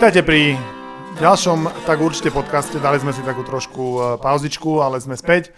Vítajte 0.00 0.24
pri 0.24 0.56
ďalšom 1.20 1.84
tak 1.84 2.00
určite 2.00 2.32
podcaste. 2.32 2.80
Dali 2.80 2.96
sme 2.96 3.12
si 3.12 3.20
takú 3.20 3.44
trošku 3.44 3.84
e, 3.84 3.98
pauzičku, 4.16 4.80
ale 4.80 4.96
sme 4.96 5.12
späť. 5.12 5.52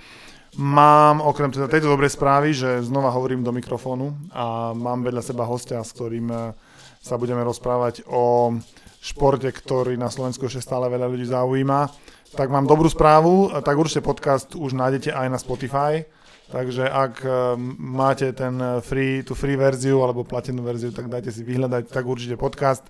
Mám 0.58 1.22
okrem 1.22 1.54
teda 1.54 1.70
tejto 1.70 1.86
dobrej 1.86 2.18
správy, 2.18 2.50
že 2.50 2.82
znova 2.82 3.14
hovorím 3.14 3.46
do 3.46 3.54
mikrofónu 3.54 4.10
a 4.34 4.74
mám 4.74 5.06
vedľa 5.06 5.22
seba 5.22 5.46
hostia, 5.46 5.78
s 5.78 5.94
ktorým 5.94 6.26
e, 6.26 6.58
sa 6.98 7.22
budeme 7.22 7.38
rozprávať 7.46 8.02
o 8.10 8.58
športe, 8.98 9.46
ktorý 9.46 9.94
na 9.94 10.10
Slovensku 10.10 10.50
ešte 10.50 10.66
stále 10.66 10.90
veľa 10.90 11.06
ľudí 11.06 11.30
zaujíma. 11.30 11.86
Tak 12.34 12.50
mám 12.50 12.66
dobrú 12.66 12.90
správu, 12.90 13.54
tak 13.62 13.78
určite 13.78 14.02
podcast 14.02 14.58
už 14.58 14.74
nájdete 14.74 15.14
aj 15.14 15.26
na 15.30 15.38
Spotify. 15.38 16.02
Takže 16.50 16.90
ak 16.90 17.14
e, 17.22 17.30
máte 17.78 18.34
ten 18.34 18.58
free, 18.82 19.22
tú 19.22 19.38
free 19.38 19.54
verziu 19.54 20.02
alebo 20.02 20.26
platenú 20.26 20.66
verziu, 20.66 20.90
tak 20.90 21.06
dajte 21.06 21.30
si 21.30 21.46
vyhľadať 21.46 21.94
tak 21.94 22.02
určite 22.02 22.34
podcast 22.34 22.82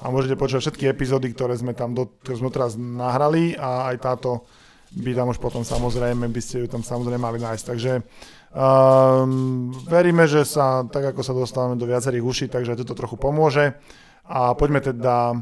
a 0.00 0.08
môžete 0.08 0.40
počuť 0.40 0.64
všetky 0.64 0.84
epizódy, 0.88 1.28
ktoré 1.36 1.52
sme 1.60 1.76
tam 1.76 1.92
do, 1.92 2.08
ktoré 2.24 2.40
sme 2.40 2.48
teraz 2.48 2.72
nahrali 2.80 3.52
a 3.56 3.92
aj 3.92 3.96
táto 4.00 4.48
by 4.90 5.14
tam 5.14 5.30
už 5.30 5.38
potom 5.38 5.62
samozrejme, 5.62 6.26
by 6.26 6.40
ste 6.42 6.64
ju 6.64 6.66
tam 6.66 6.82
samozrejme 6.82 7.22
mali 7.22 7.38
nájsť. 7.38 7.64
Takže 7.64 7.92
um, 8.50 9.70
veríme, 9.86 10.26
že 10.26 10.42
sa, 10.42 10.82
tak 10.88 11.14
ako 11.14 11.20
sa 11.22 11.36
dostávame 11.36 11.78
do 11.78 11.86
viacerých 11.86 12.24
uší, 12.24 12.46
takže 12.50 12.74
toto 12.82 12.98
trochu 12.98 13.14
pomôže. 13.14 13.78
A 14.26 14.56
poďme 14.58 14.82
teda 14.82 15.36
uh, 15.36 15.40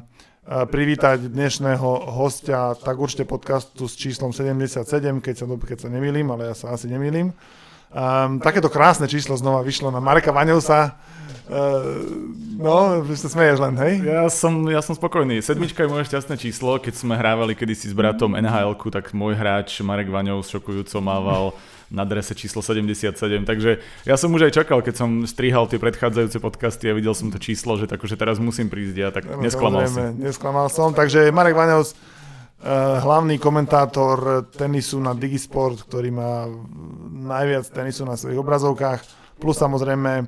privítať 0.68 1.32
dnešného 1.32 2.12
hostia 2.12 2.76
tak 2.76 3.00
určite 3.00 3.24
podcastu 3.24 3.88
s 3.88 3.96
číslom 3.96 4.36
77, 4.36 4.84
keď 5.24 5.34
sa, 5.38 5.44
keď 5.48 5.78
sa 5.80 5.88
nemýlim, 5.88 6.28
ale 6.28 6.52
ja 6.52 6.54
sa 6.58 6.76
asi 6.76 6.90
nemýlim. 6.92 7.32
Um, 7.88 8.36
takéto 8.36 8.68
krásne 8.68 9.08
číslo 9.08 9.32
znova 9.40 9.64
vyšlo 9.64 9.88
na 9.88 9.96
Mareka 9.96 10.28
Vaňovsa. 10.28 10.92
Uh, 11.48 12.04
no, 12.60 13.00
vy 13.00 13.16
sa 13.16 13.32
smeješ 13.32 13.56
len, 13.64 13.74
hej? 13.80 13.92
Ja 14.04 14.28
som, 14.28 14.68
ja 14.68 14.84
som 14.84 14.92
spokojný. 14.92 15.40
Sedmička 15.40 15.80
je 15.80 15.88
moje 15.88 16.04
šťastné 16.12 16.36
číslo. 16.36 16.76
Keď 16.76 17.00
sme 17.00 17.16
hrávali 17.16 17.56
kedysi 17.56 17.88
s 17.88 17.96
bratom 17.96 18.36
nhl 18.36 18.76
tak 18.92 19.16
môj 19.16 19.32
hráč 19.32 19.80
Marek 19.80 20.12
Vaňov 20.12 20.44
šokujúco 20.44 21.00
mával 21.00 21.56
na 21.88 22.04
drese 22.04 22.36
číslo 22.36 22.60
77. 22.60 23.16
Takže 23.48 23.80
ja 24.04 24.16
som 24.20 24.28
už 24.36 24.52
aj 24.52 24.60
čakal, 24.60 24.84
keď 24.84 24.94
som 25.00 25.24
strihal 25.24 25.64
tie 25.72 25.80
predchádzajúce 25.80 26.36
podcasty 26.44 26.92
a 26.92 26.96
videl 26.96 27.16
som 27.16 27.32
to 27.32 27.40
číslo, 27.40 27.80
že, 27.80 27.88
tak, 27.88 28.04
že 28.04 28.20
teraz 28.20 28.36
musím 28.36 28.68
prísť 28.68 28.96
ja, 29.00 29.08
tak 29.08 29.24
no, 29.24 29.40
nesklamal 29.40 29.88
som. 29.88 30.12
Nesklamal 30.20 30.68
som, 30.68 30.92
takže 30.92 31.32
Marek 31.32 31.56
Vaňov 31.56 31.88
Uh, 31.88 32.17
hlavný 32.66 33.38
komentátor 33.38 34.50
tenisu 34.50 34.98
na 34.98 35.14
Digisport, 35.14 35.86
ktorý 35.86 36.10
má 36.10 36.50
najviac 37.30 37.70
tenisu 37.70 38.02
na 38.02 38.18
svojich 38.18 38.42
obrazovkách, 38.42 39.00
plus 39.38 39.54
samozrejme 39.54 40.12
uh, 40.18 40.26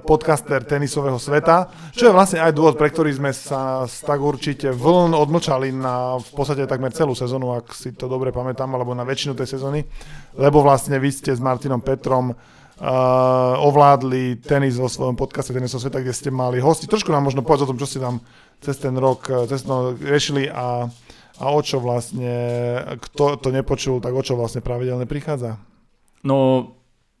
podcaster 0.00 0.64
tenisového 0.64 1.20
sveta, 1.20 1.68
čo 1.92 2.08
je 2.08 2.16
vlastne 2.16 2.40
aj 2.40 2.56
dôvod, 2.56 2.80
pre 2.80 2.88
ktorý 2.88 3.12
sme 3.12 3.36
sa 3.36 3.84
tak 3.84 4.16
určite 4.16 4.72
vln 4.72 5.12
odmlčali 5.12 5.68
na 5.76 6.16
v 6.16 6.30
podstate 6.32 6.64
takmer 6.64 6.88
celú 6.96 7.12
sezónu, 7.12 7.52
ak 7.52 7.76
si 7.76 7.92
to 7.92 8.08
dobre 8.08 8.32
pamätám, 8.32 8.72
alebo 8.72 8.96
na 8.96 9.04
väčšinu 9.04 9.36
tej 9.36 9.60
sezóny, 9.60 9.84
lebo 10.40 10.64
vlastne 10.64 10.96
vy 10.96 11.12
ste 11.12 11.36
s 11.36 11.40
Martinom 11.44 11.84
Petrom 11.84 12.32
uh, 12.32 12.36
ovládli 13.60 14.40
tenis 14.40 14.80
vo 14.80 14.88
svojom 14.88 15.20
podcaste 15.20 15.52
Tenisov 15.52 15.84
sveta, 15.84 16.00
kde 16.00 16.16
ste 16.16 16.32
mali 16.32 16.64
hosti. 16.64 16.88
Trošku 16.88 17.12
nám 17.12 17.28
možno 17.28 17.44
povedať 17.44 17.68
o 17.68 17.70
tom, 17.76 17.80
čo 17.84 17.84
ste 17.84 18.00
tam 18.00 18.24
cez 18.64 18.80
ten 18.80 18.96
rok, 18.96 19.28
cez 19.52 19.68
ten 19.68 19.72
rok 19.76 20.00
riešili 20.00 20.48
a 20.48 20.88
a 21.40 21.46
o 21.48 21.60
čo 21.64 21.80
vlastne, 21.80 22.30
kto 23.00 23.40
to 23.40 23.48
nepočul, 23.48 23.98
tak 24.04 24.12
o 24.12 24.20
čo 24.20 24.36
vlastne 24.36 24.60
pravidelne 24.60 25.08
prichádza? 25.08 25.56
No, 26.20 26.68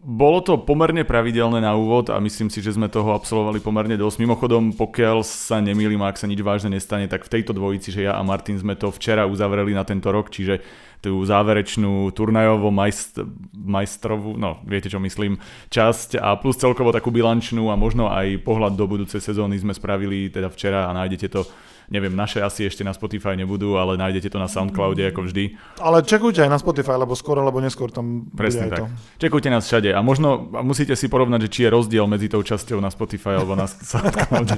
bolo 0.00 0.40
to 0.40 0.56
pomerne 0.56 1.04
pravidelné 1.04 1.60
na 1.60 1.76
úvod 1.76 2.08
a 2.08 2.16
myslím 2.24 2.48
si, 2.48 2.64
že 2.64 2.72
sme 2.72 2.88
toho 2.88 3.12
absolvovali 3.12 3.60
pomerne 3.60 4.00
dosť. 4.00 4.24
Mimochodom, 4.24 4.72
pokiaľ 4.72 5.20
sa 5.20 5.60
nemýlim, 5.60 6.00
ak 6.00 6.16
sa 6.16 6.24
nič 6.24 6.40
vážne 6.40 6.72
nestane, 6.72 7.04
tak 7.04 7.28
v 7.28 7.36
tejto 7.36 7.52
dvojici, 7.52 7.92
že 7.92 8.08
ja 8.08 8.16
a 8.16 8.24
Martin 8.24 8.56
sme 8.56 8.80
to 8.80 8.88
včera 8.88 9.28
uzavreli 9.28 9.76
na 9.76 9.84
tento 9.84 10.08
rok, 10.08 10.32
čiže 10.32 10.64
tú 11.04 11.20
záverečnú 11.24 12.12
turnajovo 12.16 12.72
majst, 12.72 13.20
majstrovú, 13.52 14.36
no 14.36 14.60
viete 14.64 14.88
čo 14.92 15.00
myslím, 15.00 15.40
časť 15.72 16.16
a 16.16 16.36
plus 16.36 16.60
celkovo 16.60 16.92
takú 16.92 17.12
bilančnú 17.12 17.68
a 17.68 17.76
možno 17.76 18.08
aj 18.08 18.40
pohľad 18.40 18.76
do 18.76 18.84
budúcej 18.84 19.20
sezóny 19.20 19.60
sme 19.60 19.76
spravili 19.76 20.32
teda 20.32 20.52
včera 20.52 20.88
a 20.88 20.96
nájdete 20.96 21.28
to 21.28 21.44
Neviem, 21.90 22.14
naše 22.14 22.38
asi 22.38 22.70
ešte 22.70 22.86
na 22.86 22.94
Spotify 22.94 23.34
nebudú, 23.34 23.74
ale 23.74 23.98
nájdete 23.98 24.30
to 24.30 24.38
na 24.38 24.46
Soundcloude 24.46 25.02
ako 25.10 25.26
vždy. 25.26 25.58
Ale 25.82 26.06
čekujte 26.06 26.46
aj 26.46 26.50
na 26.54 26.62
Spotify, 26.62 26.94
lebo 26.94 27.18
skôr 27.18 27.42
alebo 27.42 27.58
neskôr 27.58 27.90
tam 27.90 28.30
Presne 28.30 28.70
tak. 28.70 28.78
To. 28.78 28.84
Čekujte 29.18 29.50
nás 29.50 29.66
všade 29.66 29.90
a 29.90 29.98
možno 29.98 30.54
musíte 30.62 30.94
si 30.94 31.10
porovnať, 31.10 31.50
že 31.50 31.52
či 31.52 31.60
je 31.66 31.74
rozdiel 31.74 32.06
medzi 32.06 32.30
tou 32.30 32.46
časťou 32.46 32.78
na 32.78 32.94
Spotify 32.94 33.42
alebo 33.42 33.58
na 33.58 33.66
Soundcloude. 33.90 34.54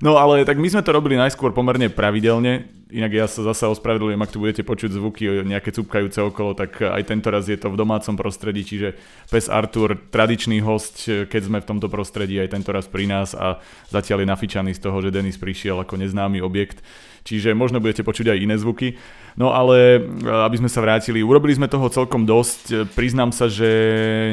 No 0.00 0.16
ale 0.16 0.48
tak 0.48 0.56
my 0.56 0.72
sme 0.72 0.80
to 0.80 0.96
robili 0.96 1.20
najskôr 1.20 1.52
pomerne 1.52 1.92
pravidelne, 1.92 2.72
Inak 2.92 3.12
ja 3.16 3.24
sa 3.24 3.40
zase 3.40 3.64
ospravedlňujem, 3.72 4.20
ak 4.20 4.32
tu 4.32 4.38
budete 4.38 4.62
počuť 4.62 4.92
zvuky 4.92 5.48
nejaké 5.48 5.72
cupkajúce 5.72 6.20
okolo, 6.20 6.52
tak 6.52 6.76
aj 6.84 7.08
tento 7.08 7.32
raz 7.32 7.48
je 7.48 7.56
to 7.56 7.72
v 7.72 7.80
domácom 7.80 8.12
prostredí, 8.20 8.68
čiže 8.68 9.00
pes 9.32 9.48
Artur, 9.48 9.96
tradičný 10.12 10.60
host, 10.60 11.08
keď 11.08 11.42
sme 11.42 11.58
v 11.64 11.68
tomto 11.72 11.88
prostredí, 11.88 12.36
aj 12.36 12.52
tento 12.52 12.68
raz 12.68 12.84
pri 12.84 13.08
nás 13.08 13.32
a 13.32 13.64
zatiaľ 13.88 14.22
je 14.22 14.32
nafičaný 14.36 14.70
z 14.76 14.84
toho, 14.84 15.00
že 15.00 15.08
Denis 15.08 15.40
prišiel 15.40 15.80
ako 15.80 15.96
neznámy 15.96 16.44
objekt. 16.44 16.84
Čiže 17.22 17.54
možno 17.54 17.78
budete 17.78 18.02
počuť 18.02 18.34
aj 18.34 18.38
iné 18.42 18.58
zvuky. 18.58 18.98
No 19.38 19.54
ale 19.54 20.02
aby 20.26 20.58
sme 20.58 20.66
sa 20.66 20.82
vrátili, 20.82 21.22
urobili 21.22 21.54
sme 21.54 21.70
toho 21.70 21.86
celkom 21.86 22.26
dosť. 22.26 22.90
Priznám 22.98 23.30
sa, 23.30 23.46
že 23.46 23.70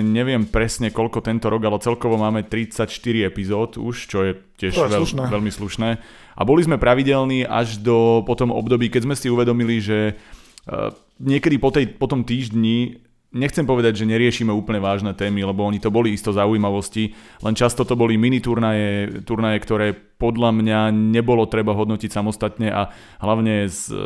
neviem 0.02 0.50
presne 0.50 0.90
koľko 0.90 1.22
tento 1.22 1.53
rok, 1.53 1.62
ale 1.70 1.78
celkovo 1.86 2.18
máme 2.18 2.50
34 2.50 2.90
epizód 3.30 3.78
už, 3.78 3.96
čo 4.09 4.26
je 4.26 4.34
tiež 4.58 4.74
to 4.74 4.90
je 4.90 4.91
veľ, 4.91 5.02
slušné. 5.06 5.24
veľmi 5.30 5.52
slušné. 5.53 5.90
A 6.39 6.47
boli 6.47 6.63
sme 6.63 6.79
pravidelní 6.79 7.44
až 7.44 7.83
do 7.83 8.23
potom 8.23 8.55
období, 8.55 8.88
keď 8.88 9.03
sme 9.03 9.16
si 9.19 9.27
uvedomili, 9.27 9.83
že 9.83 10.16
uh, 10.16 10.95
niekedy 11.19 11.59
po, 11.59 11.75
tej, 11.75 11.91
po 12.00 12.07
tom 12.07 12.23
týždni 12.23 13.03
nechcem 13.29 13.61
povedať, 13.61 14.01
že 14.01 14.09
neriešime 14.09 14.49
úplne 14.49 14.81
vážne 14.81 15.13
témy, 15.13 15.45
lebo 15.45 15.61
oni 15.61 15.78
to 15.78 15.94
boli 15.94 16.17
isto 16.17 16.33
zaujímavosti, 16.33 17.13
len 17.45 17.53
často 17.53 17.85
to 17.85 17.94
boli 17.94 18.17
mini 18.17 18.41
turnaje, 18.41 19.22
turnaje, 19.22 19.61
ktoré 19.61 19.94
podľa 19.94 20.49
mňa 20.51 20.79
nebolo 20.89 21.45
treba 21.45 21.78
hodnotiť 21.78 22.09
samostatne 22.09 22.73
a 22.73 22.89
hlavne 23.22 23.69
z 23.69 23.94
e, 23.94 23.97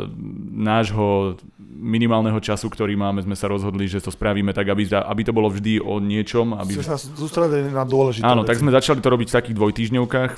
nášho 0.60 1.40
minimálneho 1.58 2.38
času, 2.38 2.68
ktorý 2.68 2.94
máme, 2.94 3.24
sme 3.24 3.34
sa 3.34 3.48
rozhodli, 3.48 3.88
že 3.88 4.04
to 4.04 4.12
spravíme 4.12 4.52
tak, 4.52 4.68
aby, 4.68 4.92
aby 4.92 5.22
to 5.24 5.32
bolo 5.32 5.48
vždy 5.50 5.80
o 5.80 5.98
niečom. 5.98 6.54
Aby... 6.54 6.78
Sme 6.78 6.94
sa 6.94 7.00
sústredili 7.00 7.72
na 7.72 7.82
dôležité 7.88 8.28
Áno, 8.28 8.44
veci. 8.44 8.54
tak 8.54 8.60
sme 8.60 8.70
začali 8.70 9.00
to 9.00 9.08
robiť 9.08 9.28
v 9.32 9.36
takých 9.40 9.56
dvojtýždňovkách 9.56 10.32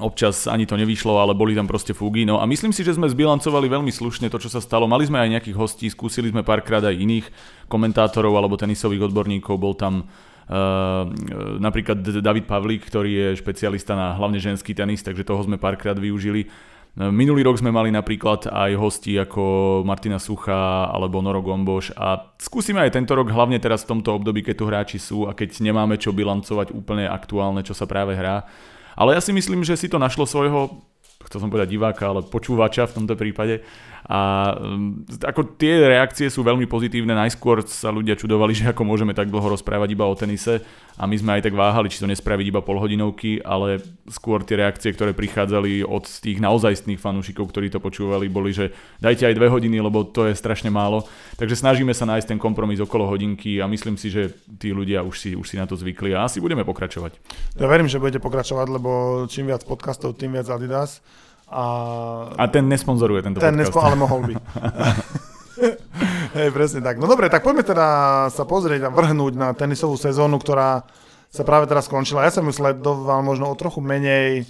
Občas 0.00 0.48
ani 0.48 0.64
to 0.64 0.80
nevyšlo, 0.80 1.20
ale 1.20 1.36
boli 1.36 1.52
tam 1.52 1.68
proste 1.68 1.92
fúgy. 1.92 2.24
No 2.24 2.40
a 2.40 2.48
myslím 2.48 2.72
si, 2.72 2.80
že 2.80 2.96
sme 2.96 3.12
zbilancovali 3.12 3.68
veľmi 3.68 3.92
slušne 3.92 4.32
to, 4.32 4.40
čo 4.40 4.48
sa 4.48 4.64
stalo. 4.64 4.88
Mali 4.88 5.04
sme 5.04 5.20
aj 5.20 5.32
nejakých 5.36 5.56
hostí, 5.58 5.86
skúsili 5.92 6.32
sme 6.32 6.40
párkrát 6.40 6.80
aj 6.80 6.96
iných 6.96 7.26
komentátorov 7.68 8.32
alebo 8.32 8.56
tenisových 8.56 9.12
odborníkov. 9.12 9.56
Bol 9.60 9.76
tam 9.76 10.08
Uh, 10.42 11.06
napríklad 11.62 12.02
David 12.02 12.50
Pavlík, 12.50 12.90
ktorý 12.90 13.10
je 13.14 13.28
špecialista 13.38 13.94
na 13.94 14.18
hlavne 14.18 14.42
ženský 14.42 14.74
tenis, 14.74 15.00
takže 15.00 15.22
toho 15.22 15.38
sme 15.46 15.54
párkrát 15.54 15.94
využili. 15.94 16.50
Minulý 16.98 17.46
rok 17.46 17.62
sme 17.62 17.70
mali 17.70 17.94
napríklad 17.94 18.50
aj 18.50 18.74
hosti 18.74 19.16
ako 19.16 19.80
Martina 19.86 20.18
Sucha 20.20 20.90
alebo 20.90 21.22
Noro 21.24 21.40
Gomboš 21.40 21.94
a 21.96 22.34
skúsime 22.36 22.84
aj 22.84 22.98
tento 22.98 23.16
rok, 23.16 23.32
hlavne 23.32 23.56
teraz 23.62 23.86
v 23.86 23.96
tomto 23.96 24.18
období, 24.18 24.44
keď 24.44 24.54
tu 24.58 24.64
hráči 24.66 24.98
sú 25.00 25.24
a 25.24 25.32
keď 25.32 25.62
nemáme 25.62 25.96
čo 25.96 26.12
bilancovať 26.12 26.74
úplne 26.74 27.08
aktuálne, 27.08 27.64
čo 27.64 27.72
sa 27.72 27.88
práve 27.88 28.12
hrá, 28.18 28.44
ale 28.96 29.16
ja 29.16 29.20
si 29.20 29.32
myslím, 29.32 29.64
že 29.64 29.78
si 29.78 29.88
to 29.88 30.00
našlo 30.00 30.28
svojho, 30.28 30.82
chcel 31.28 31.38
som 31.42 31.50
povedať 31.52 31.74
diváka, 31.76 32.10
ale 32.10 32.26
počúvača 32.26 32.90
v 32.90 32.96
tomto 33.02 33.14
prípade 33.16 33.62
a 34.02 34.50
um, 34.58 35.06
ako 35.22 35.54
tie 35.54 35.78
reakcie 35.78 36.26
sú 36.26 36.42
veľmi 36.42 36.66
pozitívne. 36.66 37.14
Najskôr 37.14 37.62
sa 37.70 37.94
ľudia 37.94 38.18
čudovali, 38.18 38.50
že 38.58 38.74
ako 38.74 38.82
môžeme 38.82 39.14
tak 39.14 39.30
dlho 39.30 39.54
rozprávať 39.54 39.94
iba 39.94 40.06
o 40.10 40.14
tenise 40.18 40.58
a 40.98 41.08
my 41.08 41.16
sme 41.16 41.30
aj 41.38 41.48
tak 41.48 41.54
váhali, 41.56 41.88
či 41.88 42.02
to 42.02 42.10
nespraviť 42.10 42.52
iba 42.52 42.60
polhodinovky, 42.60 43.40
ale 43.40 43.80
skôr 44.10 44.44
tie 44.44 44.60
reakcie, 44.60 44.92
ktoré 44.92 45.16
prichádzali 45.16 45.86
od 45.86 46.04
tých 46.04 46.36
naozajstných 46.42 47.00
fanúšikov, 47.00 47.48
ktorí 47.48 47.72
to 47.72 47.80
počúvali, 47.80 48.28
boli, 48.28 48.52
že 48.52 48.74
dajte 49.00 49.24
aj 49.30 49.38
dve 49.38 49.48
hodiny, 49.48 49.80
lebo 49.80 50.04
to 50.04 50.28
je 50.28 50.36
strašne 50.36 50.68
málo. 50.68 51.08
Takže 51.40 51.56
snažíme 51.56 51.96
sa 51.96 52.04
nájsť 52.04 52.36
ten 52.36 52.40
kompromis 52.42 52.82
okolo 52.82 53.08
hodinky 53.08 53.62
a 53.62 53.70
myslím 53.70 53.96
si, 53.96 54.12
že 54.12 54.36
tí 54.60 54.74
ľudia 54.74 55.00
už 55.00 55.16
si, 55.16 55.30
už 55.32 55.46
si 55.48 55.56
na 55.56 55.64
to 55.64 55.78
zvykli 55.78 56.12
a 56.12 56.28
asi 56.28 56.42
budeme 56.42 56.66
pokračovať. 56.66 57.16
Ja 57.56 57.70
verím, 57.70 57.88
že 57.88 58.02
budete 58.02 58.20
pokračovať, 58.20 58.66
lebo 58.68 58.90
čím 59.32 59.48
viac 59.48 59.64
podcastov, 59.64 60.20
tým 60.20 60.36
viac 60.36 60.50
Adidas. 60.52 61.00
A, 61.52 61.64
a 62.32 62.44
ten 62.48 62.64
nesponzoruje 62.64 63.20
tento 63.20 63.38
ten 63.38 63.52
podcast. 63.52 63.68
Nespo, 63.68 63.78
ale 63.84 63.96
mohol 64.00 64.20
by. 64.24 64.34
Hej, 66.36 66.48
presne 66.56 66.80
tak. 66.80 66.96
No 66.96 67.04
dobre, 67.04 67.28
tak 67.28 67.44
poďme 67.44 67.60
teda 67.60 67.86
sa 68.32 68.44
pozrieť 68.48 68.88
a 68.88 68.94
vrhnúť 68.94 69.32
na 69.36 69.52
tenisovú 69.52 70.00
sezónu, 70.00 70.40
ktorá 70.40 70.88
sa 71.28 71.42
práve 71.44 71.68
teraz 71.68 71.92
skončila. 71.92 72.24
Ja 72.24 72.32
som 72.32 72.48
ju 72.48 72.52
sledoval 72.56 73.20
možno 73.20 73.52
o 73.52 73.56
trochu 73.56 73.84
menej 73.84 74.48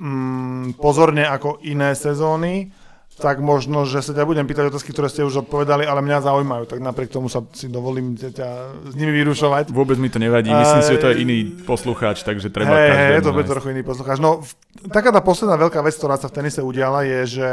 mm, 0.00 0.80
pozorne 0.80 1.28
ako 1.28 1.60
iné 1.64 1.92
sezóny. 1.92 2.72
Tak 3.16 3.40
možno, 3.40 3.88
že 3.88 4.04
sa 4.04 4.12
ťa 4.12 4.28
budem 4.28 4.44
pýtať 4.44 4.68
otázky, 4.68 4.92
ktoré 4.92 5.08
ste 5.08 5.24
už 5.24 5.48
odpovedali, 5.48 5.88
ale 5.88 6.04
mňa 6.04 6.28
zaujímajú, 6.28 6.68
tak 6.68 6.84
napriek 6.84 7.08
tomu 7.08 7.32
sa 7.32 7.40
si 7.56 7.72
dovolím 7.72 8.12
ťa 8.12 8.48
s 8.92 8.94
nimi 8.94 9.08
vyrušovať. 9.24 9.72
Vôbec 9.72 9.96
mi 9.96 10.12
to 10.12 10.20
nevadí, 10.20 10.52
myslím 10.52 10.82
si, 10.84 10.92
že 10.92 11.00
to 11.00 11.08
je 11.12 11.24
iný 11.24 11.38
poslucháč, 11.64 12.20
takže 12.28 12.52
treba 12.52 12.76
hey, 12.76 12.92
každému 12.92 13.16
je 13.16 13.24
to 13.24 13.32
bude 13.32 13.48
trochu 13.48 13.68
iný 13.72 13.82
poslucháč. 13.88 14.20
No, 14.20 14.44
taká 14.92 15.16
tá 15.16 15.24
posledná 15.24 15.56
veľká 15.56 15.80
vec, 15.80 15.96
ktorá 15.96 16.20
sa 16.20 16.28
v 16.28 16.36
tenise 16.36 16.60
udiala, 16.60 17.08
je, 17.08 17.40
že, 17.40 17.52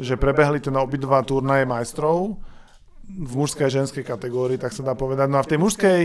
že 0.00 0.14
prebehli 0.16 0.64
ten 0.64 0.72
obidva 0.80 1.20
turnaje 1.20 1.68
majstrov 1.68 2.40
v 3.04 3.32
mužskej 3.36 3.68
a 3.68 3.74
ženskej 3.84 4.00
kategórii, 4.00 4.56
tak 4.56 4.72
sa 4.72 4.80
dá 4.80 4.96
povedať. 4.96 5.28
No 5.28 5.36
a 5.38 5.44
v 5.44 5.50
tej 5.52 5.60
mužskej 5.60 6.00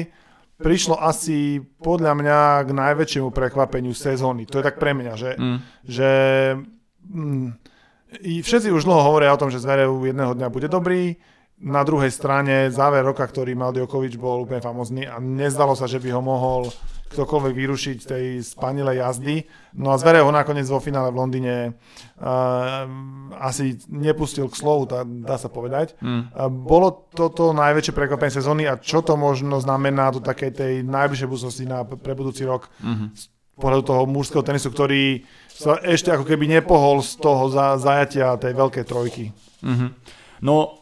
prišlo 0.60 1.00
asi 1.00 1.64
podľa 1.80 2.12
mňa 2.12 2.40
k 2.68 2.70
najväčšiemu 2.76 3.32
prekvapeniu 3.32 3.96
sezóny. 3.96 4.46
To 4.52 4.60
je 4.60 4.68
tak 4.68 4.78
pre 4.78 4.94
mňa, 4.94 5.14
že, 5.18 5.32
mm. 5.40 5.58
že 5.90 6.10
mm, 7.10 7.71
všetci 8.20 8.68
už 8.74 8.84
dlho 8.84 9.02
hovoria 9.08 9.32
o 9.32 9.40
tom, 9.40 9.48
že 9.48 9.64
Zverev 9.64 9.92
jedného 10.04 10.36
dňa 10.36 10.48
bude 10.52 10.68
dobrý, 10.68 11.16
na 11.62 11.86
druhej 11.86 12.10
strane 12.10 12.74
záver 12.74 13.06
roka, 13.06 13.22
ktorý 13.22 13.54
mal 13.54 13.70
Djokovic, 13.70 14.18
bol 14.18 14.50
úplne 14.50 14.66
famozný 14.66 15.06
a 15.06 15.22
nezdalo 15.22 15.78
sa, 15.78 15.86
že 15.86 16.02
by 16.02 16.10
ho 16.10 16.22
mohol 16.22 16.74
ktokoľvek 17.14 17.54
vyrušiť 17.54 17.98
tej 18.08 18.26
spanilej 18.42 19.04
jazdy. 19.04 19.36
No 19.78 19.94
a 19.94 20.00
Zverev 20.00 20.26
ho 20.26 20.34
nakoniec 20.34 20.66
vo 20.66 20.82
finále 20.82 21.14
v 21.14 21.20
Londýne 21.22 21.56
uh, 21.70 22.88
asi 23.38 23.78
nepustil 23.92 24.48
k 24.50 24.58
slovu, 24.58 24.90
tá, 24.90 25.04
dá 25.06 25.38
sa 25.38 25.52
povedať. 25.52 25.94
Mm. 26.02 26.34
Uh, 26.34 26.50
bolo 26.50 27.06
toto 27.14 27.54
najväčšie 27.54 27.94
prekvapenie 27.94 28.34
sezóny 28.34 28.64
a 28.66 28.80
čo 28.80 29.06
to 29.06 29.14
možno 29.20 29.62
znamená 29.62 30.10
do 30.10 30.24
takej 30.24 30.52
tej 30.56 30.74
najbližšej 30.88 31.30
budúcnosti 31.30 31.66
na 31.68 31.84
pre 31.86 32.16
budúci 32.16 32.48
rok 32.48 32.72
mm-hmm. 32.80 33.08
z 33.14 33.24
pohľadu 33.60 33.84
toho 33.86 34.02
mužského 34.10 34.42
tenisu, 34.42 34.72
ktorý 34.74 35.22
sa 35.62 35.78
ešte 35.86 36.10
ako 36.10 36.26
keby 36.26 36.50
nepohol 36.50 37.06
z 37.06 37.22
toho 37.22 37.54
za, 37.54 37.78
zajatia 37.78 38.34
tej 38.42 38.58
veľkej 38.58 38.86
trojky. 38.90 39.30
Mm-hmm. 39.62 39.90
No 40.42 40.82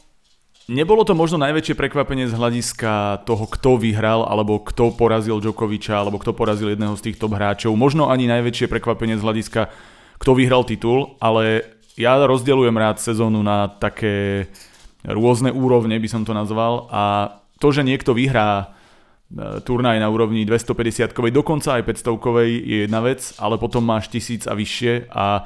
Nebolo 0.70 1.02
to 1.02 1.18
možno 1.18 1.42
najväčšie 1.42 1.74
prekvapenie 1.74 2.30
z 2.30 2.38
hľadiska 2.38 3.26
toho, 3.26 3.50
kto 3.50 3.82
vyhral, 3.82 4.22
alebo 4.22 4.62
kto 4.62 4.94
porazil 4.94 5.42
Djokoviča, 5.42 5.98
alebo 5.98 6.22
kto 6.22 6.38
porazil 6.38 6.70
jedného 6.70 6.94
z 6.94 7.10
tých 7.10 7.18
top 7.18 7.34
hráčov. 7.34 7.74
Možno 7.74 8.14
ani 8.14 8.30
najväčšie 8.30 8.70
prekvapenie 8.70 9.18
z 9.18 9.26
hľadiska, 9.26 9.74
kto 10.22 10.32
vyhral 10.38 10.62
titul, 10.70 11.18
ale 11.18 11.66
ja 11.98 12.22
rozdeľujem 12.22 12.78
rád 12.78 13.02
sezónu 13.02 13.42
na 13.42 13.66
také 13.66 14.46
rôzne 15.02 15.50
úrovne, 15.50 15.98
by 15.98 16.06
som 16.06 16.22
to 16.22 16.38
nazval. 16.38 16.86
A 16.94 17.34
to, 17.58 17.74
že 17.74 17.82
niekto 17.82 18.14
vyhrá 18.14 18.78
turnaj 19.38 20.02
na 20.02 20.10
úrovni 20.10 20.42
250-kovej, 20.42 21.30
dokonca 21.30 21.78
aj 21.78 21.86
500-kovej 21.86 22.50
je 22.50 22.78
jedna 22.90 23.00
vec, 23.06 23.22
ale 23.38 23.62
potom 23.62 23.86
máš 23.86 24.10
tisíc 24.10 24.50
a 24.50 24.58
vyššie 24.58 25.14
a 25.14 25.46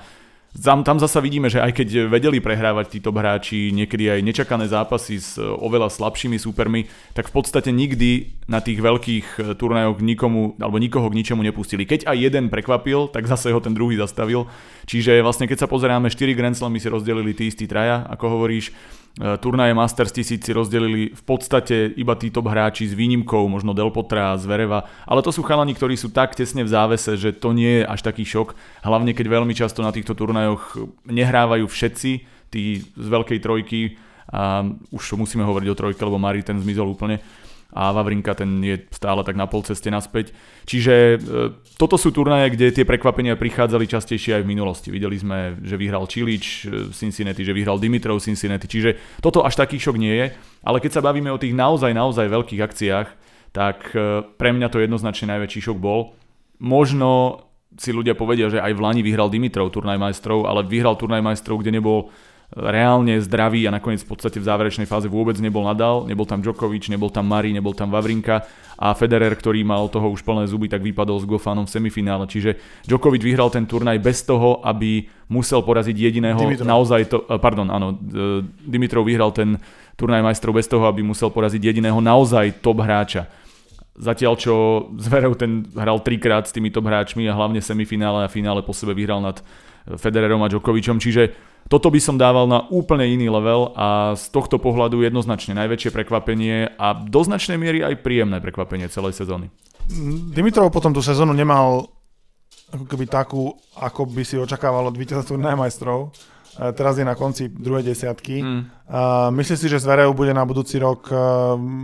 tam, 0.54 0.86
tam 0.86 1.02
zasa 1.02 1.18
vidíme, 1.18 1.50
že 1.50 1.58
aj 1.58 1.74
keď 1.82 2.14
vedeli 2.14 2.38
prehrávať 2.38 3.02
títo 3.02 3.10
hráči 3.10 3.74
niekedy 3.74 4.06
aj 4.14 4.20
nečakané 4.22 4.70
zápasy 4.70 5.18
s 5.18 5.42
e, 5.42 5.42
oveľa 5.42 5.90
slabšími 5.90 6.38
súpermi, 6.38 6.86
tak 7.18 7.34
v 7.34 7.42
podstate 7.42 7.74
nikdy 7.74 8.38
na 8.46 8.62
tých 8.62 8.78
veľkých 8.78 9.28
e, 9.42 9.58
turnajoch 9.58 9.98
nikomu 9.98 10.54
alebo 10.62 10.78
nikoho 10.78 11.10
k 11.10 11.18
ničomu 11.18 11.42
nepustili. 11.42 11.90
Keď 11.90 12.06
aj 12.06 12.18
jeden 12.22 12.54
prekvapil, 12.54 13.10
tak 13.10 13.26
zase 13.26 13.50
ho 13.50 13.58
ten 13.58 13.74
druhý 13.74 13.98
zastavil. 13.98 14.46
Čiže 14.86 15.26
vlastne 15.26 15.50
keď 15.50 15.66
sa 15.66 15.68
pozeráme, 15.68 16.14
4 16.14 16.38
Grand 16.38 16.54
Slamy 16.54 16.78
si 16.78 16.86
rozdelili 16.86 17.34
tí 17.34 17.50
istí 17.50 17.66
traja, 17.66 18.06
ako 18.06 18.38
hovoríš, 18.38 18.70
E, 18.70 19.03
turnaje 19.14 19.78
Masters 19.78 20.10
1000 20.10 20.42
si 20.42 20.52
rozdelili 20.58 21.14
v 21.14 21.24
podstate 21.24 21.94
iba 21.94 22.18
tí 22.18 22.34
hráči 22.34 22.90
s 22.90 22.98
výnimkou, 22.98 23.46
možno 23.46 23.78
Del 23.78 23.94
Potra 23.94 24.34
a 24.34 24.40
Zvereva, 24.42 24.90
ale 25.06 25.22
to 25.22 25.30
sú 25.30 25.46
chalani, 25.46 25.78
ktorí 25.78 25.94
sú 25.94 26.10
tak 26.10 26.34
tesne 26.34 26.66
v 26.66 26.74
závese, 26.74 27.14
že 27.14 27.30
to 27.30 27.54
nie 27.54 27.82
je 27.82 27.84
až 27.86 28.02
taký 28.02 28.26
šok, 28.26 28.58
hlavne 28.82 29.14
keď 29.14 29.26
veľmi 29.30 29.54
často 29.54 29.86
na 29.86 29.94
týchto 29.94 30.18
turnajoch 30.18 30.82
nehrávajú 31.06 31.70
všetci, 31.70 32.12
tí 32.50 32.82
z 32.82 33.08
veľkej 33.08 33.40
trojky, 33.42 34.02
a 34.34 34.66
už 34.90 35.14
musíme 35.14 35.46
hovoriť 35.46 35.68
o 35.70 35.78
trojke, 35.78 36.02
lebo 36.02 36.18
Mari 36.18 36.42
ten 36.42 36.58
zmizol 36.58 36.90
úplne 36.90 37.22
a 37.74 37.90
Vavrinka 37.90 38.38
ten 38.38 38.62
je 38.62 38.86
stále 38.94 39.26
tak 39.26 39.34
na 39.34 39.50
pol 39.50 39.66
ceste 39.66 39.90
naspäť. 39.90 40.30
Čiže 40.70 40.94
e, 40.94 41.18
toto 41.82 41.98
sú 41.98 42.14
turnaje, 42.14 42.54
kde 42.54 42.70
tie 42.70 42.86
prekvapenia 42.86 43.34
prichádzali 43.34 43.90
častejšie 43.90 44.38
aj 44.38 44.44
v 44.46 44.52
minulosti. 44.54 44.94
Videli 44.94 45.18
sme, 45.18 45.58
že 45.66 45.74
vyhral 45.74 46.06
Čilič 46.06 46.70
v 46.70 46.94
Cincinnati, 46.94 47.42
že 47.42 47.58
vyhral 47.58 47.82
Dimitrov 47.82 48.22
Cincinnati, 48.22 48.70
čiže 48.70 49.02
toto 49.20 49.42
až 49.42 49.58
taký 49.58 49.82
šok 49.82 49.98
nie 49.98 50.14
je. 50.14 50.28
Ale 50.62 50.78
keď 50.78 51.02
sa 51.02 51.06
bavíme 51.06 51.34
o 51.34 51.42
tých 51.42 51.58
naozaj, 51.58 51.92
naozaj 51.92 52.30
veľkých 52.30 52.62
akciách, 52.62 53.08
tak 53.50 53.90
e, 53.98 54.22
pre 54.38 54.54
mňa 54.54 54.70
to 54.70 54.78
jednoznačne 54.78 55.34
najväčší 55.34 55.74
šok 55.74 55.78
bol. 55.82 56.14
Možno 56.62 57.42
si 57.74 57.90
ľudia 57.90 58.14
povedia, 58.14 58.54
že 58.54 58.62
aj 58.62 58.74
v 58.78 58.84
Lani 58.86 59.02
vyhral 59.02 59.34
Dimitrov 59.34 59.74
turnaj 59.74 59.98
majstrov, 59.98 60.46
ale 60.46 60.62
vyhral 60.62 60.94
turnaj 60.94 61.26
majstrov, 61.26 61.62
kde 61.62 61.82
nebol 61.82 62.14
reálne 62.54 63.18
zdravý 63.18 63.66
a 63.66 63.74
nakoniec 63.74 64.06
v 64.06 64.14
podstate 64.14 64.38
v 64.38 64.46
záverečnej 64.46 64.86
fáze 64.86 65.10
vôbec 65.10 65.34
nebol 65.42 65.66
Nadal, 65.66 66.06
nebol 66.06 66.30
tam 66.30 66.40
Djokovic, 66.46 66.86
nebol 66.86 67.10
tam 67.10 67.26
Mari, 67.26 67.50
nebol 67.50 67.74
tam 67.74 67.90
Vavrinka 67.90 68.46
a 68.78 68.94
Federer, 68.94 69.34
ktorý 69.34 69.66
mal 69.66 69.90
toho 69.90 70.14
už 70.14 70.22
plné 70.22 70.46
zuby, 70.46 70.70
tak 70.70 70.86
vypadol 70.86 71.18
s 71.18 71.26
Gofanom 71.26 71.66
v 71.66 71.74
semifinále. 71.74 72.30
Čiže 72.30 72.62
Djokovic 72.86 73.26
vyhral 73.26 73.50
ten 73.50 73.66
turnaj 73.66 73.98
bez 73.98 74.22
toho, 74.22 74.62
aby 74.62 75.10
musel 75.34 75.66
poraziť 75.66 75.98
jediného 75.98 76.38
Dimitrov. 76.38 76.70
naozaj 76.70 77.02
to, 77.10 77.18
eh, 77.26 77.42
pardon, 77.42 77.68
áno, 77.74 77.98
eh, 77.98 78.46
Dimitrov 78.70 79.10
vyhral 79.10 79.34
ten 79.34 79.58
turnaj 79.98 80.22
majstrov 80.22 80.54
bez 80.54 80.70
toho, 80.70 80.86
aby 80.86 81.02
musel 81.02 81.34
poraziť 81.34 81.74
jediného 81.74 81.98
naozaj 82.02 82.62
top 82.62 82.86
hráča. 82.86 83.30
Zatiaľ 83.94 84.34
čo 84.42 84.54
Zverev 84.98 85.38
ten 85.38 85.70
hral 85.78 86.02
trikrát 86.02 86.50
s 86.50 86.54
tými 86.54 86.74
top 86.74 86.90
hráčmi 86.90 87.30
a 87.30 87.38
hlavne 87.38 87.62
semifinále 87.62 88.26
a 88.26 88.30
finále 88.30 88.66
po 88.66 88.74
sebe 88.74 88.98
vyhral 88.98 89.22
nad 89.22 89.38
Federerom 89.86 90.42
a 90.42 90.50
Djokovičom, 90.50 90.98
čiže 90.98 91.53
toto 91.74 91.90
by 91.90 91.98
som 91.98 92.22
dával 92.22 92.46
na 92.46 92.70
úplne 92.70 93.10
iný 93.10 93.34
level 93.34 93.74
a 93.74 94.14
z 94.14 94.30
tohto 94.30 94.62
pohľadu 94.62 95.02
jednoznačne 95.02 95.58
najväčšie 95.58 95.90
prekvapenie 95.90 96.78
a 96.78 96.94
do 96.94 97.26
značnej 97.26 97.58
miery 97.58 97.82
aj 97.82 98.06
príjemné 98.06 98.38
prekvapenie 98.38 98.86
celej 98.94 99.18
sezóny. 99.18 99.50
Dimitrov 100.38 100.70
potom 100.70 100.94
tú 100.94 101.02
sezónu 101.02 101.34
nemal 101.34 101.90
ako 102.70 102.86
keby 102.86 103.10
takú, 103.10 103.58
ako 103.74 104.06
by 104.06 104.22
si 104.22 104.38
očakávalo 104.38 104.94
od 104.94 104.98
víťaza 105.02 105.26
majstrov 105.34 106.14
teraz 106.54 107.02
je 107.02 107.06
na 107.06 107.18
konci 107.18 107.50
druhej 107.50 107.82
desiatky. 107.82 108.46
Mm. 108.46 108.64
myslíš 109.34 109.60
si, 109.60 109.68
že 109.70 109.82
Zverev 109.82 110.14
bude 110.14 110.34
na 110.34 110.46
budúci 110.46 110.78
rok 110.78 111.10
e, 111.10 111.18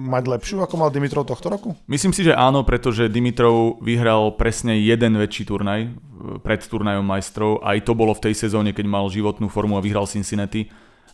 mať 0.09 0.23
lepšiu, 0.29 0.61
ako 0.61 0.75
mal 0.77 0.93
Dimitrov 0.93 1.25
tohto 1.25 1.49
roku? 1.49 1.73
Myslím 1.89 2.13
si, 2.13 2.21
že 2.21 2.37
áno, 2.37 2.61
pretože 2.61 3.09
Dimitrov 3.09 3.81
vyhral 3.81 4.37
presne 4.37 4.77
jeden 4.77 5.17
väčší 5.17 5.49
turnaj 5.49 5.81
e, 5.85 5.89
pred 6.45 6.61
turnajom 6.61 7.01
majstrov. 7.01 7.65
Aj 7.65 7.77
to 7.81 7.97
bolo 7.97 8.13
v 8.13 8.29
tej 8.29 8.35
sezóne, 8.37 8.69
keď 8.75 8.85
mal 8.85 9.09
životnú 9.09 9.49
formu 9.49 9.75
a 9.79 9.85
vyhral 9.85 10.05
Cincinnati. 10.05 10.69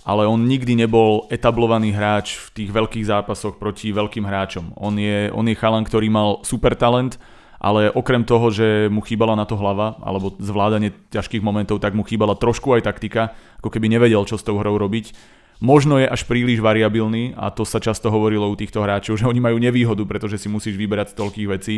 Ale 0.06 0.30
on 0.30 0.46
nikdy 0.46 0.78
nebol 0.78 1.25
etablovaný 1.34 1.89
hráč 1.89 2.38
v 2.38 2.48
tých 2.62 2.70
veľkých 2.70 3.10
zápasoch 3.10 3.58
proti 3.58 3.89
veľkým 3.89 4.22
hráčom. 4.22 4.77
On 4.77 4.94
je, 4.94 5.34
on 5.34 5.50
je 5.50 5.58
chalan, 5.58 5.82
ktorý 5.82 6.13
mal 6.13 6.46
super 6.46 6.77
talent, 6.77 7.18
ale 7.59 7.91
okrem 7.91 8.24
toho, 8.24 8.51
že 8.51 8.88
mu 8.91 9.01
chýbala 9.01 9.35
na 9.35 9.47
to 9.47 9.55
hlava, 9.59 10.00
alebo 10.03 10.35
zvládanie 10.39 10.93
ťažkých 11.12 11.43
momentov, 11.43 11.83
tak 11.83 11.95
mu 11.95 12.03
chýbala 12.03 12.35
trošku 12.35 12.75
aj 12.75 12.88
taktika, 12.88 13.35
ako 13.59 13.69
keby 13.71 13.89
nevedel, 13.91 14.24
čo 14.27 14.35
s 14.39 14.45
tou 14.45 14.59
hrou 14.59 14.75
robiť 14.79 15.35
možno 15.63 16.00
je 16.01 16.07
až 16.07 16.27
príliš 16.27 16.59
variabilný 16.59 17.35
a 17.35 17.51
to 17.51 17.63
sa 17.63 17.79
často 17.79 18.12
hovorilo 18.12 18.47
u 18.51 18.55
týchto 18.55 18.83
hráčov, 18.83 19.15
že 19.19 19.29
oni 19.29 19.39
majú 19.39 19.57
nevýhodu, 19.59 20.03
pretože 20.03 20.41
si 20.41 20.47
musíš 20.51 20.75
vyberať 20.75 21.15
z 21.15 21.17
toľkých 21.19 21.47
vecí. 21.51 21.75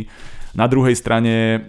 Na 0.57 0.65
druhej 0.65 0.97
strane 0.97 1.33
e, 1.33 1.59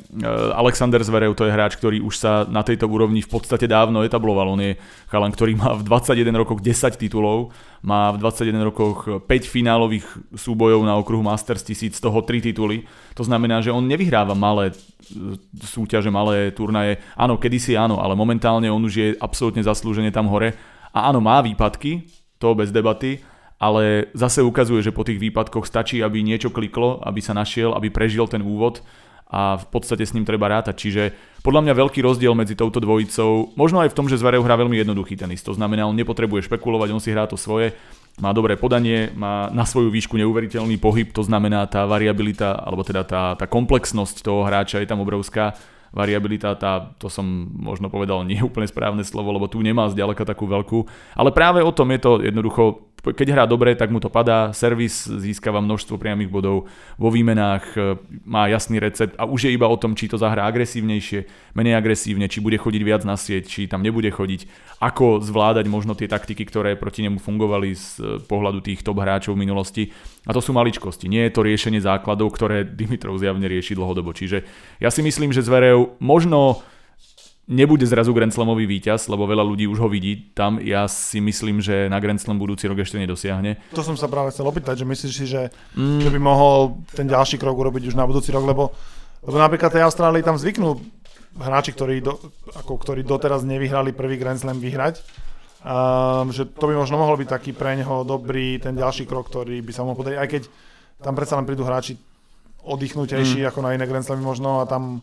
Alexander 0.56 1.02
Zverev 1.04 1.36
to 1.36 1.44
je 1.44 1.52
hráč, 1.52 1.76
ktorý 1.76 2.00
už 2.00 2.14
sa 2.16 2.32
na 2.48 2.64
tejto 2.64 2.88
úrovni 2.88 3.20
v 3.20 3.28
podstate 3.28 3.68
dávno 3.68 4.00
etabloval. 4.00 4.56
On 4.56 4.62
je 4.62 4.80
chalan, 5.12 5.28
ktorý 5.28 5.60
má 5.60 5.76
v 5.76 5.84
21 5.84 6.32
rokoch 6.32 6.64
10 6.64 6.96
titulov, 6.96 7.52
má 7.84 8.16
v 8.16 8.24
21 8.24 8.64
rokoch 8.64 9.28
5 9.28 9.28
finálových 9.44 10.08
súbojov 10.32 10.80
na 10.88 10.96
okruhu 10.96 11.20
Masters 11.20 11.60
1000, 11.68 11.92
z 11.92 12.00
toho 12.00 12.24
3 12.24 12.40
tituly. 12.40 12.88
To 13.12 13.22
znamená, 13.28 13.60
že 13.60 13.74
on 13.74 13.84
nevyhráva 13.84 14.32
malé 14.32 14.72
e, 14.72 15.36
súťaže, 15.60 16.08
malé 16.08 16.48
turnaje. 16.56 16.96
Áno, 17.12 17.36
kedysi 17.36 17.76
áno, 17.76 18.00
ale 18.00 18.16
momentálne 18.16 18.72
on 18.72 18.80
už 18.80 18.94
je 18.96 19.08
absolútne 19.20 19.60
zaslúžene 19.60 20.08
tam 20.08 20.32
hore 20.32 20.56
a 20.92 21.12
áno, 21.12 21.21
má 21.21 21.40
výpadky, 21.45 22.09
to 22.38 22.54
bez 22.54 22.71
debaty, 22.71 23.21
ale 23.59 24.09
zase 24.14 24.40
ukazuje, 24.40 24.87
že 24.87 24.95
po 24.95 25.02
tých 25.02 25.18
výpadkoch 25.18 25.66
stačí, 25.66 25.99
aby 25.99 26.23
niečo 26.23 26.54
kliklo, 26.54 27.02
aby 27.02 27.18
sa 27.18 27.35
našiel, 27.35 27.75
aby 27.75 27.90
prežil 27.90 28.30
ten 28.30 28.40
úvod 28.40 28.87
a 29.28 29.61
v 29.61 29.66
podstate 29.68 30.09
s 30.09 30.14
ním 30.16 30.25
treba 30.25 30.49
rátať. 30.49 30.75
Čiže 30.78 31.02
podľa 31.45 31.68
mňa 31.68 31.75
veľký 31.76 32.00
rozdiel 32.00 32.33
medzi 32.33 32.57
touto 32.57 32.80
dvojicou, 32.80 33.52
možno 33.59 33.85
aj 33.85 33.92
v 33.92 33.97
tom, 33.99 34.07
že 34.09 34.16
Zverev 34.16 34.40
hrá 34.40 34.57
veľmi 34.57 34.78
jednoduchý 34.80 35.21
tenis. 35.21 35.45
To 35.45 35.52
znamená, 35.52 35.85
on 35.85 35.99
nepotrebuje 35.99 36.49
špekulovať, 36.49 36.88
on 36.97 37.02
si 37.02 37.12
hrá 37.12 37.28
to 37.28 37.37
svoje, 37.37 37.76
má 38.18 38.33
dobré 38.33 38.57
podanie, 38.59 39.12
má 39.14 39.47
na 39.52 39.62
svoju 39.62 39.95
výšku 39.95 40.18
neuveriteľný 40.18 40.80
pohyb, 40.80 41.12
to 41.14 41.23
znamená 41.23 41.68
tá 41.71 41.87
variabilita, 41.87 42.57
alebo 42.57 42.83
teda 42.83 43.07
tá, 43.07 43.23
tá 43.38 43.47
komplexnosť 43.47 44.25
toho 44.26 44.42
hráča 44.42 44.83
je 44.83 44.88
tam 44.88 45.04
obrovská 45.04 45.54
variabilita, 45.92 46.54
tá, 46.54 46.92
to 47.00 47.09
som 47.09 47.25
možno 47.52 47.88
povedal 47.88 48.25
nie 48.25 48.40
úplne 48.49 48.68
správne 48.68 49.04
slovo, 49.04 49.33
lebo 49.33 49.49
tu 49.50 49.61
nemá 49.61 49.88
zďaleka 49.88 50.25
takú 50.28 50.49
veľkú, 50.49 50.85
ale 51.16 51.30
práve 51.33 51.64
o 51.64 51.73
tom 51.73 51.88
je 51.92 52.00
to 52.00 52.12
jednoducho 52.23 52.88
keď 53.02 53.28
hrá 53.30 53.45
dobre, 53.47 53.78
tak 53.78 53.95
mu 53.95 54.02
to 54.02 54.11
padá, 54.11 54.50
servis 54.50 55.07
získava 55.07 55.62
množstvo 55.62 56.00
priamých 56.00 56.30
bodov, 56.30 56.66
vo 56.99 57.09
výmenách 57.14 57.64
e, 57.75 57.80
má 58.26 58.50
jasný 58.50 58.83
recept 58.83 59.14
a 59.14 59.25
už 59.25 59.49
je 59.49 59.54
iba 59.54 59.71
o 59.71 59.78
tom, 59.78 59.95
či 59.95 60.11
to 60.11 60.18
zahrá 60.18 60.45
agresívnejšie, 60.50 61.54
menej 61.54 61.78
agresívne, 61.78 62.26
či 62.26 62.42
bude 62.42 62.59
chodiť 62.59 62.83
viac 62.83 63.02
na 63.07 63.14
sieť, 63.14 63.47
či 63.47 63.71
tam 63.71 63.87
nebude 63.87 64.11
chodiť, 64.11 64.50
ako 64.83 65.23
zvládať 65.23 65.66
možno 65.71 65.95
tie 65.95 66.11
taktiky, 66.11 66.42
ktoré 66.42 66.75
proti 66.75 67.07
nemu 67.07 67.23
fungovali 67.23 67.68
z 67.78 67.87
e, 67.99 68.02
pohľadu 68.18 68.66
tých 68.66 68.83
top 68.83 68.99
hráčov 68.99 69.38
v 69.38 69.42
minulosti. 69.47 69.85
A 70.28 70.37
to 70.37 70.44
sú 70.44 70.52
maličkosti, 70.52 71.08
nie 71.08 71.25
je 71.25 71.32
to 71.32 71.40
riešenie 71.40 71.80
základov, 71.80 72.37
ktoré 72.37 72.68
Dimitrov 72.68 73.16
zjavne 73.16 73.49
rieši 73.49 73.73
dlhodobo. 73.73 74.12
Čiže 74.12 74.44
ja 74.76 74.92
si 74.92 75.00
myslím, 75.00 75.32
že 75.32 75.40
Zverev 75.40 75.97
možno 76.04 76.61
nebude 77.49 77.88
zrazu 77.88 78.12
Grand 78.12 78.28
Slamový 78.28 78.68
víťaz, 78.68 79.08
lebo 79.08 79.25
veľa 79.25 79.40
ľudí 79.40 79.64
už 79.64 79.80
ho 79.80 79.88
vidí 79.88 80.37
tam. 80.37 80.61
Ja 80.61 80.85
si 80.85 81.16
myslím, 81.25 81.64
že 81.64 81.88
na 81.88 81.97
Grand 81.97 82.20
Slam 82.20 82.37
budúci 82.37 82.68
rok 82.68 82.85
ešte 82.85 83.00
nedosiahne. 83.00 83.56
To 83.73 83.80
som 83.80 83.97
sa 83.97 84.04
práve 84.04 84.37
chcel 84.37 84.44
opýtať, 84.44 84.85
že 84.85 84.87
myslíš 84.87 85.12
si, 85.16 85.25
že, 85.25 85.49
mm. 85.73 86.04
že 86.04 86.12
by 86.12 86.20
mohol 86.20 86.85
ten 86.92 87.08
ďalší 87.08 87.40
krok 87.40 87.56
urobiť 87.56 87.88
už 87.88 87.97
na 87.97 88.04
budúci 88.04 88.28
rok, 88.37 88.44
lebo, 88.44 88.76
lebo 89.25 89.37
napríklad 89.40 89.73
tej 89.73 89.88
Austrálii 89.88 90.20
tam 90.20 90.37
zvyknú 90.37 90.76
hráči, 91.40 91.73
ktorí, 91.73 92.04
do, 92.04 92.20
ako, 92.52 92.76
ktorí 92.76 93.00
doteraz 93.00 93.49
nevyhrali 93.49 93.97
prvý 93.97 94.20
Grand 94.20 94.37
Slam 94.37 94.61
vyhrať. 94.61 95.00
Um, 95.58 96.30
že 96.30 96.46
to 96.46 96.70
by 96.70 96.74
možno 96.78 97.02
mohol 97.02 97.18
byť 97.18 97.28
taký 97.34 97.50
pre 97.50 97.74
neho 97.74 98.06
dobrý 98.06 98.62
ten 98.62 98.78
ďalší 98.78 99.10
krok, 99.10 99.26
ktorý 99.26 99.58
by 99.58 99.72
sa 99.74 99.82
mohol 99.82 99.98
podariť, 99.98 100.18
aj 100.22 100.28
keď 100.30 100.42
tam 101.02 101.18
predsa 101.18 101.34
len 101.34 101.50
prídu 101.50 101.66
hráči 101.66 101.98
oddychnutejší 102.62 103.42
mm. 103.42 103.48
ako 103.50 103.66
na 103.66 103.74
iné 103.74 103.82
Grand 103.90 104.06
Slamy 104.06 104.22
možno 104.22 104.62
a 104.62 104.70
tam 104.70 105.02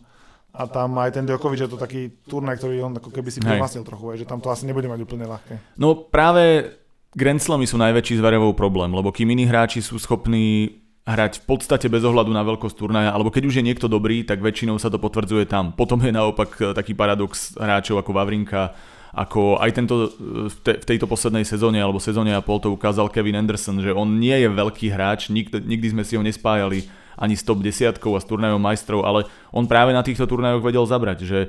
a 0.56 0.64
tam 0.64 0.96
aj 0.96 1.12
ten 1.12 1.28
Djokovic 1.28 1.60
je 1.60 1.68
to 1.68 1.76
taký 1.76 2.08
turnaj, 2.24 2.56
ktorý 2.56 2.80
on 2.80 2.96
ako 2.96 3.12
keby 3.12 3.28
si 3.28 3.44
privlastnil 3.44 3.84
trochu, 3.84 4.16
že 4.16 4.24
tam 4.24 4.40
to 4.40 4.48
asi 4.48 4.64
nebude 4.64 4.88
mať 4.88 5.04
úplne 5.04 5.28
ľahké. 5.28 5.76
No 5.76 5.92
práve 5.92 6.72
Grand 7.12 7.36
Slamy 7.36 7.68
sú 7.68 7.76
najväčší 7.76 8.16
zverevou 8.16 8.56
problém, 8.56 8.88
lebo 8.88 9.12
kým 9.12 9.28
iní 9.36 9.44
hráči 9.44 9.84
sú 9.84 10.00
schopní 10.00 10.80
hrať 11.06 11.44
v 11.44 11.44
podstate 11.44 11.86
bez 11.86 12.02
ohľadu 12.02 12.32
na 12.34 12.42
veľkosť 12.42 12.76
turnaja, 12.76 13.12
alebo 13.12 13.30
keď 13.30 13.46
už 13.46 13.60
je 13.60 13.66
niekto 13.68 13.86
dobrý, 13.86 14.26
tak 14.26 14.42
väčšinou 14.42 14.80
sa 14.80 14.90
to 14.90 14.98
potvrdzuje 14.98 15.46
tam. 15.46 15.70
Potom 15.70 16.02
je 16.02 16.10
naopak 16.10 16.50
e, 16.58 16.62
taký 16.74 16.98
paradox 16.98 17.54
hráčov 17.54 18.02
ako 18.02 18.10
Vavrinka, 18.10 18.74
ako 19.16 19.56
aj 19.56 19.70
tento, 19.72 19.94
e, 20.12 20.52
v, 20.52 20.56
te, 20.60 20.72
v 20.76 20.84
tejto 20.84 21.08
poslednej 21.08 21.48
sezóne 21.48 21.80
alebo 21.80 21.96
sezóne 21.96 22.36
a 22.36 22.44
pol 22.44 22.60
to 22.60 22.68
ukázal 22.68 23.08
Kevin 23.08 23.40
Anderson, 23.40 23.80
že 23.80 23.96
on 23.96 24.20
nie 24.20 24.36
je 24.36 24.52
veľký 24.52 24.92
hráč, 24.92 25.32
nikdy, 25.32 25.64
nikdy 25.64 25.96
sme 25.96 26.04
si 26.04 26.20
ho 26.20 26.22
nespájali 26.22 26.84
ani 27.16 27.32
s 27.32 27.40
top 27.40 27.64
desiatkou 27.64 28.12
a 28.12 28.20
s 28.20 28.28
turnajom 28.28 28.60
majstrov, 28.60 29.08
ale 29.08 29.24
on 29.56 29.64
práve 29.64 29.96
na 29.96 30.04
týchto 30.04 30.28
turnajoch 30.28 30.60
vedel 30.60 30.84
zabrať, 30.84 31.18
že 31.24 31.38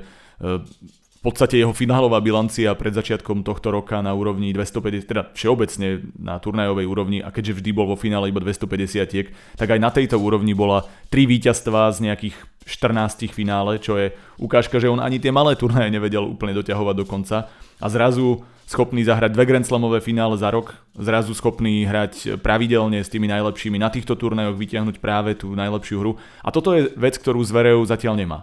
v 1.18 1.22
podstate 1.26 1.58
jeho 1.58 1.74
finálová 1.74 2.22
bilancia 2.22 2.70
pred 2.78 2.94
začiatkom 2.94 3.42
tohto 3.42 3.74
roka 3.74 3.98
na 3.98 4.14
úrovni 4.14 4.54
250, 4.54 5.02
teda 5.02 5.22
všeobecne 5.34 6.14
na 6.14 6.38
turnajovej 6.38 6.86
úrovni 6.86 7.18
a 7.18 7.34
keďže 7.34 7.58
vždy 7.58 7.70
bol 7.74 7.90
vo 7.90 7.98
finále 7.98 8.30
iba 8.30 8.38
250, 8.38 9.34
tak 9.58 9.68
aj 9.68 9.80
na 9.82 9.90
tejto 9.90 10.14
úrovni 10.14 10.54
bola 10.54 10.86
tri 11.10 11.26
víťazstvá 11.26 11.90
z 11.90 12.06
nejakých 12.06 12.38
14 12.70 13.34
finále, 13.34 13.82
čo 13.82 13.98
je 13.98 14.14
ukážka, 14.38 14.78
že 14.78 14.86
on 14.86 15.02
ani 15.02 15.18
tie 15.18 15.34
malé 15.34 15.58
turnaje 15.58 15.90
nevedel 15.90 16.22
úplne 16.22 16.54
doťahovať 16.54 16.94
do 16.94 17.04
konca 17.08 17.50
a 17.82 17.86
zrazu 17.90 18.46
schopný 18.68 19.02
zahrať 19.02 19.32
dve 19.32 19.48
Grand 19.48 19.64
Slamové 19.64 19.98
finále 20.04 20.36
za 20.36 20.52
rok, 20.52 20.76
zrazu 20.92 21.32
schopný 21.32 21.88
hrať 21.88 22.38
pravidelne 22.44 23.00
s 23.00 23.08
tými 23.08 23.26
najlepšími 23.26 23.80
na 23.80 23.88
týchto 23.88 24.14
turnajoch, 24.14 24.60
vytiahnuť 24.60 25.00
práve 25.00 25.34
tú 25.34 25.56
najlepšiu 25.56 25.96
hru. 25.98 26.20
A 26.44 26.52
toto 26.52 26.76
je 26.76 26.92
vec, 26.94 27.16
ktorú 27.16 27.40
Zverev 27.40 27.80
zatiaľ 27.88 28.20
nemá. 28.20 28.38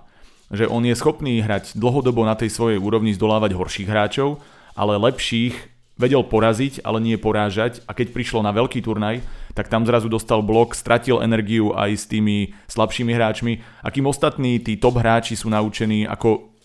Že 0.54 0.70
on 0.70 0.86
je 0.86 0.94
schopný 0.94 1.42
hrať 1.42 1.74
dlhodobo 1.74 2.22
na 2.25 2.38
tej 2.38 2.54
svojej 2.54 2.78
úrovni, 2.78 3.18
zdolávať 3.18 3.58
horších 3.58 3.90
hráčov, 3.90 4.42
ale 4.78 5.00
lepších 5.00 5.75
vedel 5.96 6.22
poraziť, 6.28 6.84
ale 6.84 7.00
nie 7.00 7.16
porážať. 7.16 7.82
A 7.88 7.96
keď 7.96 8.12
prišlo 8.12 8.44
na 8.44 8.52
veľký 8.52 8.84
turnaj, 8.84 9.24
tak 9.56 9.72
tam 9.72 9.88
zrazu 9.88 10.12
dostal 10.12 10.44
blok, 10.44 10.75
stratil 10.75 11.24
energiu 11.24 11.72
aj 11.72 11.92
s 11.96 12.06
tými 12.06 12.52
slabšími 12.68 13.12
hráčmi. 13.16 13.64
A 13.82 13.90
ostatní 14.06 14.60
tí 14.60 14.75
top 14.75 15.00
hráči 15.00 15.40
sú 15.40 15.48
naučení, 15.48 16.04
ako 16.04 16.56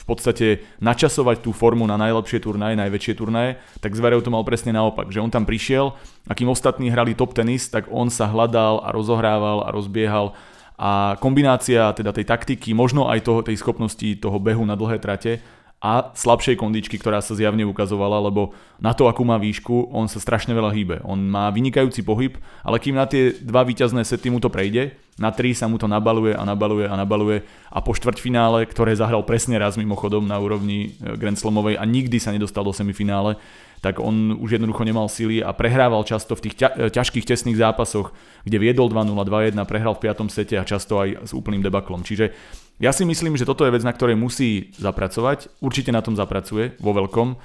v 0.00 0.04
podstate 0.08 0.46
načasovať 0.80 1.44
tú 1.44 1.52
formu 1.52 1.84
na 1.84 2.00
najlepšie 2.00 2.40
turnaje, 2.40 2.72
najväčšie 2.72 3.14
turnaje, 3.20 3.60
tak 3.84 3.92
Zverev 3.92 4.24
to 4.24 4.32
mal 4.32 4.40
presne 4.48 4.72
naopak, 4.72 5.12
že 5.12 5.20
on 5.20 5.28
tam 5.28 5.44
prišiel 5.44 5.92
a 6.24 6.32
kým 6.32 6.48
ostatní 6.48 6.88
hrali 6.88 7.12
top 7.12 7.36
tenis, 7.36 7.68
tak 7.68 7.86
on 7.92 8.08
sa 8.08 8.24
hľadal 8.24 8.80
a 8.80 8.88
rozohrával 8.96 9.68
a 9.68 9.68
rozbiehal 9.68 10.32
a 10.80 11.20
kombinácia 11.20 11.92
teda 11.92 12.16
tej 12.16 12.24
taktiky, 12.24 12.72
možno 12.72 13.12
aj 13.12 13.20
toho, 13.20 13.44
tej 13.44 13.60
schopnosti 13.60 14.16
toho 14.16 14.40
behu 14.40 14.64
na 14.64 14.72
dlhé 14.72 14.96
trate 14.96 15.44
a 15.80 16.12
slabšej 16.12 16.60
kondičky, 16.60 16.96
ktorá 17.00 17.20
sa 17.24 17.36
zjavne 17.36 17.64
ukazovala, 17.64 18.20
lebo 18.20 18.52
na 18.80 18.96
to, 18.96 19.08
akú 19.08 19.24
má 19.24 19.36
výšku, 19.40 19.92
on 19.92 20.08
sa 20.12 20.20
strašne 20.20 20.52
veľa 20.52 20.72
hýbe. 20.72 20.96
On 21.08 21.16
má 21.16 21.48
vynikajúci 21.48 22.04
pohyb, 22.04 22.36
ale 22.60 22.76
kým 22.80 22.96
na 22.96 23.08
tie 23.08 23.32
dva 23.32 23.64
víťazné 23.64 24.04
sety 24.04 24.28
mu 24.28 24.40
to 24.40 24.52
prejde, 24.52 24.92
na 25.20 25.32
tri 25.32 25.52
sa 25.52 25.68
mu 25.68 25.76
to 25.76 25.84
nabaluje 25.84 26.32
a 26.32 26.44
nabaluje 26.44 26.88
a 26.88 26.96
nabaluje 26.96 27.44
a 27.68 27.78
po 27.84 27.92
štvrťfinále, 27.92 28.64
ktoré 28.68 28.96
zahral 28.96 29.24
presne 29.24 29.60
raz 29.60 29.76
mimochodom 29.76 30.24
na 30.24 30.40
úrovni 30.40 30.96
e, 30.96 31.16
Grand 31.20 31.36
Slamovej 31.36 31.76
a 31.76 31.84
nikdy 31.84 32.16
sa 32.16 32.32
nedostal 32.32 32.64
do 32.64 32.72
semifinále, 32.72 33.36
tak 33.80 33.96
on 33.96 34.36
už 34.36 34.60
jednoducho 34.60 34.84
nemal 34.84 35.08
síly 35.08 35.40
a 35.40 35.56
prehrával 35.56 36.04
často 36.04 36.36
v 36.36 36.48
tých 36.48 36.54
e, 36.60 36.92
ťažkých 36.92 37.24
tesných 37.24 37.56
zápasoch, 37.56 38.12
kde 38.44 38.60
viedol 38.60 38.92
2-0, 38.92 39.16
2-1, 39.16 39.56
prehral 39.64 39.96
v 39.96 40.08
5. 40.08 40.28
sete 40.28 40.60
a 40.60 40.68
často 40.68 41.00
aj 41.00 41.24
s 41.24 41.32
úplným 41.32 41.64
debaklom. 41.64 42.04
Čiže 42.04 42.36
ja 42.80 42.92
si 42.92 43.08
myslím, 43.08 43.36
že 43.40 43.48
toto 43.48 43.64
je 43.64 43.72
vec, 43.72 43.84
na 43.84 43.92
ktorej 43.92 44.20
musí 44.20 44.72
zapracovať. 44.76 45.52
Určite 45.64 45.92
na 45.92 46.04
tom 46.04 46.16
zapracuje 46.16 46.76
vo 46.80 46.92
veľkom. 46.92 47.36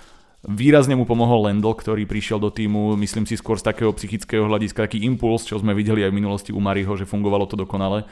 Výrazne 0.46 0.94
mu 0.94 1.10
pomohol 1.10 1.50
Lendl, 1.50 1.74
ktorý 1.74 2.06
prišiel 2.06 2.38
do 2.38 2.54
týmu, 2.54 2.94
myslím 3.02 3.26
si 3.26 3.34
skôr 3.34 3.58
z 3.58 3.66
takého 3.66 3.90
psychického 3.98 4.46
hľadiska, 4.46 4.86
taký 4.86 5.02
impuls, 5.02 5.42
čo 5.42 5.58
sme 5.58 5.74
videli 5.74 6.06
aj 6.06 6.14
v 6.14 6.18
minulosti 6.22 6.52
u 6.54 6.62
Mariho, 6.62 6.94
že 6.94 7.10
fungovalo 7.10 7.50
to 7.50 7.58
dokonale. 7.58 8.06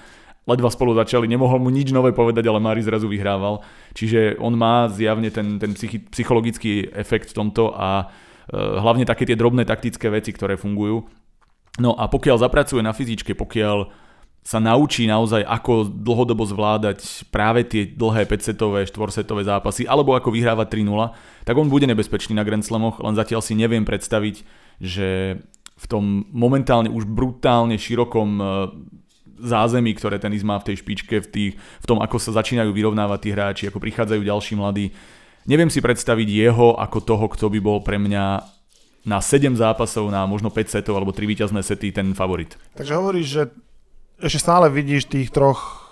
Ledva 0.44 0.68
spolu 0.68 0.92
začali, 0.92 1.24
nemohol 1.24 1.64
mu 1.64 1.72
nič 1.72 1.96
nové 1.96 2.12
povedať, 2.12 2.44
ale 2.44 2.60
Mari 2.60 2.84
zrazu 2.84 3.08
vyhrával. 3.08 3.64
Čiže 3.96 4.36
on 4.44 4.60
má 4.60 4.92
zjavne 4.92 5.32
ten, 5.32 5.56
ten 5.56 5.72
psychi- 5.72 6.04
psychologický 6.12 6.92
efekt 6.92 7.32
v 7.32 7.38
tomto 7.40 7.72
a 7.72 8.12
e, 8.52 8.58
hlavne 8.60 9.08
také 9.08 9.24
tie 9.24 9.40
drobné 9.40 9.64
taktické 9.64 10.12
veci, 10.12 10.36
ktoré 10.36 10.60
fungujú. 10.60 11.08
No 11.80 11.96
a 11.96 12.12
pokiaľ 12.12 12.44
zapracuje 12.44 12.84
na 12.84 12.92
fyzičke, 12.92 13.40
pokiaľ 13.40 14.04
sa 14.44 14.60
naučí 14.60 15.08
naozaj, 15.08 15.48
ako 15.48 15.88
dlhodobo 15.88 16.44
zvládať 16.44 17.32
práve 17.32 17.64
tie 17.64 17.88
dlhé 17.88 18.28
5-setové, 18.28 18.84
4-setové 18.84 19.48
zápasy, 19.48 19.88
alebo 19.88 20.20
ako 20.20 20.36
vyhrávať 20.36 20.84
3-0, 20.84 21.48
tak 21.48 21.56
on 21.56 21.72
bude 21.72 21.88
nebezpečný 21.88 22.36
na 22.36 22.44
Grand 22.44 22.62
Slamoch, 22.62 23.00
len 23.00 23.16
zatiaľ 23.16 23.40
si 23.40 23.56
neviem 23.56 23.88
predstaviť, 23.88 24.44
že 24.84 25.40
v 25.80 25.86
tom 25.88 26.28
momentálne 26.36 26.92
už 26.92 27.08
brutálne 27.08 27.80
širokom 27.80 28.30
e, 28.36 28.46
zázemí, 29.44 29.92
ktoré 29.94 30.18
tenis 30.18 30.42
má 30.42 30.56
v 30.58 30.72
tej 30.72 30.80
špičke, 30.80 31.20
v, 31.20 31.28
tých, 31.28 31.54
v 31.60 31.86
tom, 31.86 32.00
ako 32.00 32.16
sa 32.18 32.32
začínajú 32.40 32.72
vyrovnávať 32.72 33.20
tí 33.20 33.30
hráči, 33.36 33.64
ako 33.68 33.84
prichádzajú 33.84 34.22
ďalší 34.24 34.54
mladí. 34.56 34.96
Neviem 35.44 35.68
si 35.68 35.84
predstaviť 35.84 36.28
jeho 36.32 36.80
ako 36.80 36.98
toho, 37.04 37.26
kto 37.28 37.52
by 37.52 37.60
bol 37.60 37.84
pre 37.84 38.00
mňa 38.00 38.26
na 39.04 39.20
7 39.20 39.60
zápasov, 39.60 40.08
na 40.08 40.24
možno 40.24 40.48
5 40.48 40.80
setov 40.80 40.96
alebo 40.96 41.12
3 41.12 41.28
víťazné 41.28 41.60
sety 41.60 41.92
ten 41.92 42.16
favorit. 42.16 42.56
Takže 42.80 42.96
hovoríš, 42.96 43.28
že 43.28 43.44
ešte 44.24 44.40
stále 44.40 44.72
vidíš 44.72 45.12
tých 45.12 45.28
troch 45.28 45.84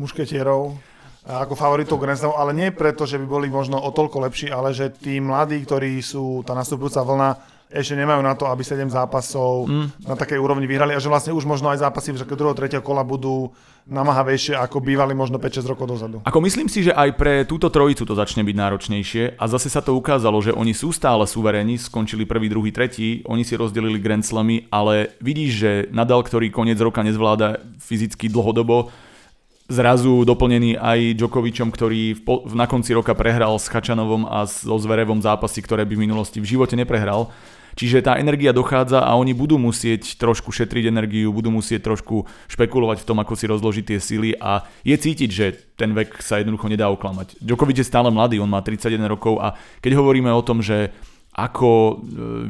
mušketierov 0.00 0.80
ako 1.28 1.52
favoritov 1.52 2.00
Grand 2.00 2.16
ale 2.16 2.56
nie 2.56 2.72
preto, 2.72 3.04
že 3.04 3.20
by 3.20 3.26
boli 3.28 3.46
možno 3.52 3.76
o 3.76 3.92
toľko 3.92 4.24
lepší, 4.24 4.48
ale 4.48 4.72
že 4.72 4.88
tí 4.88 5.20
mladí, 5.20 5.60
ktorí 5.60 6.00
sú 6.00 6.40
tá 6.48 6.56
nastupujúca 6.56 7.04
vlna, 7.04 7.30
ešte 7.70 7.94
nemajú 7.94 8.18
na 8.20 8.34
to, 8.34 8.50
aby 8.50 8.66
7 8.66 8.90
zápasov 8.90 9.70
mm. 9.70 10.10
na 10.10 10.18
takej 10.18 10.42
úrovni 10.42 10.66
vyhrali 10.66 10.90
a 10.90 10.98
že 10.98 11.06
vlastne 11.06 11.30
už 11.30 11.46
možno 11.46 11.70
aj 11.70 11.86
zápasy 11.86 12.10
v 12.10 12.26
druhého, 12.26 12.58
tretieho 12.58 12.82
kola 12.82 13.06
budú 13.06 13.54
namáhavejšie, 13.86 14.58
ako 14.58 14.82
bývali 14.82 15.14
možno 15.14 15.38
5-6 15.38 15.70
rokov 15.70 15.86
dozadu. 15.86 16.18
Ako 16.26 16.42
myslím 16.42 16.66
si, 16.66 16.82
že 16.86 16.92
aj 16.92 17.10
pre 17.14 17.34
túto 17.46 17.70
trojicu 17.70 18.02
to 18.02 18.14
začne 18.18 18.42
byť 18.42 18.56
náročnejšie 18.58 19.22
a 19.38 19.44
zase 19.46 19.70
sa 19.70 19.80
to 19.80 19.94
ukázalo, 19.94 20.42
že 20.42 20.50
oni 20.50 20.74
sú 20.74 20.90
stále 20.90 21.22
suverénni, 21.24 21.78
skončili 21.78 22.26
prvý, 22.26 22.50
druhý, 22.50 22.74
tretí, 22.74 23.22
oni 23.26 23.46
si 23.46 23.54
rozdelili 23.54 24.02
Grand 24.02 24.22
Slamy, 24.22 24.66
ale 24.68 25.14
vidíš, 25.22 25.50
že 25.54 25.70
Nadal, 25.94 26.26
ktorý 26.26 26.50
koniec 26.50 26.78
roka 26.82 27.02
nezvláda 27.06 27.62
fyzicky 27.78 28.30
dlhodobo, 28.30 28.90
zrazu 29.70 30.26
doplnený 30.26 30.74
aj 30.74 31.14
Djokovicom, 31.14 31.70
ktorý 31.70 32.18
v, 32.18 32.20
po, 32.26 32.34
na 32.50 32.66
konci 32.66 32.90
roka 32.90 33.14
prehral 33.14 33.54
s 33.54 33.70
Chačanovom 33.70 34.26
a 34.26 34.42
so 34.44 34.76
Zverevom 34.82 35.22
zápasy, 35.22 35.62
ktoré 35.62 35.86
by 35.86 35.94
v 35.94 36.04
minulosti 36.10 36.42
v 36.42 36.50
živote 36.58 36.74
neprehral. 36.74 37.30
Čiže 37.74 38.06
tá 38.06 38.16
energia 38.16 38.54
dochádza 38.54 39.02
a 39.02 39.14
oni 39.18 39.34
budú 39.36 39.58
musieť 39.60 40.16
trošku 40.16 40.50
šetriť 40.50 40.90
energiu, 40.90 41.34
budú 41.34 41.52
musieť 41.52 41.90
trošku 41.90 42.26
špekulovať 42.50 43.02
v 43.02 43.06
tom, 43.06 43.18
ako 43.22 43.32
si 43.36 43.44
rozložiť 43.50 43.84
tie 43.84 43.98
sily 43.98 44.30
a 44.38 44.64
je 44.86 44.96
cítiť, 44.96 45.30
že 45.30 45.46
ten 45.76 45.92
vek 45.96 46.20
sa 46.20 46.40
jednoducho 46.40 46.68
nedá 46.68 46.88
oklamať. 46.92 47.40
Djokovic 47.40 47.80
je 47.80 47.86
stále 47.86 48.12
mladý, 48.12 48.38
on 48.42 48.50
má 48.50 48.60
31 48.60 49.00
rokov 49.08 49.40
a 49.40 49.56
keď 49.80 49.96
hovoríme 49.96 50.28
o 50.32 50.44
tom, 50.44 50.60
že 50.60 50.92
ako 51.30 51.70
e, 51.70 51.94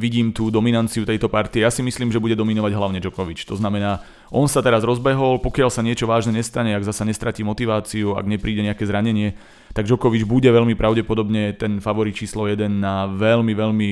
vidím 0.00 0.32
tú 0.32 0.49
dominanciu 0.49 1.04
tejto 1.04 1.28
partie. 1.28 1.60
Ja 1.60 1.68
si 1.68 1.84
myslím, 1.84 2.08
že 2.08 2.22
bude 2.22 2.32
dominovať 2.32 2.72
hlavne 2.72 2.99
Djokovic. 2.99 3.44
To 3.44 3.54
znamená, 3.54 4.00
on 4.32 4.49
sa 4.49 4.64
teraz 4.64 4.80
rozbehol, 4.82 5.38
pokiaľ 5.44 5.68
sa 5.68 5.84
niečo 5.84 6.08
vážne 6.08 6.32
nestane, 6.32 6.72
ak 6.72 6.88
zasa 6.88 7.04
nestratí 7.04 7.44
motiváciu, 7.44 8.16
ak 8.16 8.25
nepríde 8.25 8.64
nejaké 8.64 8.88
zranenie, 8.88 9.37
tak 9.76 9.84
Djokovic 9.84 10.25
bude 10.25 10.49
veľmi 10.49 10.72
pravdepodobne 10.75 11.52
ten 11.60 11.78
favorit 11.78 12.16
číslo 12.16 12.49
1 12.49 12.66
na 12.72 13.04
veľmi, 13.04 13.52
veľmi 13.52 13.90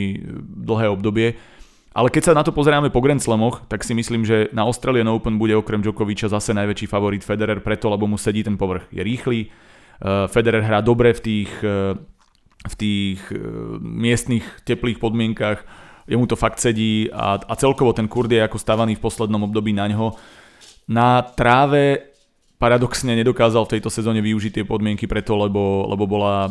dlhé 0.64 0.87
obdobie. 0.88 1.37
Ale 1.92 2.09
keď 2.09 2.33
sa 2.33 2.37
na 2.37 2.47
to 2.47 2.54
pozeráme 2.54 2.88
po 2.88 3.02
Grand 3.04 3.21
Slamoch, 3.21 3.66
tak 3.68 3.85
si 3.85 3.92
myslím, 3.92 4.25
že 4.25 4.49
na 4.57 4.64
Australian 4.64 5.09
Open 5.09 5.37
bude 5.37 5.52
okrem 5.52 5.85
Djokoviča 5.85 6.33
zase 6.33 6.54
najväčší 6.57 6.87
favorit 6.88 7.26
Federer 7.26 7.61
preto, 7.61 7.92
lebo 7.92 8.07
mu 8.09 8.14
sedí 8.14 8.40
ten 8.40 8.54
povrch. 8.54 8.88
Je 8.95 9.02
rýchly, 9.02 9.38
e, 9.45 9.49
Federer 10.30 10.62
hrá 10.62 10.78
dobre 10.78 11.11
v 11.16 11.21
tých 11.21 11.50
e, 11.61 11.99
v 12.67 12.75
tých 12.75 13.21
e, 13.31 13.38
miestnych 13.79 14.43
teplých 14.67 14.99
podmienkach, 14.99 15.62
jemu 16.09 16.27
to 16.27 16.35
fakt 16.35 16.59
sedí 16.59 17.07
a, 17.12 17.38
a 17.38 17.55
celkovo 17.55 17.95
ten 17.95 18.11
kurd 18.11 18.33
je 18.33 18.43
ako 18.43 18.59
stavaný 18.59 18.99
v 18.99 19.05
poslednom 19.05 19.47
období 19.47 19.71
na 19.71 19.87
ňo. 19.87 20.17
Na 20.88 21.21
tráve 21.23 22.11
paradoxne 22.59 23.15
nedokázal 23.15 23.62
v 23.69 23.79
tejto 23.79 23.87
sezóne 23.87 24.19
využiť 24.19 24.61
tie 24.61 24.65
podmienky 24.67 25.07
preto, 25.07 25.38
lebo, 25.38 25.87
lebo 25.87 26.11
bola 26.11 26.50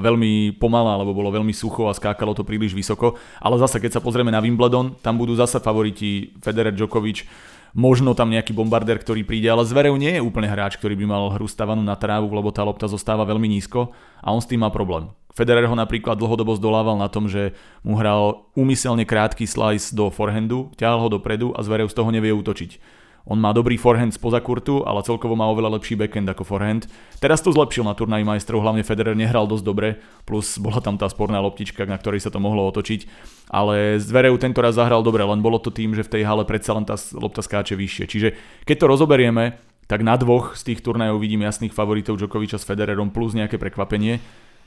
veľmi 0.00 0.56
pomalá, 0.56 0.96
lebo 0.96 1.12
bolo 1.12 1.28
veľmi 1.28 1.52
sucho 1.52 1.92
a 1.92 1.96
skákalo 1.96 2.32
to 2.32 2.48
príliš 2.48 2.72
vysoko. 2.72 3.20
Ale 3.36 3.60
zase, 3.60 3.76
keď 3.76 4.00
sa 4.00 4.04
pozrieme 4.04 4.32
na 4.32 4.40
Wimbledon, 4.40 4.96
tam 5.04 5.20
budú 5.20 5.36
zase 5.36 5.60
favoriti 5.60 6.32
Federer, 6.40 6.72
Djokovic, 6.72 7.28
možno 7.72 8.12
tam 8.12 8.32
nejaký 8.32 8.52
bombardér, 8.52 9.00
ktorý 9.00 9.24
príde, 9.24 9.48
ale 9.48 9.66
Zverev 9.68 9.96
nie 9.96 10.16
je 10.16 10.24
úplne 10.24 10.48
hráč, 10.48 10.76
ktorý 10.76 10.96
by 10.96 11.06
mal 11.08 11.24
hru 11.32 11.48
stavanú 11.48 11.80
na 11.80 11.96
trávu, 11.96 12.28
lebo 12.32 12.52
tá 12.52 12.64
lopta 12.64 12.88
zostáva 12.88 13.24
veľmi 13.28 13.48
nízko 13.48 13.92
a 14.20 14.28
on 14.32 14.40
s 14.40 14.48
tým 14.48 14.64
má 14.64 14.70
problém. 14.70 15.10
Federer 15.32 15.64
ho 15.64 15.76
napríklad 15.76 16.20
dlhodobo 16.20 16.52
zdolával 16.60 17.00
na 17.00 17.08
tom, 17.08 17.24
že 17.24 17.56
mu 17.80 17.96
hral 17.96 18.44
úmyselne 18.52 19.08
krátky 19.08 19.48
slice 19.48 19.96
do 19.96 20.12
forehandu, 20.12 20.68
ťahal 20.76 21.08
ho 21.08 21.08
dopredu 21.08 21.56
a 21.56 21.64
Zverev 21.64 21.88
z 21.88 21.96
toho 21.96 22.12
nevie 22.12 22.36
útočiť. 22.36 23.01
On 23.22 23.38
má 23.38 23.54
dobrý 23.54 23.78
forehand 23.78 24.10
spoza 24.10 24.42
kurtu, 24.42 24.82
ale 24.82 25.06
celkovo 25.06 25.38
má 25.38 25.46
oveľa 25.46 25.78
lepší 25.78 25.94
backhand 25.94 26.26
ako 26.26 26.42
forehand. 26.42 26.90
Teraz 27.22 27.38
to 27.38 27.54
zlepšil 27.54 27.86
na 27.86 27.94
turnaji 27.94 28.26
majstrov, 28.26 28.66
hlavne 28.66 28.82
Federer 28.82 29.14
nehral 29.14 29.46
dosť 29.46 29.62
dobre, 29.62 30.02
plus 30.26 30.58
bola 30.58 30.82
tam 30.82 30.98
tá 30.98 31.06
sporná 31.06 31.38
loptička, 31.38 31.86
na 31.86 31.94
ktorej 31.94 32.26
sa 32.26 32.34
to 32.34 32.42
mohlo 32.42 32.66
otočiť. 32.74 33.06
Ale 33.54 34.02
Zverev 34.02 34.34
tento 34.42 34.58
raz 34.58 34.74
zahral 34.74 35.06
dobre, 35.06 35.22
len 35.22 35.38
bolo 35.38 35.62
to 35.62 35.70
tým, 35.70 35.94
že 35.94 36.02
v 36.02 36.18
tej 36.18 36.22
hale 36.26 36.42
predsa 36.42 36.74
len 36.74 36.82
tá 36.82 36.98
lopta 37.14 37.46
skáče 37.46 37.78
vyššie. 37.78 38.04
Čiže 38.10 38.28
keď 38.66 38.76
to 38.82 38.86
rozoberieme, 38.90 39.54
tak 39.86 40.02
na 40.02 40.18
dvoch 40.18 40.58
z 40.58 40.74
tých 40.74 40.82
turnajov 40.82 41.22
vidím 41.22 41.46
jasných 41.46 41.74
favoritov 41.74 42.18
Djokoviča 42.18 42.58
s 42.58 42.66
Federerom 42.66 43.14
plus 43.14 43.38
nejaké 43.38 43.54
prekvapenie. 43.54 44.18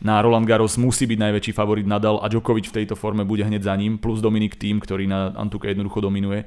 Na 0.04 0.20
Roland 0.20 0.44
Garros 0.44 0.76
musí 0.76 1.08
byť 1.08 1.20
najväčší 1.20 1.52
favorit 1.56 1.88
Nadal 1.88 2.20
a 2.20 2.28
Djokovic 2.28 2.68
v 2.68 2.84
tejto 2.84 3.00
forme 3.00 3.24
bude 3.24 3.48
hneď 3.48 3.64
za 3.64 3.76
ním, 3.80 3.96
plus 3.96 4.20
Dominik 4.20 4.60
Tým, 4.60 4.84
ktorý 4.84 5.08
na 5.08 5.32
Antuke 5.40 5.72
jednoducho 5.72 6.04
dominuje 6.04 6.44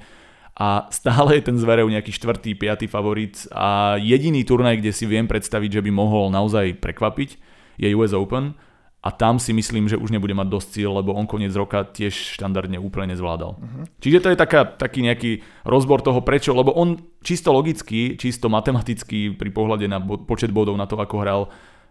a 0.58 0.90
stále 0.90 1.38
je 1.38 1.46
ten 1.46 1.56
Zverev 1.56 1.86
nejaký 1.86 2.10
štvrtý, 2.10 2.58
piatý 2.58 2.90
favorit 2.90 3.46
a 3.54 3.94
jediný 3.94 4.42
turnaj, 4.42 4.82
kde 4.82 4.90
si 4.90 5.06
viem 5.06 5.30
predstaviť, 5.30 5.78
že 5.78 5.84
by 5.86 5.90
mohol 5.94 6.34
naozaj 6.34 6.82
prekvapiť, 6.82 7.38
je 7.78 7.94
US 7.94 8.10
Open 8.10 8.58
a 8.98 9.14
tam 9.14 9.38
si 9.38 9.54
myslím, 9.54 9.86
že 9.86 9.94
už 9.94 10.10
nebude 10.10 10.34
mať 10.34 10.50
dosť 10.50 10.68
cíl, 10.74 10.90
lebo 10.90 11.14
on 11.14 11.30
koniec 11.30 11.54
roka 11.54 11.86
tiež 11.86 12.34
štandardne 12.34 12.82
úplne 12.82 13.14
nezvládal. 13.14 13.54
Uh-huh. 13.54 13.84
Čiže 14.02 14.18
to 14.18 14.28
je 14.34 14.36
taká, 14.36 14.66
taký 14.66 15.06
nejaký 15.06 15.46
rozbor 15.62 16.02
toho 16.02 16.18
prečo, 16.26 16.50
lebo 16.50 16.74
on 16.74 16.98
čisto 17.22 17.54
logicky, 17.54 18.18
čisto 18.18 18.50
matematicky 18.50 19.38
pri 19.38 19.50
pohľade 19.54 19.86
na 19.86 20.02
bo- 20.02 20.18
počet 20.18 20.50
bodov 20.50 20.74
na 20.74 20.90
to, 20.90 20.98
ako 20.98 21.16
hral, 21.22 21.42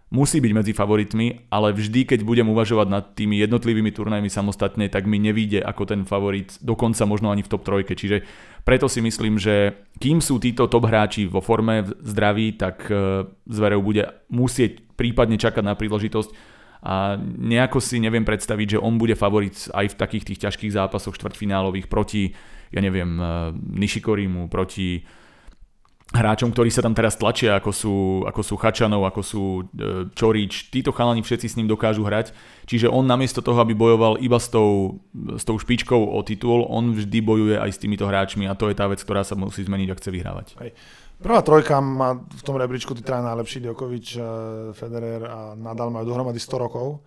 musí 0.08 0.40
byť 0.40 0.52
medzi 0.56 0.72
favoritmi, 0.72 1.52
ale 1.52 1.76
vždy, 1.76 2.08
keď 2.08 2.20
budem 2.24 2.48
uvažovať 2.48 2.88
nad 2.88 3.04
tými 3.12 3.44
jednotlivými 3.44 3.92
turnajmi 3.92 4.32
samostatne, 4.32 4.88
tak 4.88 5.04
mi 5.04 5.20
nevíde 5.20 5.60
ako 5.60 5.84
ten 5.84 6.02
favorit, 6.08 6.56
dokonca 6.64 7.04
možno 7.04 7.28
ani 7.28 7.44
v 7.44 7.52
top 7.52 7.62
trojke. 7.64 7.92
Čiže 7.92 8.24
preto 8.64 8.88
si 8.88 9.04
myslím, 9.04 9.36
že 9.36 9.76
kým 10.00 10.24
sú 10.24 10.40
títo 10.40 10.64
top 10.64 10.88
hráči 10.88 11.28
vo 11.28 11.44
forme, 11.44 11.84
zdraví, 12.00 12.56
tak 12.56 12.88
e, 12.88 13.28
Zverev 13.48 13.84
bude 13.84 14.08
musieť 14.32 14.80
prípadne 14.96 15.36
čakať 15.36 15.64
na 15.64 15.76
príležitosť 15.76 16.30
a 16.78 17.18
nejako 17.20 17.82
si 17.82 18.00
neviem 18.00 18.24
predstaviť, 18.24 18.78
že 18.78 18.82
on 18.82 18.96
bude 18.96 19.18
favorit 19.18 19.68
aj 19.74 19.92
v 19.92 19.98
takých 19.98 20.24
tých 20.24 20.40
ťažkých 20.48 20.72
zápasoch 20.72 21.16
štvrtfinálových 21.18 21.90
proti, 21.90 22.32
ja 22.72 22.80
neviem, 22.80 23.20
e, 23.20 23.24
Nishikorimu, 23.76 24.48
proti 24.48 25.04
hráčom, 26.08 26.48
ktorí 26.48 26.72
sa 26.72 26.80
tam 26.80 26.96
teraz 26.96 27.20
tlačia, 27.20 27.60
ako 27.60 27.70
sú, 27.72 27.96
ako 28.24 28.40
sú 28.40 28.54
Chačanov, 28.56 29.04
ako 29.04 29.20
sú 29.20 29.44
e, 29.60 29.62
Čorič, 30.16 30.72
títo 30.72 30.88
chalani 30.88 31.20
všetci 31.20 31.46
s 31.52 31.56
ním 31.60 31.68
dokážu 31.68 32.00
hrať. 32.00 32.32
Čiže 32.64 32.88
on 32.88 33.04
namiesto 33.04 33.44
toho, 33.44 33.60
aby 33.60 33.76
bojoval 33.76 34.16
iba 34.24 34.40
s 34.40 34.48
tou, 34.48 35.04
s 35.12 35.44
tou 35.44 35.60
špičkou 35.60 36.00
o 36.00 36.18
titul, 36.24 36.64
on 36.64 36.96
vždy 36.96 37.18
bojuje 37.20 37.56
aj 37.60 37.76
s 37.76 37.80
týmito 37.80 38.08
hráčmi 38.08 38.48
a 38.48 38.56
to 38.56 38.72
je 38.72 38.76
tá 38.76 38.88
vec, 38.88 39.04
ktorá 39.04 39.20
sa 39.20 39.36
musí 39.36 39.60
zmeniť, 39.68 39.88
ak 39.92 40.00
chce 40.00 40.10
vyhrávať. 40.12 40.46
Hej. 40.64 40.72
Prvá 41.18 41.42
trojka 41.44 41.76
má 41.82 42.14
v 42.16 42.42
tom 42.46 42.56
rebríčku 42.56 42.94
tí 42.94 43.02
traja 43.04 43.26
najlepší, 43.28 43.68
Djokovic, 43.68 44.06
e, 44.16 44.20
Federer 44.72 45.20
a 45.28 45.38
Nadal 45.60 45.92
majú 45.92 46.08
dohromady 46.08 46.40
100 46.40 46.56
rokov. 46.56 47.04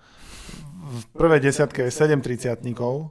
V 0.82 1.04
prvej 1.18 1.42
desiatke 1.42 1.90
je 1.90 1.92
7 1.94 2.22
triciatníkov, 2.22 3.10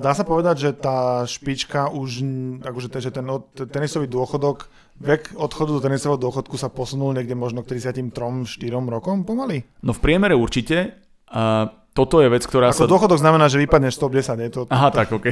Dá 0.00 0.12
sa 0.12 0.24
povedať, 0.24 0.68
že 0.68 0.70
tá 0.76 1.24
špička 1.24 1.88
už, 1.88 2.20
akože 2.60 2.88
ten, 2.92 3.00
že 3.00 3.12
ten 3.12 3.24
tenisový 3.72 4.04
dôchodok, 4.04 4.68
vek 5.00 5.32
odchodu 5.32 5.80
do 5.80 5.84
tenisového 5.84 6.20
dôchodku 6.20 6.60
sa 6.60 6.68
posunul 6.68 7.16
niekde 7.16 7.32
možno 7.32 7.64
k 7.64 7.80
33-4 7.80 8.60
rokom 8.68 9.24
pomaly? 9.24 9.64
No 9.80 9.96
v 9.96 10.00
priemere 10.04 10.36
určite. 10.36 11.00
A 11.32 11.72
toto 12.00 12.24
je 12.24 12.32
vec, 12.32 12.40
ktorá 12.48 12.72
Ako 12.72 12.88
sa... 12.88 12.88
dôchodok 12.88 13.20
znamená, 13.20 13.52
že 13.52 13.60
vypadneš 13.60 14.00
top 14.00 14.16
10, 14.16 14.40
nie 14.40 14.48
to... 14.48 14.64
Aha, 14.72 14.88
tak, 14.88 15.12
ok. 15.12 15.28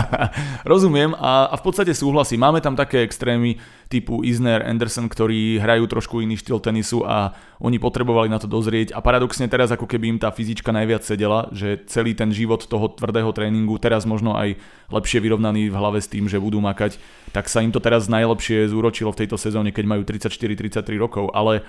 Rozumiem 0.72 1.12
a, 1.12 1.52
a 1.52 1.54
v 1.60 1.62
podstate 1.68 1.92
súhlasím. 1.92 2.40
Máme 2.40 2.64
tam 2.64 2.72
také 2.72 3.04
extrémy 3.04 3.60
typu 3.92 4.24
Isner, 4.24 4.64
Anderson, 4.64 5.04
ktorí 5.04 5.60
hrajú 5.60 5.84
trošku 5.84 6.24
iný 6.24 6.40
štýl 6.40 6.64
tenisu 6.64 7.04
a 7.04 7.36
oni 7.60 7.76
potrebovali 7.76 8.32
na 8.32 8.40
to 8.40 8.48
dozrieť 8.48 8.96
a 8.96 9.04
paradoxne 9.04 9.44
teraz 9.52 9.68
ako 9.68 9.84
keby 9.84 10.16
im 10.16 10.18
tá 10.18 10.32
fyzička 10.32 10.72
najviac 10.72 11.04
sedela, 11.04 11.52
že 11.52 11.84
celý 11.84 12.16
ten 12.16 12.32
život 12.32 12.64
toho 12.64 12.88
tvrdého 12.96 13.28
tréningu, 13.36 13.76
teraz 13.76 14.08
možno 14.08 14.32
aj 14.32 14.56
lepšie 14.88 15.20
vyrovnaný 15.20 15.68
v 15.68 15.76
hlave 15.76 16.00
s 16.00 16.08
tým, 16.08 16.24
že 16.24 16.40
budú 16.40 16.56
makať, 16.64 16.96
tak 17.36 17.52
sa 17.52 17.60
im 17.60 17.68
to 17.68 17.84
teraz 17.84 18.08
najlepšie 18.08 18.64
zúročilo 18.72 19.12
v 19.12 19.28
tejto 19.28 19.36
sezóne, 19.36 19.76
keď 19.76 19.84
majú 19.84 20.08
34-33 20.08 20.88
rokov, 20.96 21.28
ale 21.36 21.60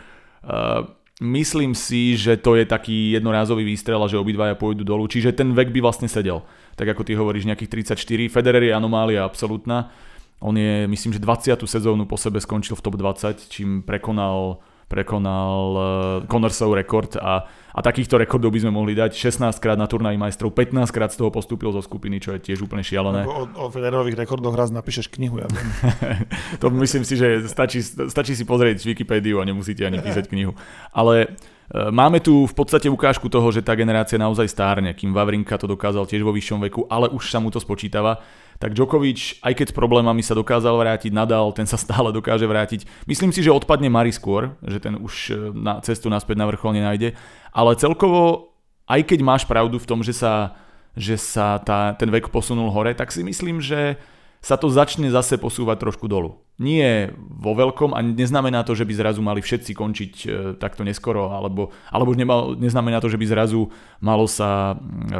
uh, 0.47 1.02
Myslím 1.21 1.77
si, 1.77 2.17
že 2.17 2.41
to 2.41 2.57
je 2.57 2.65
taký 2.65 3.13
jednorázový 3.13 3.61
výstrel 3.61 4.01
a 4.01 4.09
že 4.09 4.17
obidvaja 4.17 4.57
pôjdu 4.57 4.81
dolu, 4.81 5.05
čiže 5.05 5.29
ten 5.37 5.53
vek 5.53 5.69
by 5.69 5.77
vlastne 5.77 6.09
sedel. 6.09 6.41
Tak 6.73 6.89
ako 6.89 7.05
ty 7.05 7.13
hovoríš, 7.13 7.45
nejakých 7.45 7.93
34. 7.93 8.33
Federer 8.33 8.65
je 8.65 8.73
anomália 8.73 9.21
absolútna. 9.21 9.93
On 10.41 10.57
je, 10.57 10.89
myslím, 10.89 11.13
že 11.13 11.21
20. 11.21 11.53
sezónu 11.69 12.09
po 12.09 12.17
sebe 12.17 12.41
skončil 12.41 12.73
v 12.73 12.81
top 12.81 12.97
20, 12.97 13.45
čím 13.45 13.85
prekonal 13.85 14.57
prekonal 14.93 15.61
uh, 15.73 15.83
Connorsov 16.29 16.77
rekord 16.77 17.17
a, 17.17 17.49
a 17.49 17.79
takýchto 17.81 18.21
rekordov 18.21 18.53
by 18.53 18.61
sme 18.61 18.71
mohli 18.77 18.93
dať 18.93 19.09
16 19.17 19.57
krát 19.57 19.73
na 19.73 19.89
turnaji 19.89 20.21
majstrov, 20.21 20.53
15 20.53 20.85
krát 20.93 21.09
z 21.09 21.17
toho 21.17 21.33
postúpil 21.33 21.73
zo 21.73 21.81
skupiny, 21.81 22.21
čo 22.21 22.37
je 22.37 22.53
tiež 22.53 22.61
úplne 22.61 22.85
šialené. 22.85 23.25
O, 23.25 23.49
o 23.49 23.65
Federerových 23.73 24.21
rekordoch 24.21 24.53
raz 24.53 24.69
napíšeš 24.69 25.09
knihu, 25.17 25.41
ja 25.41 25.49
viem. 25.49 25.65
to 26.61 26.69
myslím 26.77 27.01
si, 27.01 27.17
že 27.17 27.49
stačí, 27.49 27.81
stačí 27.81 28.37
si 28.37 28.45
pozrieť 28.45 28.85
Wikipédiu 28.85 29.41
a 29.41 29.47
nemusíte 29.49 29.81
ani 29.81 29.97
písať 29.97 30.29
knihu. 30.29 30.53
Ale 30.93 31.33
uh, 31.33 31.89
máme 31.89 32.21
tu 32.21 32.45
v 32.45 32.53
podstate 32.53 32.85
ukážku 32.93 33.25
toho, 33.33 33.49
že 33.49 33.65
tá 33.65 33.73
generácia 33.73 34.21
naozaj 34.21 34.45
stárne, 34.45 34.93
kým 34.93 35.09
Vavrinka 35.09 35.57
to 35.57 35.65
dokázal 35.65 36.05
tiež 36.05 36.21
vo 36.21 36.29
vyššom 36.29 36.61
veku, 36.69 36.85
ale 36.85 37.09
už 37.09 37.33
sa 37.33 37.41
mu 37.41 37.49
to 37.49 37.57
spočítava 37.57 38.21
tak 38.59 38.77
Djokovic, 38.77 39.41
aj 39.41 39.53
keď 39.53 39.65
s 39.71 39.77
problémami 39.77 40.21
sa 40.21 40.37
dokázal 40.37 40.75
vrátiť, 40.77 41.11
Nadal, 41.13 41.53
ten 41.53 41.65
sa 41.65 41.77
stále 41.79 42.13
dokáže 42.13 42.45
vrátiť. 42.45 42.85
Myslím 43.05 43.33
si, 43.33 43.41
že 43.41 43.53
odpadne 43.53 43.89
Mari 43.89 44.13
skôr, 44.13 44.53
že 44.63 44.79
ten 44.79 44.97
už 44.99 45.13
e, 45.29 45.33
na 45.53 45.79
cestu 45.81 46.09
naspäť 46.09 46.39
na 46.39 46.47
vrchol 46.49 46.77
nenájde, 46.77 47.17
ale 47.53 47.79
celkovo, 47.79 48.53
aj 48.89 49.01
keď 49.07 49.19
máš 49.21 49.43
pravdu 49.45 49.77
v 49.79 49.89
tom, 49.89 49.99
že 50.01 50.13
sa, 50.13 50.57
že 50.97 51.17
sa 51.17 51.57
tá, 51.61 51.93
ten 51.97 52.09
vek 52.09 52.29
posunul 52.29 52.69
hore, 52.69 52.93
tak 52.93 53.09
si 53.09 53.25
myslím, 53.25 53.63
že 53.63 53.97
sa 54.43 54.59
to 54.59 54.67
začne 54.67 55.07
zase 55.07 55.39
posúvať 55.39 55.79
trošku 55.79 56.11
dolu. 56.11 56.43
Nie 56.59 57.15
vo 57.15 57.55
veľkom 57.55 57.95
a 57.95 58.03
neznamená 58.03 58.67
to, 58.67 58.75
že 58.75 58.83
by 58.83 58.93
zrazu 58.93 59.23
mali 59.23 59.39
všetci 59.39 59.71
končiť 59.71 60.13
e, 60.13 60.27
takto 60.59 60.83
neskoro, 60.83 61.31
alebo, 61.31 61.71
alebo 61.87 62.11
nemal, 62.11 62.53
neznamená 62.59 62.99
to, 62.99 63.07
že 63.07 63.15
by 63.15 63.25
zrazu 63.25 63.71
malo 64.03 64.27
sa, 64.27 64.75
e, 64.75 65.15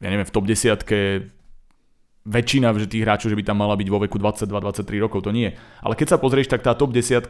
ja 0.00 0.08
neviem, 0.08 0.24
v 0.24 0.34
top 0.34 0.46
desiatke 0.46 1.33
väčšina 2.24 2.72
že 2.80 2.88
tých 2.88 3.04
hráčov, 3.04 3.28
že 3.28 3.36
by 3.36 3.44
tam 3.44 3.60
mala 3.60 3.76
byť 3.76 3.88
vo 3.92 4.00
veku 4.00 4.16
22-23 4.16 5.04
rokov, 5.04 5.28
to 5.28 5.30
nie. 5.30 5.52
Ale 5.84 5.92
keď 5.92 6.16
sa 6.16 6.18
pozrieš, 6.18 6.48
tak 6.48 6.64
tá 6.64 6.72
top 6.72 6.96
10, 6.96 7.20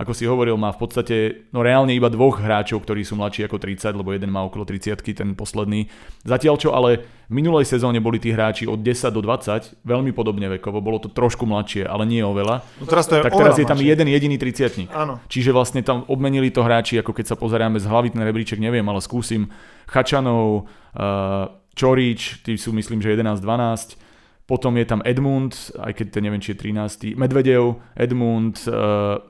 ako 0.00 0.12
si 0.16 0.24
hovoril, 0.24 0.56
má 0.56 0.72
v 0.72 0.80
podstate 0.80 1.16
no 1.52 1.60
reálne 1.60 1.92
iba 1.92 2.08
dvoch 2.08 2.40
hráčov, 2.40 2.80
ktorí 2.80 3.04
sú 3.04 3.20
mladší 3.20 3.44
ako 3.44 3.60
30, 3.60 4.00
lebo 4.00 4.16
jeden 4.16 4.32
má 4.32 4.40
okolo 4.48 4.64
30, 4.64 5.04
ten 5.04 5.36
posledný. 5.36 5.92
Zatiaľ 6.24 6.56
čo 6.56 6.72
ale 6.72 7.04
v 7.28 7.32
minulej 7.36 7.68
sezóne 7.68 8.00
boli 8.00 8.16
tí 8.16 8.32
hráči 8.32 8.64
od 8.64 8.80
10 8.80 9.12
do 9.12 9.20
20, 9.20 9.84
veľmi 9.84 10.16
podobne 10.16 10.48
vekovo, 10.56 10.80
bolo 10.80 10.96
to 10.96 11.12
trošku 11.12 11.44
mladšie, 11.44 11.84
ale 11.84 12.08
nie 12.08 12.24
oveľa. 12.24 12.64
No 12.80 12.88
teraz 12.88 13.04
to 13.04 13.20
je 13.20 13.22
tak 13.28 13.36
teraz 13.36 13.60
je 13.60 13.68
tam 13.68 13.76
mladšie. 13.76 13.92
jeden 13.92 14.08
jediný 14.08 14.36
30 14.40 14.88
Áno. 14.96 15.20
Čiže 15.28 15.52
vlastne 15.52 15.84
tam 15.84 16.08
obmenili 16.08 16.48
to 16.48 16.64
hráči, 16.64 16.96
ako 16.96 17.12
keď 17.12 17.26
sa 17.28 17.36
pozeráme 17.36 17.76
z 17.76 17.84
hlavy 17.84 18.16
ten 18.16 18.24
rebríček, 18.24 18.56
neviem, 18.56 18.84
ale 18.88 19.04
skúsim 19.04 19.52
Chačanov, 19.84 20.64
uh, 20.96 21.52
Čorič, 21.76 22.42
tí 22.42 22.56
sú 22.56 22.72
myslím, 22.72 23.04
že 23.04 23.12
11-12, 23.12 24.07
potom 24.48 24.80
je 24.80 24.88
tam 24.88 25.04
Edmund, 25.04 25.52
aj 25.76 25.92
keď 25.92 26.06
to 26.08 26.18
neviem, 26.24 26.40
či 26.40 26.56
je 26.56 26.72
13. 26.72 27.20
Medvedev, 27.20 27.84
Edmund, 27.92 28.56
uh, 28.64 29.20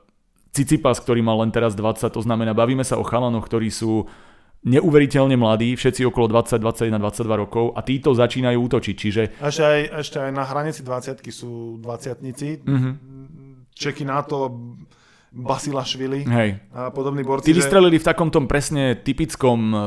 Cicipas, 0.55 1.03
ktorý 1.03 1.19
mal 1.19 1.43
len 1.43 1.51
teraz 1.51 1.75
20, 1.75 2.07
to 2.07 2.23
znamená, 2.23 2.55
bavíme 2.55 2.87
sa 2.87 2.95
o 2.95 3.03
chalanoch, 3.03 3.43
ktorí 3.43 3.67
sú 3.67 4.07
neuveriteľne 4.63 5.35
mladí, 5.35 5.75
všetci 5.75 6.07
okolo 6.07 6.31
20, 6.31 6.59
21, 6.59 6.99
22 6.99 7.43
rokov 7.43 7.65
a 7.75 7.83
títo 7.83 8.15
začínajú 8.15 8.57
útočiť, 8.59 8.95
čiže... 8.95 9.21
Ešte 9.39 9.63
aj, 9.63 9.79
ešte 10.03 10.17
aj 10.23 10.31
na 10.35 10.43
hranici 10.47 10.81
20 10.83 11.19
sú 11.31 11.79
20 11.83 12.23
mm-hmm. 12.23 12.93
Čeky 13.75 14.03
na 14.03 14.19
to, 14.23 14.51
Basilašvili 15.29 16.25
Hej. 16.25 16.49
a 16.73 16.89
podobní 16.89 17.21
borci. 17.21 17.45
Tí 17.45 17.53
vystrelili 17.53 18.01
v 18.01 18.05
takomto 18.05 18.41
presne 18.49 18.97
typickom 18.97 19.59
e, 19.69 19.77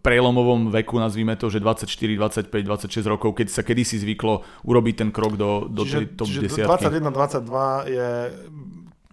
prelomovom 0.00 0.72
veku, 0.72 0.96
nazvime 0.96 1.36
to, 1.36 1.52
že 1.52 1.60
24, 1.60 1.88
25, 2.48 2.48
26 2.48 3.04
rokov, 3.04 3.36
keď 3.36 3.52
sa 3.52 3.60
kedysi 3.60 4.00
zvyklo 4.00 4.40
urobiť 4.64 4.94
ten 5.04 5.10
krok 5.12 5.36
do, 5.36 5.68
do 5.68 5.84
čiže, 5.84 5.96
tej 5.96 6.04
top 6.16 6.26
čiže 6.26 6.64
21, 6.64 7.04
22 7.12 7.92
je 7.92 8.08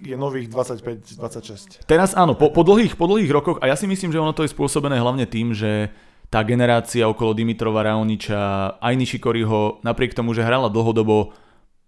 je 0.06 0.16
nových 0.20 0.52
25-26. 0.52 1.88
Teraz 1.88 2.14
áno, 2.14 2.36
po, 2.36 2.52
po, 2.52 2.62
dlhých, 2.68 3.00
po 3.00 3.08
dlhých 3.08 3.32
rokoch, 3.32 3.58
a 3.64 3.72
ja 3.72 3.76
si 3.80 3.88
myslím, 3.88 4.12
že 4.12 4.20
ono 4.22 4.36
to 4.36 4.44
je 4.44 4.52
spôsobené 4.52 5.00
hlavne 5.00 5.24
tým, 5.26 5.56
že 5.56 5.90
tá 6.28 6.44
generácia 6.44 7.08
okolo 7.08 7.32
Dimitrova 7.32 7.86
Raoniča, 7.86 8.76
aj 8.84 8.94
Nishikoriho, 8.98 9.80
napriek 9.88 10.12
tomu, 10.12 10.36
že 10.36 10.44
hrala 10.44 10.68
dlhodobo 10.68 11.32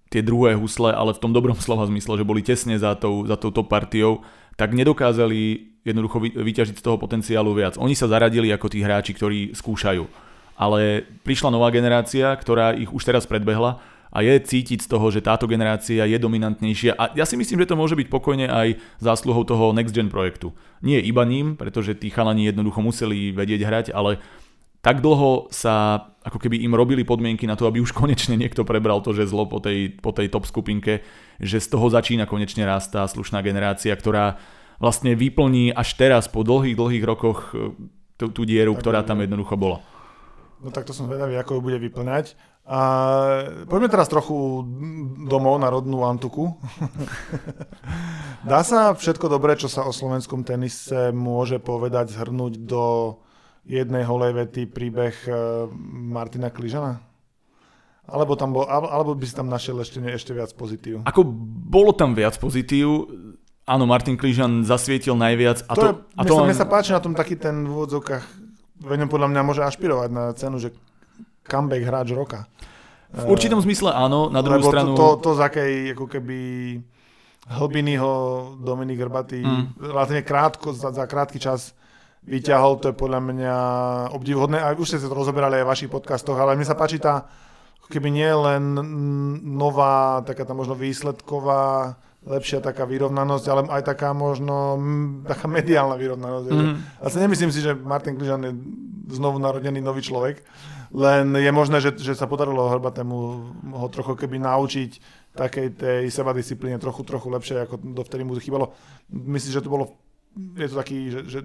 tie 0.08 0.24
druhé 0.24 0.56
husle, 0.56 0.92
ale 0.92 1.14
v 1.14 1.22
tom 1.22 1.32
dobrom 1.32 1.58
slova 1.66 1.88
zmysle, 1.88 2.20
že 2.20 2.28
boli 2.28 2.42
tesne 2.44 2.76
za, 2.80 2.96
tou, 2.96 3.28
za 3.28 3.36
touto 3.36 3.64
partiou, 3.64 4.24
tak 4.58 4.74
nedokázali 4.74 5.70
jednoducho 5.86 6.20
vyťažiť 6.20 6.76
z 6.76 6.84
toho 6.84 7.00
potenciálu 7.00 7.56
viac. 7.56 7.80
Oni 7.80 7.96
sa 7.96 8.12
zaradili 8.12 8.52
ako 8.52 8.68
tí 8.68 8.84
hráči, 8.84 9.16
ktorí 9.16 9.56
skúšajú. 9.56 10.04
Ale 10.58 11.06
prišla 11.22 11.54
nová 11.54 11.70
generácia, 11.70 12.34
ktorá 12.34 12.74
ich 12.74 12.90
už 12.90 13.06
teraz 13.06 13.30
predbehla 13.30 13.80
a 14.12 14.24
je 14.26 14.34
cítiť 14.40 14.84
z 14.84 14.90
toho, 14.90 15.08
že 15.14 15.22
táto 15.22 15.46
generácia 15.46 16.08
je 16.08 16.18
dominantnejšia 16.18 16.96
a 16.96 17.14
ja 17.14 17.28
si 17.28 17.36
myslím, 17.38 17.64
že 17.64 17.70
to 17.70 17.80
môže 17.80 17.94
byť 17.94 18.08
pokojne 18.08 18.48
aj 18.48 18.80
zásluhou 19.04 19.44
toho 19.44 19.76
Next 19.76 19.94
Gen 19.94 20.10
projektu. 20.10 20.56
Nie 20.82 21.04
iba 21.04 21.28
ním, 21.28 21.60
pretože 21.60 21.94
tí 21.94 22.10
chalani 22.10 22.48
jednoducho 22.50 22.82
museli 22.82 23.36
vedieť 23.36 23.62
hrať, 23.62 23.86
ale 23.94 24.18
tak 24.88 25.04
dlho 25.04 25.52
sa 25.52 26.08
ako 26.24 26.40
keby 26.40 26.64
im 26.64 26.72
robili 26.72 27.04
podmienky 27.04 27.44
na 27.44 27.60
to, 27.60 27.68
aby 27.68 27.84
už 27.84 27.92
konečne 28.00 28.40
niekto 28.40 28.64
prebral 28.64 29.04
to, 29.04 29.12
že 29.12 29.28
zlo 29.28 29.44
po 29.44 29.60
tej, 29.60 30.00
po 30.00 30.16
tej 30.16 30.32
top 30.32 30.48
skupinke, 30.48 31.04
že 31.44 31.60
z 31.60 31.68
toho 31.68 31.92
začína 31.92 32.24
konečne 32.24 32.64
rast 32.64 32.96
tá 32.96 33.04
slušná 33.04 33.44
generácia, 33.44 33.92
ktorá 33.92 34.40
vlastne 34.80 35.12
vyplní 35.12 35.76
až 35.76 35.92
teraz 36.00 36.32
po 36.32 36.48
dlhých, 36.48 36.80
dlhých 36.80 37.04
rokoch 37.04 37.52
e, 37.52 37.76
tú, 38.16 38.32
tú 38.32 38.42
dieru, 38.48 38.80
tak 38.80 38.88
ktorá 38.88 39.00
tam 39.04 39.20
jednoducho 39.20 39.60
bola. 39.60 39.84
No 40.64 40.72
tak 40.72 40.88
to 40.88 40.96
som 40.96 41.12
vedavý, 41.12 41.36
ako 41.36 41.60
ju 41.60 41.62
bude 41.62 41.78
vyplňať. 41.84 42.40
A 42.68 42.80
poďme 43.68 43.92
teraz 43.92 44.12
trochu 44.12 44.64
domov 45.28 45.56
na 45.60 45.72
rodnú 45.72 46.04
Antuku. 46.04 46.56
Dá 48.52 48.64
sa 48.64 48.92
všetko 48.96 49.32
dobré, 49.32 49.56
čo 49.60 49.68
sa 49.68 49.84
o 49.88 49.92
slovenskom 49.92 50.44
tenise 50.48 51.12
môže 51.12 51.60
povedať, 51.60 52.12
zhrnúť 52.12 52.60
do 52.64 52.84
jednej 53.68 54.08
holej 54.08 54.34
vety 54.34 54.72
príbeh 54.72 55.16
eh, 55.28 55.36
Martina 55.92 56.48
Kližana? 56.50 57.04
Alebo, 58.08 58.40
tam 58.40 58.56
bol, 58.56 58.64
alebo 58.64 59.20
by 59.20 59.26
si 59.28 59.36
tam 59.36 59.52
našiel 59.52 59.84
ešte, 59.84 60.00
ešte 60.00 60.32
viac 60.32 60.56
pozitív? 60.56 61.04
Ako 61.04 61.28
bolo 61.68 61.92
tam 61.92 62.16
viac 62.16 62.40
pozitív, 62.40 63.12
áno, 63.68 63.84
Martin 63.84 64.16
Kližan 64.16 64.64
zasvietil 64.64 65.20
najviac. 65.20 65.68
A 65.68 65.74
to, 65.76 65.82
to, 65.84 65.84
je, 65.84 65.94
a 66.16 66.22
to 66.24 66.34
len... 66.40 66.56
sa 66.56 66.64
páči 66.64 66.96
na 66.96 67.04
tom 67.04 67.12
taký 67.12 67.36
ten 67.36 67.68
v 67.68 67.72
úvodzovkách, 67.76 68.24
veď 68.88 69.12
podľa 69.12 69.28
mňa 69.36 69.42
môže 69.44 69.60
ašpirovať 69.60 70.10
na 70.16 70.32
cenu, 70.40 70.56
že 70.56 70.72
comeback 71.44 71.84
hráč 71.84 72.16
roka. 72.16 72.48
V 73.12 73.28
určitom 73.28 73.60
zmysle 73.60 73.92
áno, 73.92 74.32
na 74.32 74.40
druhú 74.40 74.64
Lebo 74.64 74.72
stranu... 74.72 74.92
To, 74.96 75.20
to, 75.20 75.28
to 75.28 75.30
z 75.36 75.42
akej 75.44 75.72
ako 75.96 76.06
keby 76.08 76.40
hlbiny 77.48 77.96
ho 78.00 78.14
Dominik 78.60 79.00
Hrbatý 79.00 79.44
mm. 79.44 79.80
relatívne 79.80 80.24
krátko, 80.24 80.76
za, 80.76 80.92
za 80.92 81.08
krátky 81.08 81.40
čas 81.40 81.72
vyťahol, 82.28 82.84
to 82.84 82.92
je 82.92 83.00
podľa 83.00 83.22
mňa 83.24 83.58
obdivuhodné. 84.12 84.60
A 84.60 84.76
už 84.76 84.94
ste 84.94 85.00
sa 85.00 85.08
to 85.08 85.16
rozoberali 85.16 85.64
aj 85.64 85.66
v 85.66 85.72
vašich 85.72 85.92
podcastoch, 85.92 86.36
ale 86.36 86.60
mne 86.60 86.68
sa 86.68 86.76
páči 86.76 87.00
tá, 87.00 87.24
keby 87.88 88.12
nie 88.12 88.28
len 88.28 88.64
nová, 89.56 90.20
taká 90.28 90.44
tá 90.44 90.52
možno 90.52 90.76
výsledková, 90.76 91.96
lepšia 92.28 92.60
taká 92.60 92.84
vyrovnanosť, 92.84 93.46
ale 93.48 93.62
aj 93.72 93.84
taká 93.88 94.12
možno 94.12 94.76
taká 95.24 95.48
mediálna 95.48 95.96
vyrovnanosť. 95.96 96.48
Mm. 96.52 96.76
A 97.00 97.06
sa 97.08 97.24
nemyslím 97.24 97.52
si, 97.56 97.64
že 97.64 97.72
Martin 97.72 98.20
Kližan 98.20 98.44
je 98.44 98.54
znovu 99.16 99.40
narodený 99.40 99.80
nový 99.80 100.04
človek, 100.04 100.44
len 100.92 101.32
je 101.36 101.52
možné, 101.52 101.80
že, 101.80 101.96
že 101.96 102.16
sa 102.16 102.28
podarilo 102.28 102.68
Hrbatému 102.68 103.18
ho 103.76 103.88
trochu 103.88 104.20
keby 104.20 104.40
naučiť 104.44 104.92
takej 105.36 105.68
tej 105.80 106.04
sebadisciplíne 106.12 106.80
trochu, 106.80 107.08
trochu 107.08 107.28
lepšie, 107.32 107.64
ako 107.64 107.80
dovtedy 107.80 108.28
mu 108.28 108.36
chýbalo. 108.40 108.76
Myslím, 109.12 109.52
že 109.56 109.64
to 109.64 109.72
bolo 109.72 110.07
je 110.58 110.68
to 110.70 110.76
taký, 110.78 111.00
že, 111.10 111.22
že 111.26 111.40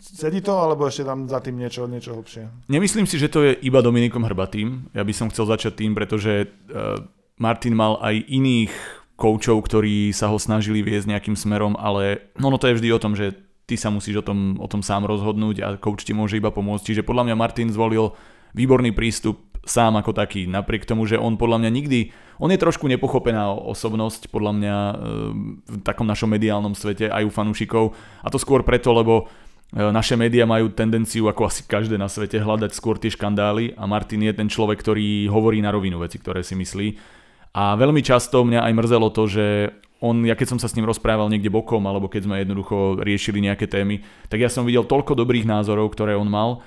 sedí 0.00 0.44
to, 0.44 0.52
alebo 0.52 0.84
ešte 0.84 1.04
tam 1.04 1.26
za 1.26 1.40
tým 1.40 1.56
niečo, 1.56 1.88
niečo 1.88 2.14
hlbšie? 2.14 2.68
Nemyslím 2.68 3.08
si, 3.08 3.16
že 3.16 3.32
to 3.32 3.42
je 3.44 3.52
iba 3.64 3.80
Dominikom 3.80 4.24
Hrbatým. 4.24 4.92
Ja 4.92 5.02
by 5.02 5.12
som 5.16 5.32
chcel 5.32 5.48
začať 5.48 5.80
tým, 5.80 5.96
pretože 5.96 6.46
uh, 6.46 7.00
Martin 7.40 7.74
mal 7.74 7.96
aj 8.04 8.20
iných 8.28 8.72
koučov, 9.14 9.62
ktorí 9.64 10.10
sa 10.10 10.28
ho 10.28 10.38
snažili 10.38 10.82
viesť 10.82 11.10
nejakým 11.10 11.36
smerom, 11.38 11.78
ale 11.78 12.34
ono 12.38 12.58
to 12.58 12.68
je 12.68 12.76
vždy 12.78 12.88
o 12.90 13.02
tom, 13.02 13.14
že 13.14 13.32
ty 13.64 13.78
sa 13.78 13.88
musíš 13.88 14.20
o 14.20 14.26
tom, 14.26 14.60
o 14.60 14.68
tom 14.68 14.84
sám 14.84 15.08
rozhodnúť 15.08 15.56
a 15.64 15.68
coach 15.80 16.04
ti 16.04 16.12
môže 16.12 16.36
iba 16.36 16.52
pomôcť. 16.52 16.84
Čiže 16.84 17.06
podľa 17.06 17.30
mňa 17.30 17.36
Martin 17.38 17.68
zvolil 17.72 18.12
výborný 18.52 18.92
prístup 18.92 19.53
sám 19.64 20.00
ako 20.00 20.12
taký, 20.12 20.46
napriek 20.48 20.84
tomu, 20.84 21.08
že 21.08 21.20
on 21.20 21.40
podľa 21.40 21.64
mňa 21.64 21.70
nikdy, 21.72 22.00
on 22.38 22.52
je 22.52 22.60
trošku 22.60 22.84
nepochopená 22.90 23.52
osobnosť 23.52 24.28
podľa 24.28 24.52
mňa 24.56 24.76
e, 24.76 24.94
v 25.64 25.76
takom 25.86 26.04
našom 26.04 26.28
mediálnom 26.28 26.76
svete 26.76 27.08
aj 27.08 27.24
u 27.24 27.30
fanúšikov 27.30 27.94
a 28.20 28.28
to 28.28 28.36
skôr 28.36 28.66
preto, 28.66 28.92
lebo 28.92 29.24
e, 29.72 29.80
naše 29.80 30.18
médiá 30.18 30.44
majú 30.44 30.68
tendenciu, 30.72 31.30
ako 31.30 31.48
asi 31.48 31.62
každé 31.64 31.96
na 31.96 32.10
svete, 32.10 32.36
hľadať 32.42 32.76
skôr 32.76 33.00
tie 33.00 33.12
škandály 33.12 33.72
a 33.78 33.88
Martin 33.88 34.22
je 34.22 34.34
ten 34.34 34.48
človek, 34.50 34.82
ktorý 34.82 35.30
hovorí 35.30 35.62
na 35.64 35.72
rovinu 35.72 36.02
veci, 36.02 36.20
ktoré 36.20 36.44
si 36.44 36.58
myslí. 36.58 36.88
A 37.54 37.78
veľmi 37.78 38.02
často 38.02 38.42
mňa 38.42 38.66
aj 38.66 38.72
mrzelo 38.74 39.08
to, 39.14 39.30
že 39.30 39.46
on, 40.04 40.26
ja 40.26 40.36
keď 40.36 40.52
som 40.52 40.60
sa 40.60 40.68
s 40.68 40.76
ním 40.76 40.84
rozprával 40.84 41.32
niekde 41.32 41.48
bokom, 41.48 41.80
alebo 41.88 42.12
keď 42.12 42.28
sme 42.28 42.42
jednoducho 42.42 43.00
riešili 43.00 43.40
nejaké 43.40 43.64
témy, 43.64 44.04
tak 44.28 44.42
ja 44.42 44.50
som 44.52 44.68
videl 44.68 44.84
toľko 44.84 45.16
dobrých 45.16 45.48
názorov, 45.48 45.94
ktoré 45.96 46.12
on 46.12 46.28
mal 46.28 46.60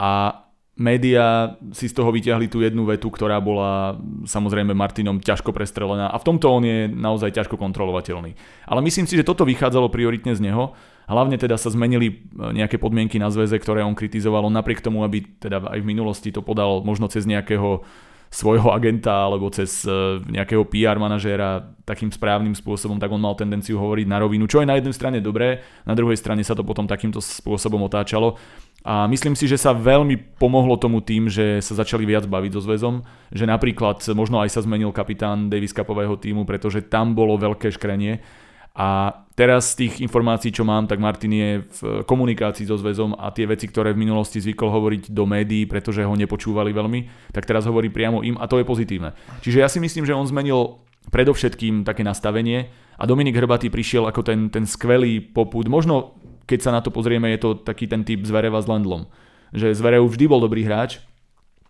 a 0.00 0.42
média 0.78 1.56
si 1.74 1.90
z 1.90 1.94
toho 1.96 2.08
vyťahli 2.14 2.46
tú 2.46 2.62
jednu 2.62 2.86
vetu, 2.88 3.10
ktorá 3.12 3.42
bola 3.42 3.98
samozrejme 4.24 4.72
Martinom 4.72 5.18
ťažko 5.20 5.50
prestrelená 5.52 6.08
a 6.08 6.16
v 6.16 6.26
tomto 6.26 6.46
on 6.48 6.62
je 6.64 6.88
naozaj 6.88 7.36
ťažko 7.36 7.60
kontrolovateľný. 7.60 8.32
Ale 8.64 8.80
myslím 8.86 9.04
si, 9.04 9.18
že 9.18 9.26
toto 9.26 9.44
vychádzalo 9.44 9.92
prioritne 9.92 10.32
z 10.32 10.40
neho. 10.40 10.72
Hlavne 11.10 11.36
teda 11.36 11.58
sa 11.58 11.74
zmenili 11.74 12.06
e, 12.08 12.14
nejaké 12.54 12.78
podmienky 12.78 13.18
na 13.18 13.34
zväze, 13.34 13.58
ktoré 13.58 13.82
on 13.82 13.98
kritizoval. 13.98 14.46
Napriek 14.46 14.78
tomu, 14.78 15.02
aby 15.02 15.26
teda 15.42 15.58
aj 15.58 15.82
v 15.82 15.90
minulosti 15.90 16.30
to 16.30 16.38
podal 16.38 16.86
možno 16.86 17.10
cez 17.10 17.26
nejakého 17.26 17.82
svojho 18.30 18.70
agenta 18.70 19.26
alebo 19.26 19.50
cez 19.50 19.82
e, 19.82 20.22
nejakého 20.30 20.62
PR 20.70 21.02
manažéra 21.02 21.74
takým 21.82 22.14
správnym 22.14 22.54
spôsobom, 22.54 23.02
tak 23.02 23.10
on 23.10 23.18
mal 23.18 23.34
tendenciu 23.34 23.74
hovoriť 23.74 24.06
na 24.06 24.22
rovinu, 24.22 24.46
čo 24.46 24.62
je 24.62 24.70
na 24.70 24.78
jednej 24.78 24.94
strane 24.94 25.18
dobré, 25.18 25.66
na 25.82 25.98
druhej 25.98 26.14
strane 26.14 26.46
sa 26.46 26.54
to 26.54 26.62
potom 26.62 26.86
takýmto 26.86 27.18
spôsobom 27.18 27.82
otáčalo. 27.82 28.38
A 28.86 29.04
myslím 29.10 29.34
si, 29.34 29.44
že 29.44 29.60
sa 29.60 29.76
veľmi 29.76 30.40
pomohlo 30.40 30.78
tomu 30.78 31.04
tým, 31.04 31.28
že 31.28 31.60
sa 31.60 31.76
začali 31.76 32.06
viac 32.06 32.24
baviť 32.24 32.54
so 32.56 32.64
zväzom, 32.64 33.04
že 33.34 33.44
napríklad 33.44 34.00
možno 34.14 34.40
aj 34.40 34.56
sa 34.56 34.64
zmenil 34.64 34.94
kapitán 34.94 35.52
Davis 35.52 35.74
Cupového 35.74 36.16
týmu, 36.16 36.48
pretože 36.48 36.86
tam 36.86 37.12
bolo 37.12 37.36
veľké 37.36 37.68
škrenie. 37.76 38.22
A 38.80 39.12
teraz 39.36 39.76
z 39.76 39.84
tých 39.84 40.00
informácií, 40.00 40.48
čo 40.56 40.64
mám, 40.64 40.88
tak 40.88 40.96
Martin 40.96 41.36
je 41.36 41.50
v 41.60 41.80
komunikácii 42.08 42.64
so 42.64 42.80
zväzom 42.80 43.12
a 43.12 43.28
tie 43.28 43.44
veci, 43.44 43.68
ktoré 43.68 43.92
v 43.92 44.08
minulosti 44.08 44.40
zvykol 44.40 44.72
hovoriť 44.72 45.12
do 45.12 45.28
médií, 45.28 45.68
pretože 45.68 46.00
ho 46.00 46.16
nepočúvali 46.16 46.72
veľmi, 46.72 47.28
tak 47.36 47.44
teraz 47.44 47.68
hovorí 47.68 47.92
priamo 47.92 48.24
im 48.24 48.40
a 48.40 48.48
to 48.48 48.56
je 48.56 48.64
pozitívne. 48.64 49.12
Čiže 49.44 49.60
ja 49.60 49.68
si 49.68 49.84
myslím, 49.84 50.08
že 50.08 50.16
on 50.16 50.24
zmenil 50.24 50.80
predovšetkým 51.12 51.84
také 51.84 52.00
nastavenie 52.00 52.72
a 52.96 53.04
Dominik 53.04 53.36
Hrbatý 53.36 53.68
prišiel 53.68 54.08
ako 54.08 54.24
ten, 54.24 54.48
ten 54.48 54.64
skvelý 54.64 55.20
poput, 55.20 55.68
možno 55.68 56.16
keď 56.48 56.58
sa 56.64 56.72
na 56.72 56.80
to 56.80 56.88
pozrieme, 56.88 57.28
je 57.36 57.40
to 57.44 57.50
taký 57.60 57.84
ten 57.84 58.00
typ 58.00 58.24
Zvereva 58.24 58.58
s 58.58 58.66
Lendlom. 58.66 59.06
Že 59.52 59.76
Zverev 59.76 60.08
vždy 60.08 60.24
bol 60.24 60.40
dobrý 60.40 60.64
hráč, 60.64 61.04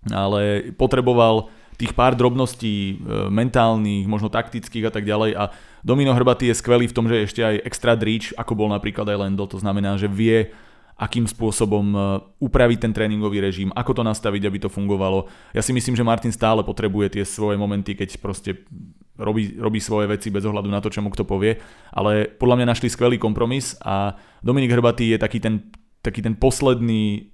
ale 0.09 0.73
potreboval 0.79 1.51
tých 1.81 1.97
pár 1.97 2.13
drobností 2.13 2.77
e, 2.93 2.95
mentálnych, 3.33 4.05
možno 4.05 4.29
taktických 4.29 4.89
a 4.89 4.93
tak 4.93 5.09
ďalej 5.09 5.33
a 5.33 5.49
Domino 5.81 6.13
Hrbatý 6.13 6.53
je 6.53 6.59
skvelý 6.61 6.89
v 6.89 6.97
tom, 6.97 7.09
že 7.09 7.17
je 7.17 7.27
ešte 7.27 7.43
aj 7.45 7.57
extra 7.65 7.97
dríč, 7.97 8.37
ako 8.37 8.53
bol 8.57 8.69
napríklad 8.69 9.09
aj 9.09 9.21
Lendl, 9.27 9.49
to 9.49 9.59
znamená, 9.61 9.97
že 9.97 10.09
vie 10.11 10.53
akým 11.01 11.25
spôsobom 11.25 11.87
e, 11.97 11.99
upraviť 12.45 12.79
ten 12.85 12.93
tréningový 12.93 13.41
režim, 13.41 13.73
ako 13.73 13.97
to 13.97 14.03
nastaviť, 14.05 14.43
aby 14.45 14.59
to 14.61 14.69
fungovalo. 14.69 15.33
Ja 15.57 15.65
si 15.65 15.73
myslím, 15.73 15.97
že 15.97 16.05
Martin 16.05 16.29
stále 16.29 16.61
potrebuje 16.61 17.17
tie 17.17 17.25
svoje 17.25 17.57
momenty, 17.57 17.97
keď 17.97 18.21
proste 18.21 18.69
robí, 19.17 19.57
robí 19.57 19.81
svoje 19.81 20.13
veci 20.13 20.29
bez 20.29 20.45
ohľadu 20.45 20.69
na 20.69 20.85
to, 20.85 20.93
čo 20.93 21.01
mu 21.01 21.09
kto 21.09 21.25
povie, 21.25 21.57
ale 21.89 22.29
podľa 22.29 22.61
mňa 22.61 22.71
našli 22.77 22.93
skvelý 22.93 23.17
kompromis 23.17 23.81
a 23.81 24.21
Dominik 24.45 24.77
Hrbatý 24.77 25.17
je 25.17 25.19
taký 25.19 25.41
ten, 25.41 25.73
taký 26.05 26.21
ten 26.21 26.37
posledný 26.37 27.33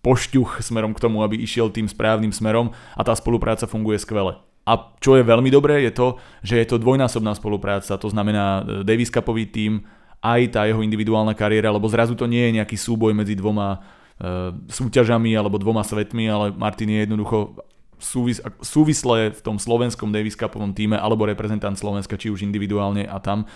pošťuch 0.00 0.64
smerom 0.64 0.96
k 0.96 1.02
tomu, 1.04 1.20
aby 1.20 1.36
išiel 1.36 1.68
tým 1.68 1.84
správnym 1.84 2.32
smerom 2.32 2.72
a 2.96 3.04
tá 3.04 3.12
spolupráca 3.12 3.68
funguje 3.68 4.00
skvele. 4.00 4.40
A 4.70 4.94
čo 5.02 5.18
je 5.18 5.26
veľmi 5.26 5.50
dobré 5.50 5.82
je 5.82 5.90
to, 5.90 6.22
že 6.46 6.62
je 6.62 6.66
to 6.70 6.78
dvojnásobná 6.78 7.34
spolupráca, 7.34 7.98
to 7.98 8.06
znamená 8.06 8.62
e, 8.62 8.86
Davis 8.86 9.10
Cupový 9.10 9.50
tým, 9.50 9.82
aj 10.22 10.54
tá 10.54 10.62
jeho 10.70 10.78
individuálna 10.84 11.34
kariéra, 11.34 11.74
lebo 11.74 11.90
zrazu 11.90 12.14
to 12.14 12.30
nie 12.30 12.46
je 12.46 12.56
nejaký 12.62 12.76
súboj 12.78 13.10
medzi 13.10 13.34
dvoma 13.34 13.82
e, 14.22 14.54
súťažami 14.70 15.34
alebo 15.34 15.58
dvoma 15.58 15.82
svetmi, 15.82 16.30
ale 16.30 16.54
Martin 16.54 16.86
je 16.86 17.02
jednoducho 17.02 17.58
súvis, 17.98 18.38
súvisle 18.62 19.34
v 19.34 19.40
tom 19.42 19.58
slovenskom 19.58 20.14
Davis 20.14 20.38
Cupovom 20.38 20.70
týme 20.70 20.94
alebo 20.94 21.26
reprezentant 21.26 21.74
Slovenska, 21.74 22.14
či 22.14 22.30
už 22.30 22.46
individuálne 22.46 23.10
a 23.10 23.18
tam. 23.18 23.50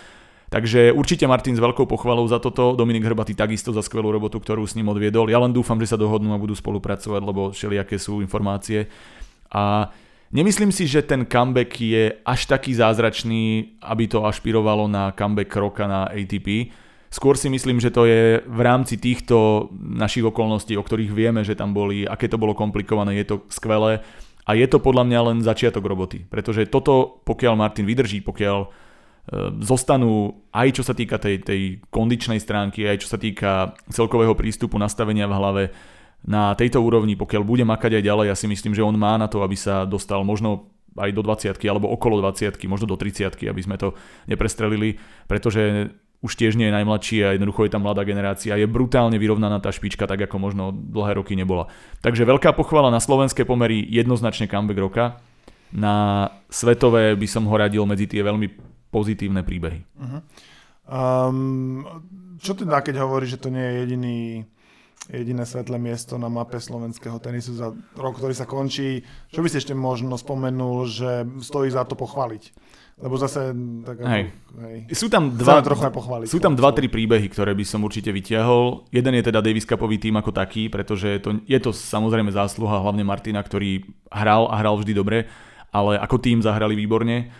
Takže 0.51 0.93
určite 0.93 1.25
Martin 1.25 1.57
s 1.57 1.63
veľkou 1.63 1.89
pochvalou 1.89 2.23
za 2.29 2.37
toto, 2.37 2.77
Dominik 2.77 3.03
Hrbatý 3.03 3.33
takisto 3.33 3.73
za 3.73 3.81
skvelú 3.81 4.13
robotu, 4.13 4.37
ktorú 4.37 4.63
s 4.67 4.77
ním 4.77 4.93
odviedol. 4.93 5.31
Ja 5.31 5.41
len 5.41 5.51
dúfam, 5.51 5.81
že 5.81 5.89
sa 5.89 5.97
dohodnú 5.97 6.31
a 6.31 6.41
budú 6.41 6.53
spolupracovať, 6.53 7.21
lebo 7.23 7.49
všelijaké 7.49 7.97
sú 7.97 8.21
informácie. 8.21 8.85
A 9.49 9.89
Nemyslím 10.33 10.73
si, 10.73 10.89
že 10.89 11.05
ten 11.05 11.25
comeback 11.29 11.77
je 11.77 12.17
až 12.25 12.49
taký 12.49 12.73
zázračný, 12.73 13.77
aby 13.85 14.09
to 14.09 14.25
ašpirovalo 14.25 14.89
na 14.89 15.13
comeback 15.13 15.53
roka 15.53 15.85
na 15.85 16.09
ATP. 16.09 16.73
Skôr 17.13 17.37
si 17.37 17.47
myslím, 17.47 17.79
že 17.79 17.93
to 17.93 18.09
je 18.09 18.41
v 18.43 18.59
rámci 18.65 18.97
týchto 18.97 19.69
našich 19.77 20.25
okolností, 20.25 20.75
o 20.75 20.83
ktorých 20.83 21.13
vieme, 21.13 21.45
že 21.45 21.55
tam 21.55 21.71
boli, 21.71 22.03
aké 22.03 22.27
to 22.27 22.41
bolo 22.41 22.57
komplikované, 22.57 23.15
je 23.21 23.25
to 23.31 23.35
skvelé 23.47 24.03
a 24.45 24.51
je 24.53 24.67
to 24.67 24.77
podľa 24.81 25.07
mňa 25.07 25.19
len 25.31 25.37
začiatok 25.39 25.85
roboty. 25.85 26.25
Pretože 26.27 26.69
toto, 26.69 27.21
pokiaľ 27.23 27.53
Martin 27.55 27.87
vydrží, 27.87 28.21
pokiaľ 28.21 28.59
e, 28.61 28.67
zostanú 29.63 30.43
aj 30.53 30.67
čo 30.75 30.83
sa 30.85 30.93
týka 30.93 31.17
tej, 31.17 31.41
tej 31.41 31.61
kondičnej 31.89 32.37
stránky, 32.37 32.85
aj 32.85 33.05
čo 33.05 33.07
sa 33.09 33.17
týka 33.17 33.73
celkového 33.89 34.37
prístupu, 34.37 34.75
nastavenia 34.77 35.25
v 35.25 35.37
hlave, 35.37 35.63
na 36.25 36.57
tejto 36.57 36.81
úrovni, 36.81 37.13
pokiaľ 37.13 37.43
bude 37.45 37.61
makať 37.61 38.01
aj 38.01 38.03
ďalej, 38.03 38.25
ja 38.33 38.35
si 38.35 38.49
myslím, 38.49 38.73
že 38.73 38.81
on 38.81 38.97
má 38.97 39.13
na 39.15 39.29
to, 39.29 39.45
aby 39.45 39.53
sa 39.53 39.85
dostal 39.85 40.25
možno 40.25 40.73
aj 40.97 41.11
do 41.11 41.21
20 41.21 41.59
alebo 41.69 41.91
okolo 41.91 42.23
20 42.23 42.55
možno 42.71 42.87
do 42.87 42.95
30 42.95 43.35
aby 43.45 43.61
sme 43.61 43.75
to 43.75 43.93
neprestrelili, 44.25 44.95
pretože 45.27 45.91
už 46.23 46.33
tiež 46.33 46.57
nie 46.57 46.71
je 46.71 46.75
najmladší 46.81 47.17
a 47.21 47.27
jednoducho 47.37 47.69
je 47.69 47.73
tam 47.77 47.85
mladá 47.85 48.01
generácia. 48.01 48.57
Je 48.57 48.65
brutálne 48.65 49.19
vyrovnaná 49.21 49.61
tá 49.61 49.69
špička, 49.69 50.09
tak 50.09 50.25
ako 50.25 50.41
možno 50.41 50.73
dlhé 50.73 51.21
roky 51.21 51.37
nebola. 51.37 51.69
Takže 52.01 52.25
veľká 52.25 52.57
pochvala 52.57 52.89
na 52.89 52.97
slovenské 52.97 53.45
pomery, 53.45 53.85
jednoznačne 53.85 54.49
comeback 54.49 54.79
roka. 54.81 55.05
Na 55.75 56.25
svetové 56.49 57.13
by 57.13 57.27
som 57.29 57.45
ho 57.45 57.53
radil 57.53 57.85
medzi 57.85 58.09
tie 58.09 58.25
veľmi 58.25 58.47
pozitívne 58.89 59.45
príbehy. 59.45 59.79
Uh-huh. 60.01 60.21
Um, 60.87 61.83
čo 62.39 62.57
teda, 62.57 62.81
keď 62.81 63.05
hovorí, 63.05 63.29
že 63.29 63.37
to 63.37 63.53
nie 63.53 63.61
je 63.61 63.73
jediný 63.83 64.17
jediné 65.09 65.45
svetlé 65.45 65.77
miesto 65.77 66.17
na 66.17 66.31
mape 66.31 66.57
slovenského 66.57 67.21
tenisu 67.21 67.53
za 67.53 67.73
rok, 67.97 68.17
ktorý 68.17 68.33
sa 68.33 68.49
končí. 68.49 69.05
Čo 69.29 69.45
by 69.45 69.47
si 69.49 69.61
ešte 69.61 69.77
možno 69.77 70.17
spomenul, 70.17 70.89
že 70.89 71.25
stojí 71.41 71.69
za 71.69 71.85
to 71.85 71.93
pochváliť? 71.93 72.43
Lebo 72.95 73.19
zase... 73.19 73.51
Tak 73.83 74.07
hej. 74.07 74.31
hej. 74.63 74.77
Sú 74.95 75.11
tam 75.11 75.35
dva, 75.35 75.59
pochváliť. 75.91 76.31
Sú 76.31 76.39
tam 76.39 76.55
dva, 76.55 76.71
tri 76.71 76.87
príbehy, 76.87 77.27
ktoré 77.27 77.51
by 77.51 77.67
som 77.67 77.83
určite 77.83 78.07
vytiahol. 78.15 78.87
Jeden 78.87 79.19
je 79.19 79.23
teda 79.27 79.43
Davis 79.43 79.67
Cupový 79.67 79.99
tým 79.99 80.15
ako 80.15 80.31
taký, 80.31 80.71
pretože 80.71 81.19
to, 81.19 81.43
je 81.43 81.59
to 81.59 81.75
samozrejme 81.75 82.31
zásluha 82.31 82.79
hlavne 82.79 83.03
Martina, 83.03 83.43
ktorý 83.43 83.83
hral 84.07 84.47
a 84.47 84.55
hral 84.63 84.79
vždy 84.79 84.95
dobre, 84.95 85.27
ale 85.75 85.99
ako 85.99 86.23
tým 86.23 86.39
zahrali 86.39 86.71
výborne. 86.71 87.35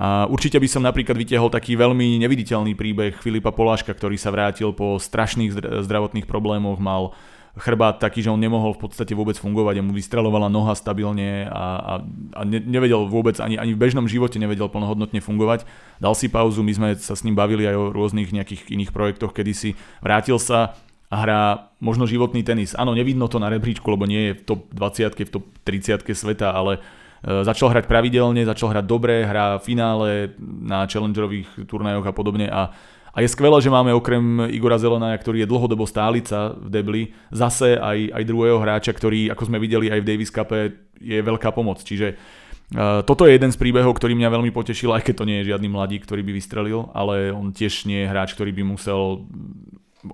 A 0.00 0.24
určite 0.32 0.56
by 0.56 0.64
som 0.64 0.80
napríklad 0.80 1.12
vytiahol 1.12 1.52
taký 1.52 1.76
veľmi 1.76 2.16
neviditeľný 2.24 2.72
príbeh 2.72 3.20
Filipa 3.20 3.52
Poláška, 3.52 3.92
ktorý 3.92 4.16
sa 4.16 4.32
vrátil 4.32 4.72
po 4.72 4.96
strašných 4.96 5.52
zdravotných 5.84 6.24
problémoch, 6.24 6.80
mal 6.80 7.12
chrbát 7.60 8.00
taký, 8.00 8.24
že 8.24 8.32
on 8.32 8.40
nemohol 8.40 8.72
v 8.72 8.88
podstate 8.88 9.12
vôbec 9.12 9.36
fungovať 9.36 9.76
a 9.76 9.84
mu 9.84 9.92
vystrelovala 9.92 10.48
noha 10.48 10.72
stabilne 10.72 11.44
a, 11.52 11.64
a, 11.76 11.94
a 12.32 12.40
ne, 12.48 12.64
nevedel 12.64 13.12
vôbec, 13.12 13.36
ani, 13.44 13.60
ani 13.60 13.76
v 13.76 13.82
bežnom 13.82 14.08
živote 14.08 14.40
nevedel 14.40 14.72
plnohodnotne 14.72 15.20
fungovať. 15.20 15.68
Dal 16.00 16.16
si 16.16 16.32
pauzu, 16.32 16.64
my 16.64 16.72
sme 16.72 16.88
sa 16.96 17.12
s 17.12 17.20
ním 17.20 17.36
bavili 17.36 17.68
aj 17.68 17.76
o 17.76 17.92
rôznych 17.92 18.32
nejakých 18.32 18.72
iných 18.72 18.96
projektoch, 18.96 19.36
kedy 19.36 19.52
si 19.52 19.70
vrátil 20.00 20.40
sa 20.40 20.80
a 21.12 21.16
hrá 21.20 21.40
možno 21.76 22.08
životný 22.08 22.40
tenis. 22.40 22.72
Áno, 22.72 22.96
nevidno 22.96 23.28
to 23.28 23.36
na 23.36 23.52
rebríčku, 23.52 23.84
lebo 23.84 24.08
nie 24.08 24.32
je 24.32 24.32
v 24.40 24.42
top 24.48 24.60
20, 24.72 25.28
v 25.28 25.28
top 25.28 25.44
30 25.68 26.08
sveta, 26.16 26.56
ale 26.56 26.80
E, 26.80 27.09
začal 27.20 27.68
hrať 27.72 27.84
pravidelne, 27.84 28.48
začal 28.48 28.72
hrať 28.72 28.84
dobre, 28.88 29.28
hrá 29.28 29.60
finále 29.60 30.32
na 30.40 30.88
challengerových 30.88 31.68
turnajoch 31.68 32.08
a 32.08 32.12
podobne 32.16 32.48
a 32.48 32.72
a 33.10 33.26
je 33.26 33.28
skvelé, 33.28 33.58
že 33.58 33.74
máme 33.74 33.90
okrem 33.90 34.46
Igora 34.54 34.78
Zelenaja, 34.78 35.18
ktorý 35.18 35.42
je 35.42 35.50
dlhodobo 35.50 35.82
stálica 35.82 36.54
v 36.54 36.68
Debli, 36.70 37.02
zase 37.34 37.74
aj, 37.74 38.14
aj 38.14 38.22
druhého 38.22 38.62
hráča, 38.62 38.94
ktorý, 38.94 39.34
ako 39.34 39.50
sme 39.50 39.58
videli 39.58 39.90
aj 39.90 39.98
v 39.98 40.08
Davis 40.14 40.30
Cup, 40.30 40.54
je 40.94 41.18
veľká 41.18 41.50
pomoc. 41.50 41.82
Čiže 41.82 42.14
uh, 42.14 43.02
toto 43.02 43.26
je 43.26 43.34
jeden 43.34 43.50
z 43.50 43.58
príbehov, 43.58 43.98
ktorý 43.98 44.14
mňa 44.14 44.30
veľmi 44.30 44.54
potešil, 44.54 44.94
aj 44.94 45.10
keď 45.10 45.14
to 45.18 45.26
nie 45.26 45.42
je 45.42 45.50
žiadny 45.50 45.66
mladík, 45.66 46.06
ktorý 46.06 46.22
by 46.22 46.32
vystrelil, 46.38 46.86
ale 46.94 47.34
on 47.34 47.50
tiež 47.50 47.90
nie 47.90 48.06
je 48.06 48.10
hráč, 48.14 48.38
ktorý 48.38 48.54
by 48.54 48.62
musel 48.62 49.26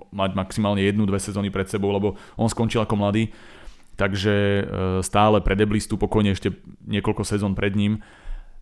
mať 0.09 0.33
maximálne 0.33 0.81
jednu, 0.81 1.05
dve 1.05 1.21
sezóny 1.21 1.53
pred 1.53 1.69
sebou, 1.69 1.93
lebo 1.93 2.17
on 2.35 2.49
skončil 2.49 2.81
ako 2.81 2.97
mladý 2.97 3.29
takže 3.97 4.33
e, 4.33 4.61
stále 5.01 5.41
pre 5.41 5.57
Deblistu 5.57 5.97
pokojne 5.97 6.37
ešte 6.37 6.53
niekoľko 6.85 7.25
sezón 7.25 7.57
pred 7.57 7.73
ním. 7.73 7.99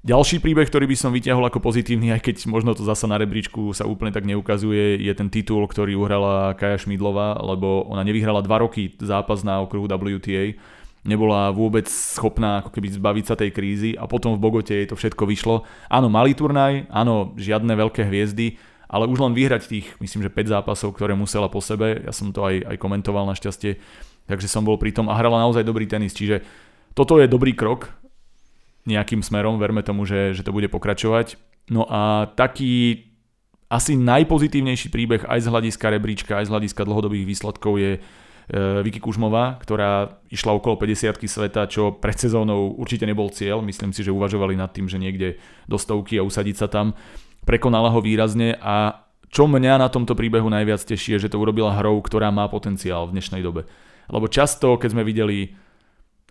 Ďalší 0.06 0.38
príbeh, 0.38 0.70
ktorý 0.70 0.86
by 0.86 0.98
som 0.98 1.12
vyťahol 1.12 1.50
ako 1.50 1.66
pozitívny, 1.66 2.14
aj 2.14 2.22
keď 2.22 2.46
možno 2.46 2.78
to 2.78 2.86
zasa 2.86 3.10
na 3.10 3.18
rebríčku 3.18 3.74
sa 3.74 3.90
úplne 3.90 4.14
tak 4.14 4.22
neukazuje, 4.30 5.02
je 5.02 5.14
ten 5.18 5.34
titul, 5.34 5.66
ktorý 5.66 5.98
uhrala 5.98 6.54
Kaja 6.54 6.78
Šmidlova, 6.78 7.42
lebo 7.42 7.90
ona 7.90 8.06
nevyhrala 8.06 8.46
dva 8.46 8.62
roky 8.62 8.94
zápas 9.02 9.42
na 9.42 9.66
okruhu 9.66 9.90
WTA, 9.90 10.62
nebola 11.02 11.50
vôbec 11.50 11.90
schopná 11.90 12.62
ako 12.62 12.70
keby 12.70 12.94
zbaviť 12.94 13.26
sa 13.26 13.34
tej 13.34 13.50
krízy 13.50 13.98
a 13.98 14.06
potom 14.06 14.38
v 14.38 14.42
Bogote 14.46 14.78
jej 14.78 14.86
to 14.86 14.94
všetko 14.94 15.26
vyšlo. 15.26 15.66
Áno, 15.90 16.06
malý 16.06 16.38
turnaj, 16.38 16.86
áno, 16.94 17.34
žiadne 17.34 17.74
veľké 17.74 18.06
hviezdy, 18.06 18.62
ale 18.86 19.10
už 19.10 19.18
len 19.26 19.34
vyhrať 19.34 19.66
tých, 19.66 19.88
myslím, 19.98 20.22
že 20.22 20.30
5 20.30 20.54
zápasov, 20.54 20.94
ktoré 20.94 21.18
musela 21.18 21.50
po 21.50 21.66
sebe, 21.66 22.06
ja 22.06 22.14
som 22.14 22.30
to 22.30 22.46
aj, 22.46 22.62
aj 22.62 22.78
komentoval 22.78 23.26
našťastie, 23.26 23.82
takže 24.26 24.50
som 24.50 24.66
bol 24.66 24.78
pri 24.78 24.94
tom 24.94 25.10
a 25.10 25.18
hrala 25.18 25.42
naozaj 25.42 25.66
dobrý 25.66 25.90
tenis, 25.90 26.14
čiže 26.14 26.42
toto 26.94 27.18
je 27.22 27.28
dobrý 27.30 27.54
krok 27.54 27.92
nejakým 28.86 29.26
smerom, 29.26 29.58
verme 29.58 29.82
tomu, 29.82 30.06
že, 30.06 30.38
že 30.38 30.46
to 30.46 30.54
bude 30.54 30.70
pokračovať. 30.70 31.42
No 31.74 31.90
a 31.90 32.30
taký 32.38 33.06
asi 33.66 33.98
najpozitívnejší 33.98 34.94
príbeh 34.94 35.26
aj 35.26 35.42
z 35.42 35.48
hľadiska 35.50 35.86
rebríčka, 35.90 36.38
aj 36.38 36.46
z 36.48 36.54
hľadiska 36.54 36.86
dlhodobých 36.86 37.26
výsledkov 37.26 37.82
je 37.82 37.92
e, 37.98 38.00
Vicky 38.86 39.02
Kužmová, 39.02 39.58
ktorá 39.58 40.22
išla 40.30 40.54
okolo 40.54 40.78
50 40.78 41.18
sveta, 41.26 41.66
čo 41.66 41.98
pred 41.98 42.14
sezónou 42.14 42.78
určite 42.78 43.10
nebol 43.10 43.34
cieľ. 43.34 43.66
Myslím 43.66 43.90
si, 43.90 44.06
že 44.06 44.14
uvažovali 44.14 44.54
nad 44.54 44.70
tým, 44.70 44.86
že 44.86 45.02
niekde 45.02 45.42
do 45.66 45.82
stovky 45.82 46.22
a 46.22 46.24
usadiť 46.24 46.56
sa 46.62 46.68
tam. 46.70 46.94
Prekonala 47.42 47.90
ho 47.90 48.00
výrazne 48.06 48.54
a 48.62 49.02
čo 49.34 49.50
mňa 49.50 49.82
na 49.82 49.90
tomto 49.90 50.14
príbehu 50.14 50.48
najviac 50.48 50.86
teší 50.86 51.18
je, 51.18 51.28
že 51.28 51.32
to 51.34 51.42
urobila 51.42 51.74
hrou, 51.74 52.00
ktorá 52.06 52.30
má 52.30 52.46
potenciál 52.46 53.10
v 53.10 53.18
dnešnej 53.18 53.42
dobe. 53.42 53.66
Lebo 54.10 54.30
často, 54.30 54.78
keď 54.78 54.90
sme 54.94 55.04
videli, 55.08 55.56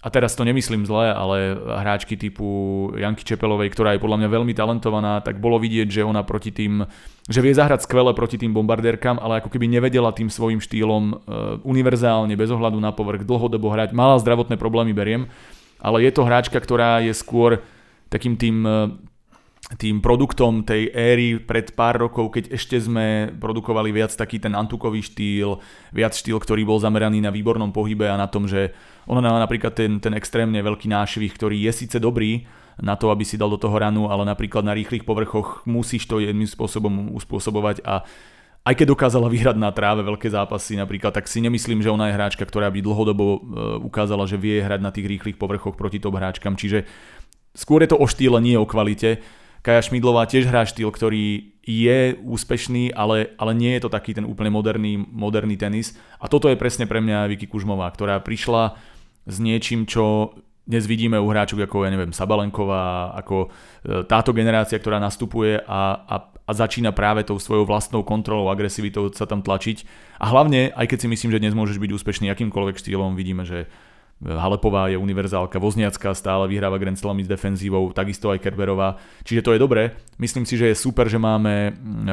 a 0.04 0.12
teraz 0.12 0.36
to 0.36 0.44
nemyslím 0.44 0.84
zle, 0.84 1.08
ale 1.08 1.56
hráčky 1.56 2.20
typu 2.20 2.44
Janky 2.92 3.24
Čepelovej, 3.24 3.72
ktorá 3.72 3.96
je 3.96 4.04
podľa 4.04 4.20
mňa 4.20 4.28
veľmi 4.36 4.52
talentovaná, 4.52 5.24
tak 5.24 5.40
bolo 5.40 5.56
vidieť, 5.56 5.88
že 5.88 6.02
ona 6.04 6.20
proti 6.20 6.52
tým, 6.52 6.84
že 7.24 7.40
vie 7.40 7.56
zahrať 7.56 7.88
skvele 7.88 8.12
proti 8.12 8.36
tým 8.36 8.52
bombardérkam, 8.52 9.16
ale 9.16 9.40
ako 9.40 9.48
keby 9.48 9.64
nevedela 9.64 10.12
tým 10.12 10.28
svojim 10.28 10.60
štýlom 10.60 11.04
uh, 11.08 11.16
univerzálne, 11.64 12.36
bez 12.36 12.52
ohľadu 12.52 12.76
na 12.84 12.92
povrch, 12.92 13.24
dlhodobo 13.24 13.72
hrať. 13.72 13.96
Mala 13.96 14.20
zdravotné 14.20 14.60
problémy, 14.60 14.92
beriem, 14.92 15.32
ale 15.80 16.04
je 16.04 16.12
to 16.12 16.28
hráčka, 16.28 16.60
ktorá 16.60 17.00
je 17.00 17.16
skôr 17.16 17.64
takým 18.12 18.36
tým 18.36 18.56
uh, 18.60 18.92
tým 19.72 20.04
produktom 20.04 20.60
tej 20.60 20.92
éry 20.92 21.40
pred 21.40 21.72
pár 21.72 21.96
rokov, 21.96 22.36
keď 22.36 22.52
ešte 22.52 22.76
sme 22.76 23.32
produkovali 23.40 23.96
viac 23.96 24.12
taký 24.12 24.36
ten 24.36 24.52
antukový 24.52 25.00
štýl, 25.00 25.56
viac 25.88 26.12
štýl, 26.12 26.36
ktorý 26.36 26.68
bol 26.68 26.76
zameraný 26.76 27.24
na 27.24 27.32
výbornom 27.32 27.72
pohybe 27.72 28.04
a 28.04 28.20
na 28.20 28.28
tom, 28.28 28.44
že 28.44 28.76
ona 29.08 29.24
má 29.24 29.40
napríklad 29.40 29.72
ten, 29.72 29.96
ten 30.04 30.12
extrémne 30.12 30.60
veľký 30.60 30.92
nášvih, 30.92 31.32
ktorý 31.32 31.56
je 31.64 31.72
síce 31.72 31.96
dobrý 31.96 32.44
na 32.76 32.92
to, 33.00 33.08
aby 33.08 33.24
si 33.24 33.40
dal 33.40 33.48
do 33.48 33.56
toho 33.56 33.72
ranu, 33.80 34.12
ale 34.12 34.28
napríklad 34.28 34.68
na 34.68 34.76
rýchlych 34.76 35.08
povrchoch 35.08 35.64
musíš 35.64 36.04
to 36.12 36.20
jedným 36.20 36.48
spôsobom 36.48 37.16
uspôsobovať 37.16 37.80
a 37.88 38.04
aj 38.64 38.74
keď 38.80 38.96
dokázala 38.96 39.28
vyhrať 39.28 39.60
na 39.60 39.68
tráve 39.76 40.00
veľké 40.00 40.28
zápasy 40.32 40.80
napríklad, 40.80 41.12
tak 41.12 41.28
si 41.28 41.44
nemyslím, 41.44 41.84
že 41.84 41.92
ona 41.92 42.08
je 42.08 42.16
hráčka, 42.16 42.48
ktorá 42.48 42.72
by 42.72 42.80
dlhodobo 42.80 43.24
e, 43.24 43.38
ukázala, 43.84 44.24
že 44.24 44.40
vie 44.40 44.64
hrať 44.64 44.80
na 44.80 44.88
tých 44.88 45.04
rýchlych 45.04 45.36
povrchoch 45.36 45.76
proti 45.76 46.00
top 46.00 46.16
hráčkam, 46.16 46.56
čiže 46.56 46.88
skôr 47.52 47.84
je 47.84 47.92
to 47.92 48.00
o 48.00 48.08
štýle, 48.08 48.40
nie 48.40 48.56
o 48.56 48.64
kvalite 48.64 49.20
Kaja 49.64 49.80
Šmidlová 49.80 50.28
tiež 50.28 50.44
hrá 50.52 50.68
štýl, 50.68 50.92
ktorý 50.92 51.56
je 51.64 52.20
úspešný, 52.20 52.92
ale, 52.92 53.32
ale 53.40 53.56
nie 53.56 53.72
je 53.80 53.88
to 53.88 53.90
taký 53.90 54.12
ten 54.12 54.28
úplne 54.28 54.52
moderný, 54.52 55.00
moderný 55.00 55.56
tenis. 55.56 55.96
A 56.20 56.28
toto 56.28 56.52
je 56.52 56.60
presne 56.60 56.84
pre 56.84 57.00
mňa 57.00 57.32
Vicky 57.32 57.48
Kužmová, 57.48 57.88
ktorá 57.88 58.20
prišla 58.20 58.76
s 59.24 59.36
niečím, 59.40 59.88
čo 59.88 60.36
dnes 60.68 60.84
vidíme 60.84 61.16
u 61.16 61.28
hráčov 61.32 61.64
ako, 61.64 61.88
ja 61.88 61.92
neviem, 61.92 62.12
Sabalenková, 62.12 63.16
ako 63.16 63.48
e, 63.48 64.04
táto 64.04 64.36
generácia, 64.36 64.76
ktorá 64.76 65.00
nastupuje 65.00 65.60
a, 65.60 65.80
a, 66.08 66.16
a 66.28 66.52
začína 66.52 66.92
práve 66.92 67.24
tou 67.24 67.36
svojou 67.36 67.68
vlastnou 67.68 68.00
kontrolou, 68.04 68.52
agresivitou 68.52 69.12
sa 69.12 69.24
tam 69.24 69.44
tlačiť. 69.44 69.84
A 70.20 70.28
hlavne, 70.28 70.72
aj 70.76 70.92
keď 70.92 70.98
si 71.04 71.08
myslím, 71.08 71.32
že 71.32 71.40
dnes 71.40 71.56
môžeš 71.56 71.80
byť 71.80 71.90
úspešný 71.92 72.26
akýmkoľvek 72.32 72.80
štýlom, 72.80 73.12
vidíme, 73.12 73.44
že 73.44 73.68
Halepová 74.22 74.88
je 74.88 74.96
univerzálka, 74.96 75.58
Vozniacka 75.58 76.14
stále 76.14 76.46
vyhráva 76.46 76.78
Grand 76.78 76.96
Slamy 76.96 77.26
s 77.26 77.28
defenzívou, 77.28 77.90
takisto 77.90 78.30
aj 78.30 78.40
Kerberová. 78.40 78.96
Čiže 79.26 79.44
to 79.44 79.52
je 79.52 79.60
dobré. 79.60 79.98
Myslím 80.16 80.46
si, 80.46 80.54
že 80.54 80.70
je 80.70 80.76
super, 80.78 81.10
že 81.10 81.18
máme 81.18 81.74
mm, 81.74 82.08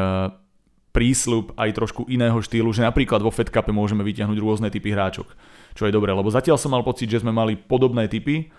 prísľub 0.92 1.56
aj 1.56 1.70
trošku 1.72 2.02
iného 2.12 2.36
štýlu, 2.36 2.76
že 2.76 2.84
napríklad 2.84 3.24
vo 3.24 3.32
Fed 3.32 3.48
Cupe 3.48 3.72
môžeme 3.72 4.04
vyťahnuť 4.04 4.38
rôzne 4.44 4.68
typy 4.68 4.92
hráčok, 4.92 5.28
čo 5.72 5.88
je 5.88 5.96
dobré, 5.96 6.12
lebo 6.12 6.28
zatiaľ 6.28 6.60
som 6.60 6.76
mal 6.76 6.84
pocit, 6.84 7.08
že 7.08 7.24
sme 7.24 7.32
mali 7.32 7.56
podobné 7.56 8.12
typy, 8.12 8.52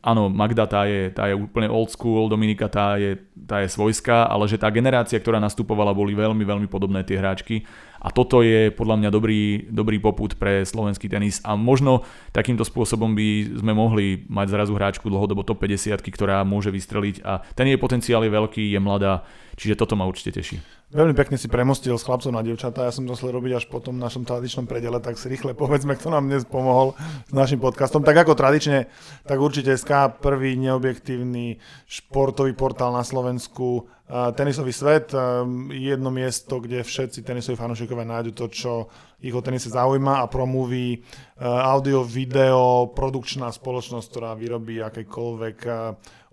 áno, 0.00 0.32
Magda 0.32 0.64
tá 0.64 0.88
je, 0.88 1.12
tá 1.12 1.28
je 1.28 1.36
úplne 1.36 1.68
old 1.68 1.92
school, 1.92 2.30
Dominika 2.30 2.70
tá 2.70 2.96
je, 2.96 3.20
tá 3.44 3.60
je 3.60 3.68
svojská, 3.68 4.30
ale 4.30 4.48
že 4.48 4.56
tá 4.56 4.70
generácia, 4.72 5.20
ktorá 5.20 5.36
nastupovala, 5.42 5.96
boli 5.96 6.16
veľmi, 6.16 6.46
veľmi 6.46 6.68
podobné 6.70 7.04
tie 7.04 7.20
hráčky 7.20 7.66
a 8.04 8.12
toto 8.12 8.44
je 8.44 8.68
podľa 8.68 9.00
mňa 9.00 9.08
dobrý, 9.08 9.64
dobrý 9.72 9.96
poput 9.96 10.36
pre 10.36 10.60
slovenský 10.68 11.08
tenis. 11.08 11.40
A 11.40 11.56
možno 11.56 12.04
takýmto 12.36 12.60
spôsobom 12.60 13.16
by 13.16 13.56
sme 13.64 13.72
mohli 13.72 14.28
mať 14.28 14.52
zrazu 14.52 14.76
hráčku 14.76 15.08
dlhodobo 15.08 15.40
top 15.40 15.64
50, 15.64 16.04
ktorá 16.12 16.44
môže 16.44 16.68
vystreliť. 16.68 17.24
A 17.24 17.40
ten 17.56 17.72
jej 17.72 17.80
potenciál 17.80 18.20
je 18.20 18.36
veľký, 18.36 18.76
je 18.76 18.76
mladá, 18.76 19.24
čiže 19.56 19.80
toto 19.80 19.96
ma 19.96 20.04
určite 20.04 20.36
teší. 20.36 20.60
Veľmi 20.92 21.16
pekne 21.16 21.40
si 21.40 21.48
premostil 21.48 21.96
s 21.96 22.04
chlapcov 22.04 22.28
na 22.28 22.44
dievčatá, 22.44 22.84
ja 22.84 22.92
som 22.92 23.08
to 23.08 23.16
chcel 23.16 23.32
robiť 23.32 23.52
až 23.56 23.64
po 23.72 23.80
tom 23.80 23.96
našom 23.96 24.28
tradičnom 24.28 24.68
predele, 24.68 25.00
tak 25.00 25.16
si 25.16 25.32
rýchle 25.32 25.56
povedzme, 25.56 25.96
kto 25.96 26.12
nám 26.12 26.28
dnes 26.28 26.44
pomohol 26.44 26.92
s 27.24 27.32
našim 27.32 27.56
podcastom. 27.58 28.04
Tak 28.04 28.28
ako 28.28 28.36
tradične, 28.36 28.92
tak 29.24 29.40
určite 29.40 29.74
SK, 29.74 30.20
prvý 30.20 30.54
neobjektívny 30.60 31.56
športový 31.88 32.52
portál 32.52 32.92
na 32.92 33.02
Slovensku, 33.02 33.88
tenisový 34.36 34.76
svet, 34.76 35.16
jedno 35.72 36.12
miesto, 36.12 36.60
kde 36.60 36.84
všetci 36.84 37.24
tenisoví 37.24 37.56
fanúšikovia 37.56 38.04
nájdu 38.04 38.36
to, 38.36 38.46
čo 38.52 38.72
ich 39.24 39.32
o 39.32 39.40
tenise 39.40 39.72
zaujíma 39.72 40.20
a 40.20 40.28
promluví 40.28 41.00
audio, 41.40 42.04
video, 42.04 42.92
produkčná 42.92 43.48
spoločnosť, 43.48 44.06
ktorá 44.12 44.30
vyrobí 44.36 44.84
akékoľvek 44.84 45.56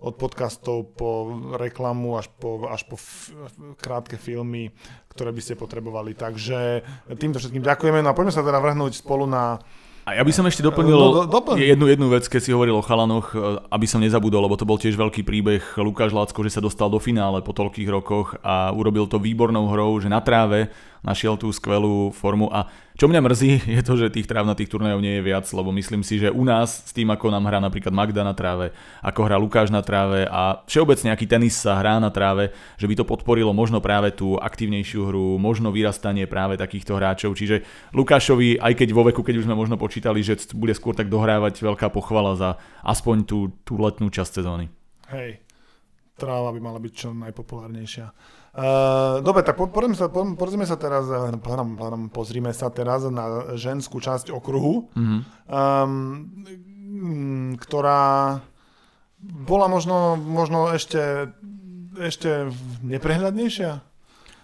od 0.02 0.14
podcastov 0.18 0.98
po 0.98 1.30
reklamu 1.56 2.18
až 2.18 2.26
po, 2.34 2.66
až 2.66 2.82
po 2.84 2.98
f- 2.98 3.30
krátke 3.78 4.18
filmy, 4.18 4.74
ktoré 5.14 5.30
by 5.30 5.40
ste 5.40 5.54
potrebovali. 5.54 6.18
Takže 6.18 6.82
týmto 7.16 7.38
všetkým 7.38 7.62
ďakujeme. 7.62 8.02
No 8.02 8.10
a 8.10 8.16
poďme 8.18 8.34
sa 8.34 8.42
teda 8.42 8.58
vrhnúť 8.58 8.98
spolu 8.98 9.30
na 9.30 9.62
a 10.02 10.18
ja 10.18 10.26
by 10.26 10.34
som 10.34 10.42
ešte 10.50 10.66
doplnil 10.66 10.98
do, 10.98 11.10
do, 11.14 11.22
doplň. 11.30 11.62
jednu, 11.62 11.86
jednu 11.86 12.10
vec, 12.10 12.26
keď 12.26 12.40
si 12.42 12.50
hovoril 12.50 12.74
o 12.74 12.82
chalanoch, 12.82 13.30
e, 13.30 13.62
aby 13.70 13.86
som 13.86 14.02
nezabudol, 14.02 14.50
lebo 14.50 14.58
to 14.58 14.66
bol 14.66 14.74
tiež 14.74 14.98
veľký 14.98 15.22
príbeh 15.22 15.62
Lukáš 15.78 16.10
Lácko, 16.10 16.42
že 16.42 16.58
sa 16.58 16.58
dostal 16.58 16.90
do 16.90 16.98
finále 16.98 17.38
po 17.38 17.54
toľkých 17.54 17.86
rokoch 17.86 18.34
a 18.42 18.74
urobil 18.74 19.06
to 19.06 19.22
výbornou 19.22 19.70
hrou, 19.70 19.94
že 20.02 20.10
na 20.10 20.18
tráve 20.18 20.74
našiel 21.02 21.34
tú 21.34 21.50
skvelú 21.50 22.14
formu 22.14 22.46
a 22.50 22.70
čo 22.94 23.10
mňa 23.10 23.20
mrzí 23.24 23.50
je 23.78 23.82
to, 23.82 23.98
že 23.98 24.14
tých 24.14 24.30
tráv 24.30 24.46
na 24.46 24.54
tých 24.54 24.70
turnajov 24.70 25.02
nie 25.02 25.18
je 25.18 25.26
viac, 25.26 25.46
lebo 25.50 25.74
myslím 25.74 26.06
si, 26.06 26.22
že 26.22 26.30
u 26.30 26.46
nás 26.46 26.86
s 26.86 26.92
tým, 26.94 27.10
ako 27.10 27.34
nám 27.34 27.50
hrá 27.50 27.58
napríklad 27.58 27.90
Magda 27.90 28.22
na 28.22 28.32
tráve, 28.32 28.70
ako 29.02 29.20
hrá 29.26 29.36
Lukáš 29.36 29.74
na 29.74 29.82
tráve 29.82 30.24
a 30.30 30.62
všeobecne 30.70 31.10
aký 31.10 31.26
tenis 31.26 31.58
sa 31.58 31.78
hrá 31.82 31.98
na 31.98 32.14
tráve, 32.14 32.54
že 32.78 32.86
by 32.86 32.94
to 32.94 33.08
podporilo 33.08 33.50
možno 33.50 33.82
práve 33.82 34.14
tú 34.14 34.38
aktívnejšiu 34.38 35.10
hru, 35.10 35.28
možno 35.42 35.74
vyrastanie 35.74 36.30
práve 36.30 36.54
takýchto 36.54 36.94
hráčov. 36.94 37.34
Čiže 37.34 37.66
Lukášovi, 37.96 38.62
aj 38.62 38.72
keď 38.78 38.88
vo 38.94 39.02
veku, 39.08 39.26
keď 39.26 39.42
už 39.42 39.46
sme 39.50 39.58
možno 39.58 39.74
počítali, 39.74 40.22
že 40.22 40.38
bude 40.54 40.76
skôr 40.76 40.94
tak 40.94 41.10
dohrávať 41.10 41.58
veľká 41.58 41.90
pochvala 41.90 42.38
za 42.38 42.50
aspoň 42.86 43.16
tú, 43.26 43.38
tú 43.66 43.80
letnú 43.80 44.12
časť 44.12 44.42
sezóny. 44.42 44.70
Hej, 45.10 45.42
tráva 46.16 46.54
by 46.54 46.60
mala 46.62 46.78
byť 46.78 46.92
čo 46.94 47.08
najpopulárnejšia. 47.12 48.06
Uh, 48.52 49.24
dobre, 49.24 49.48
tak 49.48 49.56
po, 49.56 49.64
pozrieme 49.64 49.96
sa, 49.96 50.12
po, 50.12 50.28
pozrieme 50.36 50.68
sa 50.68 50.76
teraz, 50.76 51.08
eh, 51.08 51.40
pardon, 51.40 51.72
pardon, 51.72 52.12
pozrime 52.12 52.52
sa 52.52 52.68
teraz 52.68 53.00
na 53.08 53.56
ženskú 53.56 53.96
časť 53.96 54.28
okruhu, 54.28 54.92
mm-hmm. 54.92 55.20
um, 55.48 57.56
ktorá 57.56 58.44
bola 59.24 59.72
možno, 59.72 60.20
možno 60.20 60.68
ešte, 60.68 61.32
ešte 61.96 62.52
neprehľadnejšia 62.84 63.88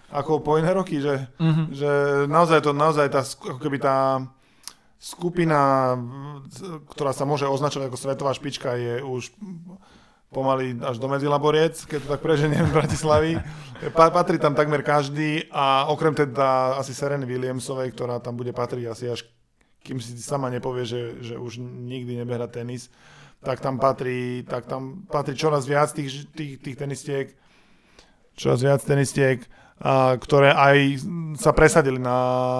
ako 0.09 0.41
po 0.41 0.57
iné 0.57 0.73
roky, 0.73 0.97
že, 0.97 1.29
mm-hmm. 1.37 1.65
že 1.69 1.91
naozaj 2.25 2.65
to, 2.65 2.73
naozaj 2.73 3.13
tá, 3.13 3.21
ako 3.21 3.61
keby 3.61 3.77
tá 3.77 4.25
skupina, 4.97 5.93
ktorá 6.91 7.13
sa 7.13 7.29
môže 7.29 7.45
označovať 7.45 7.87
ako 7.87 7.97
svetová 7.97 8.33
špička, 8.33 8.73
je 8.73 9.05
už 9.05 9.29
pomaly 10.29 10.77
až 10.85 11.01
do 11.01 11.09
Medzilaboriec, 11.09 11.73
keď 11.89 11.99
to 12.05 12.07
tak 12.13 12.21
preženiem 12.21 12.65
v 12.69 12.75
Bratislavy. 12.77 13.31
Patrí 13.93 14.37
tam 14.37 14.53
takmer 14.53 14.85
každý 14.85 15.49
a 15.49 15.89
okrem 15.89 16.13
teda 16.13 16.77
asi 16.77 16.93
Sereny 16.93 17.25
Williamsovej, 17.25 17.93
ktorá 17.97 18.21
tam 18.21 18.37
bude 18.37 18.53
patriť 18.53 18.85
asi 18.85 19.05
až 19.09 19.25
kým 19.83 19.97
si 20.03 20.19
sama 20.19 20.51
nepovie, 20.51 20.83
že, 20.83 21.01
že 21.23 21.35
už 21.39 21.59
nikdy 21.63 22.19
nebehrá 22.19 22.51
tenis, 22.51 22.91
tak 23.39 23.63
tam 23.63 23.79
patrí, 23.79 24.43
tak 24.43 24.67
tam 24.67 25.07
patrí 25.07 25.35
čoraz 25.35 25.63
viac 25.63 25.95
tých, 25.95 26.27
tých, 26.35 26.59
tých 26.59 26.75
tenistiek, 26.75 27.27
čoraz 28.35 28.59
viac 28.59 28.83
tenistiek 28.83 29.39
ktoré 30.19 30.51
aj 30.51 30.77
sa 31.39 31.55
presadili 31.55 31.95
na, 31.95 32.17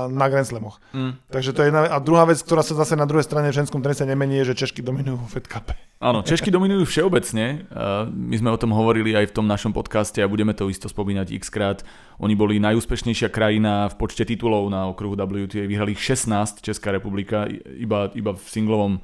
na 0.07 0.31
Grand 0.31 0.47
Slamoch. 0.47 0.79
Mm. 0.95 1.19
Takže 1.27 1.51
to 1.51 1.59
je 1.61 1.67
jedna, 1.67 1.91
a 1.91 1.99
druhá 1.99 2.23
vec, 2.23 2.39
ktorá 2.39 2.63
sa 2.63 2.79
zase 2.79 2.95
na 2.95 3.03
druhej 3.03 3.27
strane 3.27 3.51
v 3.51 3.59
ženskom 3.59 3.83
tenise 3.83 4.07
nemení, 4.07 4.39
je, 4.39 4.55
že 4.55 4.63
Češky 4.63 4.79
dominujú 4.79 5.19
vo 5.19 5.27
Fed 5.27 5.51
Cup. 5.51 5.75
Áno, 5.99 6.23
Češky 6.23 6.47
dominujú 6.47 6.87
všeobecne. 6.87 7.67
My 8.07 8.35
sme 8.39 8.55
o 8.55 8.61
tom 8.61 8.71
hovorili 8.71 9.19
aj 9.19 9.35
v 9.35 9.35
tom 9.35 9.51
našom 9.51 9.75
podcaste 9.75 10.23
a 10.23 10.31
budeme 10.31 10.55
to 10.55 10.71
isto 10.71 10.87
spomínať 10.87 11.35
x 11.35 11.51
krát. 11.51 11.83
Oni 12.23 12.39
boli 12.39 12.55
najúspešnejšia 12.63 13.27
krajina 13.27 13.91
v 13.91 13.99
počte 13.99 14.23
titulov 14.23 14.71
na 14.71 14.87
okruhu 14.87 15.19
WTA. 15.19 15.67
Vyhrali 15.67 15.99
16 15.99 16.63
Česká 16.63 16.95
republika 16.95 17.51
iba, 17.75 18.07
iba 18.15 18.31
v 18.31 18.43
singlovom, 18.47 19.03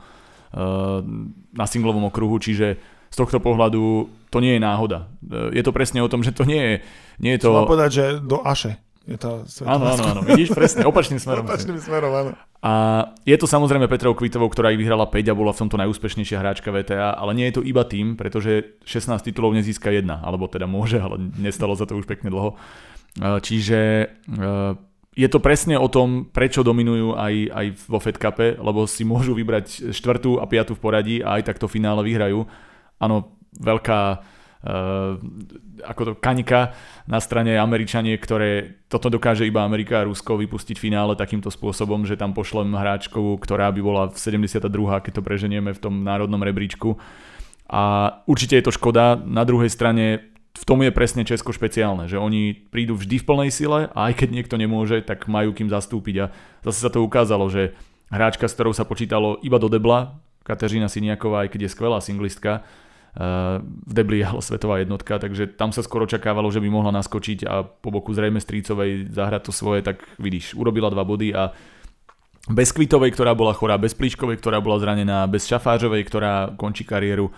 na 1.51 1.65
singlovom 1.67 2.07
okruhu, 2.07 2.39
čiže 2.39 2.79
z 3.15 3.23
tohto 3.23 3.39
pohľadu 3.39 4.11
to 4.27 4.37
nie 4.43 4.59
je 4.59 4.61
náhoda. 4.61 5.07
Je 5.55 5.63
to 5.63 5.71
presne 5.71 6.03
o 6.03 6.11
tom, 6.11 6.19
že 6.19 6.35
to 6.35 6.43
nie 6.43 6.59
je, 6.59 6.75
nie 7.23 7.31
je 7.39 7.47
to... 7.47 7.55
Chcem 7.55 7.71
povedať, 7.71 7.89
že 7.95 8.05
do 8.19 8.43
Aše 8.43 8.75
je 9.05 9.17
tá 9.21 9.45
Áno, 9.69 9.85
áno, 9.85 10.03
áno. 10.03 10.21
Vidíš, 10.25 10.51
presne, 10.51 10.81
opačným 10.83 11.21
smerom. 11.21 11.45
opačným 11.47 11.77
smerom, 11.77 12.11
áno. 12.11 12.31
A 12.65 12.73
je 13.21 13.37
to 13.37 13.45
samozrejme 13.45 13.85
Petrou 13.85 14.17
Kvitovou, 14.17 14.49
ktorá 14.49 14.73
ich 14.73 14.81
vyhrala 14.81 15.05
5 15.05 15.29
a 15.29 15.37
bola 15.37 15.53
v 15.53 15.61
tomto 15.61 15.77
najúspešnejšia 15.77 16.41
hráčka 16.41 16.73
VTA, 16.73 17.13
ale 17.13 17.37
nie 17.37 17.45
je 17.53 17.61
to 17.61 17.63
iba 17.63 17.85
tým, 17.85 18.17
pretože 18.17 18.81
16 18.83 19.21
titulov 19.21 19.53
nezíska 19.53 19.93
jedna, 19.93 20.19
alebo 20.25 20.49
teda 20.49 20.65
môže, 20.65 20.97
ale 20.97 21.21
nestalo 21.37 21.77
za 21.77 21.85
to 21.85 21.93
už 21.93 22.09
pekne 22.09 22.33
dlho. 22.33 22.57
Čiže 23.21 24.09
je 25.15 25.27
to 25.29 25.39
presne 25.39 25.77
o 25.77 25.85
tom, 25.85 26.25
prečo 26.25 26.65
dominujú 26.65 27.13
aj, 27.13 27.33
aj 27.53 27.65
vo 27.85 28.01
Fed 28.01 28.17
Cupe, 28.17 28.57
lebo 28.57 28.89
si 28.89 29.05
môžu 29.05 29.37
vybrať 29.37 29.93
štvrtú 29.93 30.41
a 30.41 30.49
piatú 30.49 30.73
v 30.73 30.81
poradí 30.81 31.15
a 31.21 31.37
aj 31.37 31.53
takto 31.53 31.69
finále 31.69 32.01
vyhrajú 32.01 32.49
áno, 32.99 33.37
veľká 33.59 33.99
uh, 34.65 35.13
ako 35.85 36.01
to 36.01 36.13
kanika 36.17 36.73
na 37.05 37.21
strane 37.21 37.55
Američanie, 37.59 38.17
ktoré 38.17 38.81
toto 38.89 39.13
dokáže 39.13 39.45
iba 39.45 39.61
Amerika 39.61 40.01
a 40.01 40.07
Rusko 40.07 40.41
vypustiť 40.41 40.79
finále 40.79 41.13
takýmto 41.13 41.53
spôsobom, 41.53 42.07
že 42.07 42.17
tam 42.17 42.33
pošlem 42.33 42.73
hráčku, 42.73 43.37
ktorá 43.37 43.69
by 43.69 43.81
bola 43.83 44.03
v 44.09 44.17
72. 44.17 44.65
keď 45.05 45.11
to 45.11 45.21
preženieme 45.21 45.71
v 45.75 45.79
tom 45.79 46.01
národnom 46.01 46.41
rebríčku. 46.41 46.97
A 47.65 48.13
určite 48.29 48.57
je 48.57 48.65
to 48.65 48.75
škoda. 48.75 49.17
Na 49.17 49.41
druhej 49.41 49.73
strane 49.73 50.35
v 50.55 50.63
tom 50.63 50.79
je 50.79 50.91
presne 50.93 51.27
Česko 51.27 51.51
špeciálne, 51.51 52.07
že 52.07 52.15
oni 52.15 52.55
prídu 52.71 52.95
vždy 52.95 53.19
v 53.19 53.27
plnej 53.27 53.49
sile 53.51 53.91
a 53.91 53.99
aj 54.09 54.23
keď 54.23 54.29
niekto 54.31 54.55
nemôže, 54.55 55.03
tak 55.03 55.27
majú 55.27 55.51
kým 55.51 55.67
zastúpiť. 55.67 56.15
A 56.23 56.25
zase 56.63 56.79
sa 56.79 56.89
to 56.93 57.03
ukázalo, 57.03 57.51
že 57.51 57.75
hráčka, 58.07 58.47
s 58.47 58.55
ktorou 58.55 58.71
sa 58.71 58.87
počítalo 58.87 59.41
iba 59.43 59.59
do 59.59 59.67
debla, 59.67 60.23
Kateřina 60.45 60.85
Siniaková, 60.85 61.43
aj 61.43 61.57
keď 61.57 61.67
je 61.67 61.73
skvelá 61.73 61.97
singlistka, 61.99 62.61
v 63.15 63.93
debli 63.95 64.19
je 64.19 64.27
svetová 64.47 64.83
jednotka, 64.83 65.15
takže 65.19 65.55
tam 65.55 65.71
sa 65.71 65.79
skoro 65.81 66.03
očakávalo, 66.03 66.51
že 66.51 66.59
by 66.59 66.67
mohla 66.67 66.91
naskočiť 66.91 67.47
a 67.47 67.63
po 67.63 67.89
boku 67.91 68.11
zrejme 68.11 68.43
Strícovej 68.43 69.11
zahrať 69.15 69.41
to 69.47 69.51
svoje, 69.55 69.81
tak 69.81 70.03
vidíš, 70.19 70.53
urobila 70.59 70.91
dva 70.91 71.07
body 71.07 71.31
a 71.31 71.55
bez 72.45 72.69
Kvitovej, 72.69 73.09
ktorá 73.17 73.33
bola 73.33 73.57
chorá, 73.57 73.81
bez 73.81 73.97
Plíškovej, 73.97 74.37
ktorá 74.37 74.61
bola 74.61 74.77
zranená, 74.77 75.25
bez 75.25 75.49
Šafážovej, 75.49 76.05
ktorá 76.05 76.53
končí 76.53 76.85
kariéru 76.85 77.33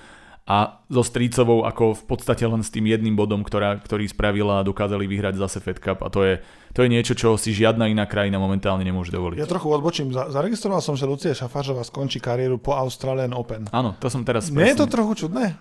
a 0.47 0.79
so 0.87 1.03
Strícovou 1.03 1.67
ako 1.67 1.91
v 1.91 2.03
podstate 2.07 2.47
len 2.47 2.63
s 2.63 2.71
tým 2.71 2.87
jedným 2.87 3.19
bodom, 3.19 3.43
ktorá, 3.43 3.75
ktorý 3.83 4.07
spravila 4.07 4.63
a 4.63 4.65
dokázali 4.65 5.03
vyhrať 5.03 5.35
zase 5.35 5.59
Fed 5.59 5.83
Cup 5.83 5.99
a 5.99 6.07
to 6.07 6.23
je, 6.23 6.39
to 6.71 6.87
je 6.87 6.89
niečo, 6.89 7.19
čo 7.19 7.35
si 7.35 7.51
žiadna 7.51 7.91
iná 7.91 8.07
krajina 8.07 8.39
momentálne 8.39 8.87
nemôže 8.87 9.11
dovoliť. 9.11 9.43
Ja 9.43 9.45
trochu 9.45 9.67
odbočím. 9.67 10.15
Zaregistroval 10.15 10.79
som, 10.79 10.95
že 10.95 11.03
Lucia 11.03 11.35
Šafážová 11.35 11.83
skončí 11.83 12.23
kariéru 12.23 12.63
po 12.63 12.71
Australian 12.79 13.35
Open. 13.35 13.67
Áno, 13.75 13.99
to 13.99 14.07
som 14.07 14.23
teraz... 14.23 14.47
Nie 14.47 14.71
presne... 14.71 14.71
je 14.71 14.79
to 14.79 14.87
trochu 14.87 15.27
čudné? 15.27 15.59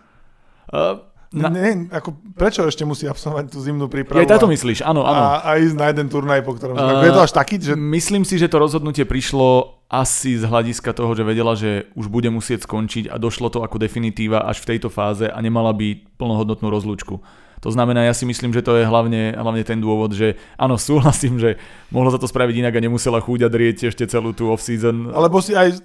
Uh, 0.70 1.02
na... 1.36 1.52
Nie, 1.52 1.92
ako, 1.92 2.16
prečo 2.32 2.64
ešte 2.64 2.88
musí 2.88 3.04
absolvovať 3.04 3.52
tú 3.52 3.60
zimnú 3.60 3.86
prípravu? 3.92 4.24
Ja 4.24 4.40
to 4.40 4.48
myslíš, 4.48 4.80
áno, 4.80 5.04
áno. 5.04 5.20
A, 5.20 5.44
a 5.44 5.50
ísť 5.60 5.76
na 5.76 5.86
jeden 5.92 6.08
turnaj, 6.08 6.40
po 6.40 6.56
ktorom... 6.56 6.74
Uh, 6.74 7.04
je 7.04 7.12
to 7.12 7.22
až 7.28 7.32
taký, 7.36 7.60
že... 7.60 7.76
Myslím 7.76 8.24
si, 8.24 8.40
že 8.40 8.48
to 8.48 8.56
rozhodnutie 8.56 9.04
prišlo 9.04 9.76
asi 9.86 10.34
z 10.34 10.48
hľadiska 10.48 10.90
toho, 10.96 11.14
že 11.14 11.22
vedela, 11.22 11.54
že 11.54 11.86
už 11.94 12.10
bude 12.10 12.26
musieť 12.32 12.66
skončiť 12.66 13.12
a 13.12 13.20
došlo 13.20 13.52
to 13.52 13.62
ako 13.62 13.78
definitíva 13.78 14.42
až 14.42 14.64
v 14.64 14.74
tejto 14.74 14.90
fáze 14.90 15.28
a 15.28 15.38
nemala 15.38 15.70
by 15.70 16.02
plnohodnotnú 16.18 16.66
rozlúčku. 16.72 17.22
To 17.64 17.70
znamená, 17.72 18.04
ja 18.04 18.14
si 18.14 18.28
myslím, 18.28 18.52
že 18.52 18.62
to 18.62 18.76
je 18.76 18.84
hlavne, 18.84 19.32
hlavne 19.32 19.62
ten 19.64 19.80
dôvod, 19.80 20.12
že 20.12 20.36
áno, 20.60 20.76
súhlasím, 20.88 21.40
že 21.40 21.56
mohlo 21.88 22.12
sa 22.12 22.20
to 22.20 22.28
spraviť 22.28 22.54
inak 22.62 22.74
a 22.76 22.84
nemusela 22.84 23.22
chúďať 23.22 23.50
drieť 23.50 23.76
ešte 23.90 24.04
celú 24.06 24.36
tú 24.36 24.52
off-season. 24.52 25.12
Alebo 25.12 25.40
si 25.40 25.56
aj 25.56 25.78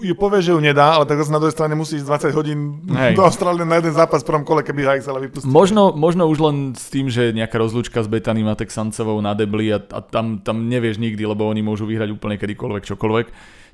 ju 0.00 0.14
povie, 0.16 0.40
že 0.40 0.56
ju 0.56 0.60
nedá, 0.62 0.96
ale 0.96 1.04
tak 1.04 1.20
zase 1.20 1.34
na 1.34 1.42
druhej 1.42 1.52
strane 1.52 1.74
musí 1.76 2.00
ísť 2.00 2.32
20 2.32 2.38
hodín 2.38 2.58
Hej. 2.88 3.18
do 3.18 3.22
Austrálie 3.26 3.66
na 3.68 3.82
jeden 3.82 3.92
zápas 3.92 4.24
v 4.24 4.28
prvom 4.32 4.44
kole, 4.48 4.64
keby 4.64 4.86
ho 4.86 4.92
chcela 4.96 5.20
vypustiť. 5.20 5.50
Možno, 5.50 5.92
možno 5.92 6.24
už 6.30 6.38
len 6.40 6.56
s 6.72 6.88
tým, 6.88 7.12
že 7.12 7.36
nejaká 7.36 7.60
rozlúčka 7.60 8.00
s 8.00 8.08
Betaním 8.08 8.48
a 8.48 8.56
Texancovou 8.56 9.20
na 9.20 9.36
debli 9.36 9.68
a, 9.74 9.78
a 9.82 10.00
tam, 10.00 10.40
tam 10.40 10.70
nevieš 10.70 10.96
nikdy, 10.96 11.20
lebo 11.26 11.44
oni 11.44 11.60
môžu 11.60 11.84
vyhrať 11.84 12.16
úplne 12.16 12.40
kedykoľvek, 12.40 12.82
čokoľvek. 12.86 13.26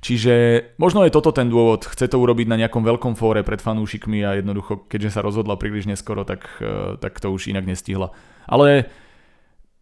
Čiže 0.04 0.34
možno 0.76 1.02
je 1.02 1.14
toto 1.14 1.32
ten 1.32 1.48
dôvod, 1.48 1.88
chce 1.88 2.12
to 2.12 2.20
urobiť 2.20 2.46
na 2.46 2.60
nejakom 2.60 2.84
veľkom 2.84 3.14
fóre 3.16 3.40
pred 3.42 3.58
fanúšikmi 3.58 4.22
a 4.22 4.38
jednoducho, 4.38 4.84
keďže 4.86 5.18
sa 5.18 5.24
rozhodla 5.24 5.56
príliš 5.56 5.88
neskoro, 5.88 6.22
tak, 6.22 6.46
e, 6.60 7.00
tak 7.00 7.18
to 7.18 7.32
už 7.32 7.48
inak 7.48 7.64
nestihla. 7.64 8.12
Ale 8.44 8.86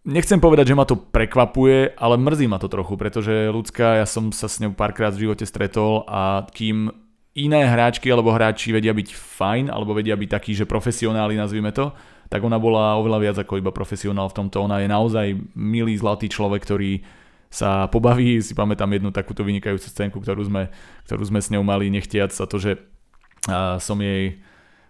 nechcem 0.07 0.39
povedať, 0.39 0.73
že 0.73 0.79
ma 0.79 0.87
to 0.87 0.97
prekvapuje, 0.97 1.99
ale 1.99 2.15
mrzí 2.21 2.47
ma 2.47 2.63
to 2.63 2.71
trochu, 2.71 2.95
pretože 2.95 3.51
ľudská, 3.51 4.01
ja 4.01 4.07
som 4.07 4.31
sa 4.31 4.47
s 4.47 4.61
ňou 4.63 4.77
párkrát 4.77 5.11
v 5.11 5.29
živote 5.29 5.45
stretol 5.45 6.07
a 6.07 6.47
kým 6.53 6.93
iné 7.35 7.67
hráčky 7.67 8.07
alebo 8.09 8.31
hráči 8.31 8.71
vedia 8.71 8.95
byť 8.95 9.09
fajn, 9.11 9.65
alebo 9.67 9.99
vedia 9.99 10.15
byť 10.15 10.31
takí, 10.31 10.55
že 10.55 10.71
profesionáli, 10.71 11.35
nazvime 11.35 11.75
to, 11.75 11.91
tak 12.31 12.41
ona 12.41 12.57
bola 12.63 12.95
oveľa 12.97 13.19
viac 13.21 13.37
ako 13.43 13.59
iba 13.59 13.75
profesionál 13.75 14.31
v 14.31 14.37
tomto. 14.39 14.65
Ona 14.65 14.81
je 14.81 14.89
naozaj 14.89 15.27
milý, 15.59 15.99
zlatý 15.99 16.31
človek, 16.31 16.63
ktorý 16.63 17.03
sa 17.55 17.87
pobaví. 17.87 18.43
Si 18.43 18.51
pamätám 18.51 18.91
jednu 18.91 19.15
takúto 19.15 19.47
vynikajúcu 19.47 19.87
scénku, 19.87 20.19
ktorú 20.19 20.43
sme, 20.51 20.75
ktorú 21.07 21.23
sme 21.23 21.39
s 21.39 21.55
ňou 21.55 21.63
mali 21.63 21.87
nechtiac 21.87 22.35
a 22.35 22.45
to, 22.51 22.59
že 22.59 22.83
som 23.79 23.99
jej 24.03 24.43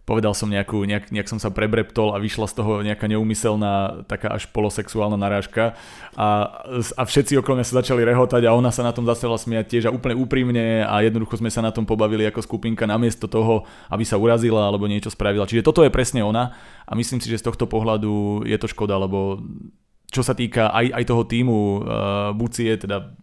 povedal 0.05 0.37
som 0.37 0.53
nejakú, 0.53 0.85
nejak, 0.85 1.09
nejak 1.09 1.29
som 1.33 1.41
sa 1.41 1.49
prebreptol 1.49 2.13
a 2.13 2.21
vyšla 2.21 2.45
z 2.45 2.55
toho 2.61 2.85
nejaká 2.85 3.09
neumyselná, 3.09 4.05
taká 4.05 4.37
až 4.37 4.45
polosexuálna 4.53 5.17
narážka 5.17 5.81
a, 6.13 6.61
a 6.69 7.03
všetci 7.09 7.41
okolo 7.41 7.57
mňa 7.57 7.67
sa 7.73 7.81
začali 7.81 8.05
rehotať 8.05 8.45
a 8.45 8.53
ona 8.53 8.69
sa 8.69 8.85
na 8.85 8.93
tom 8.93 9.09
začala 9.09 9.41
smiať 9.41 9.65
tiež 9.65 9.85
a 9.89 9.95
úplne 9.97 10.21
úprimne 10.21 10.85
a 10.85 11.01
jednoducho 11.01 11.41
sme 11.41 11.49
sa 11.49 11.65
na 11.65 11.73
tom 11.73 11.89
pobavili 11.89 12.29
ako 12.29 12.45
skupinka 12.45 12.85
namiesto 12.85 13.25
toho, 13.25 13.65
aby 13.89 14.05
sa 14.05 14.21
urazila 14.21 14.69
alebo 14.69 14.85
niečo 14.85 15.09
spravila. 15.09 15.49
Čiže 15.49 15.65
toto 15.65 15.81
je 15.81 15.89
presne 15.89 16.21
ona 16.21 16.53
a 16.85 16.93
myslím 16.93 17.25
si, 17.25 17.33
že 17.33 17.41
z 17.41 17.49
tohto 17.49 17.65
pohľadu 17.65 18.45
je 18.45 18.57
to 18.61 18.69
škoda, 18.69 19.01
lebo 19.01 19.41
čo 20.15 20.23
sa 20.23 20.39
týka 20.39 20.71
aj, 20.71 20.95
aj 20.95 21.05
toho 21.11 21.27
týmu 21.27 21.59
uh, 21.59 22.31
Bucie, 22.39 22.79
teda 22.79 23.19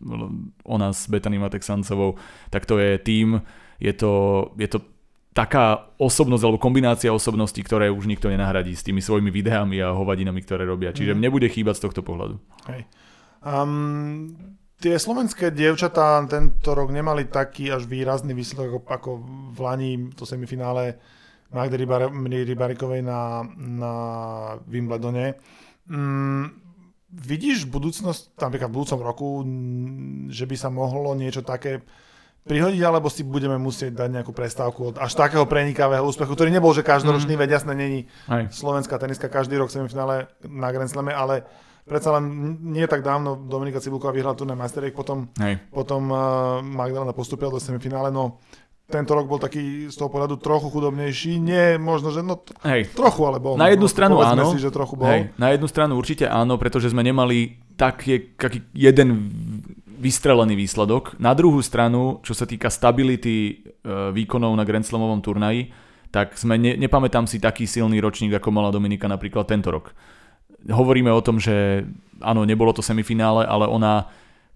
ona 0.68 0.92
s 0.92 1.08
Betaním 1.08 1.48
a 1.48 1.50
Texancovou, 1.50 2.20
tak 2.52 2.68
to 2.68 2.76
je 2.76 3.00
tým, 3.00 3.40
je 3.80 3.96
to, 3.96 4.12
je 4.60 4.68
to 4.68 4.84
taká 5.32 5.96
osobnosť 5.96 6.44
alebo 6.44 6.60
kombinácia 6.60 7.16
osobností, 7.16 7.64
ktoré 7.64 7.88
už 7.88 8.12
nikto 8.12 8.28
nenahradí 8.28 8.76
s 8.76 8.84
tými 8.84 9.00
svojimi 9.00 9.32
videami 9.32 9.80
a 9.80 9.96
hovadinami, 9.96 10.44
ktoré 10.44 10.68
robia. 10.68 10.92
Čiže 10.92 11.16
mne 11.16 11.32
bude 11.32 11.48
chýbať 11.48 11.80
z 11.80 11.84
tohto 11.88 12.02
pohľadu. 12.04 12.36
Hej. 12.68 12.84
Um, 13.42 14.36
tie 14.84 15.00
slovenské 15.00 15.56
dievčatá 15.56 16.20
tento 16.28 16.76
rok 16.76 16.92
nemali 16.92 17.32
taký 17.32 17.72
až 17.72 17.88
výrazný 17.88 18.36
výsledok 18.36 18.84
ako 18.84 19.24
v 19.56 19.58
Lani, 19.64 19.92
to 20.14 20.28
semifinále 20.28 21.00
Magdy 21.56 21.84
Rybarikovej 22.48 23.02
na, 23.04 23.44
na 23.56 23.94
Wimbledone. 24.68 25.40
Um, 25.88 26.61
vidíš 27.12 27.68
budúcnosť, 27.68 28.40
napríklad 28.40 28.72
v 28.72 28.76
budúcom 28.80 29.00
roku, 29.04 29.28
že 30.32 30.48
by 30.48 30.56
sa 30.56 30.72
mohlo 30.72 31.12
niečo 31.14 31.44
také 31.44 31.84
prihodiť, 32.42 32.82
alebo 32.82 33.06
si 33.12 33.22
budeme 33.22 33.60
musieť 33.62 33.94
dať 33.94 34.10
nejakú 34.10 34.34
prestávku 34.34 34.94
od 34.94 34.96
až 34.98 35.14
takého 35.14 35.46
prenikavého 35.46 36.02
úspechu, 36.02 36.34
ktorý 36.34 36.50
nebol, 36.50 36.74
že 36.74 36.82
každoročný, 36.82 37.38
mm. 37.38 37.42
veď 37.46 37.50
jasne 37.62 37.74
není 37.78 38.10
Aj. 38.26 38.50
slovenská 38.50 38.98
teniska 38.98 39.30
každý 39.30 39.62
rok 39.62 39.70
v 39.70 39.78
semifinále 39.78 40.26
na 40.50 40.74
Grand 40.74 40.90
Slame, 40.90 41.14
ale 41.14 41.46
predsa 41.86 42.18
len 42.18 42.58
nie 42.66 42.88
tak 42.90 43.06
dávno 43.06 43.38
Dominika 43.38 43.78
Cibulková 43.78 44.10
vyhrala 44.10 44.34
turné 44.34 44.58
Masteriek, 44.58 44.98
potom, 44.98 45.30
potom 45.70 46.02
uh, 46.10 46.18
Magdalena 46.66 47.14
postupila 47.14 47.54
do 47.54 47.62
semifinále, 47.62 48.10
no 48.10 48.42
tento 48.92 49.16
rok 49.16 49.26
bol 49.26 49.40
taký 49.40 49.88
z 49.88 49.96
toho 49.96 50.12
pohľadu 50.12 50.36
trochu 50.38 50.68
chudobnejší. 50.68 51.40
Nie, 51.40 51.80
možno, 51.80 52.12
že 52.12 52.20
no, 52.20 52.44
Hej. 52.68 52.92
trochu, 52.92 53.24
ale 53.24 53.40
bol. 53.40 53.56
Na 53.56 53.72
jednu 53.72 53.88
no, 53.88 53.94
stranu 53.96 54.20
áno. 54.20 54.52
Si, 54.52 54.60
že 54.60 54.68
trochu 54.70 55.00
bol. 55.00 55.08
Hej. 55.08 55.32
Na 55.40 55.56
jednu 55.56 55.72
stranu 55.72 55.96
určite 55.96 56.28
áno, 56.28 56.60
pretože 56.60 56.92
sme 56.92 57.02
nemali 57.02 57.64
taký, 57.80 58.36
taký 58.36 58.68
jeden 58.76 59.32
vystrelený 60.02 60.58
výsledok. 60.58 61.16
Na 61.22 61.32
druhú 61.32 61.64
stranu, 61.64 62.20
čo 62.26 62.36
sa 62.36 62.50
týka 62.50 62.68
stability 62.68 63.38
e, 63.48 63.54
výkonov 64.12 64.52
na 64.58 64.66
Grand 64.66 64.84
Slamovom 64.84 65.22
turnaji, 65.22 65.70
tak 66.12 66.36
sme, 66.36 66.60
ne, 66.60 66.76
nepamätám 66.76 67.30
si 67.30 67.40
taký 67.40 67.70
silný 67.70 68.04
ročník, 68.04 68.36
ako 68.36 68.52
mala 68.52 68.74
Dominika 68.74 69.08
napríklad 69.08 69.48
tento 69.48 69.72
rok. 69.72 69.96
Hovoríme 70.68 71.14
o 71.14 71.24
tom, 71.24 71.40
že 71.40 71.88
áno, 72.20 72.44
nebolo 72.44 72.74
to 72.74 72.84
semifinále, 72.84 73.46
ale 73.46 73.70
ona 73.70 74.10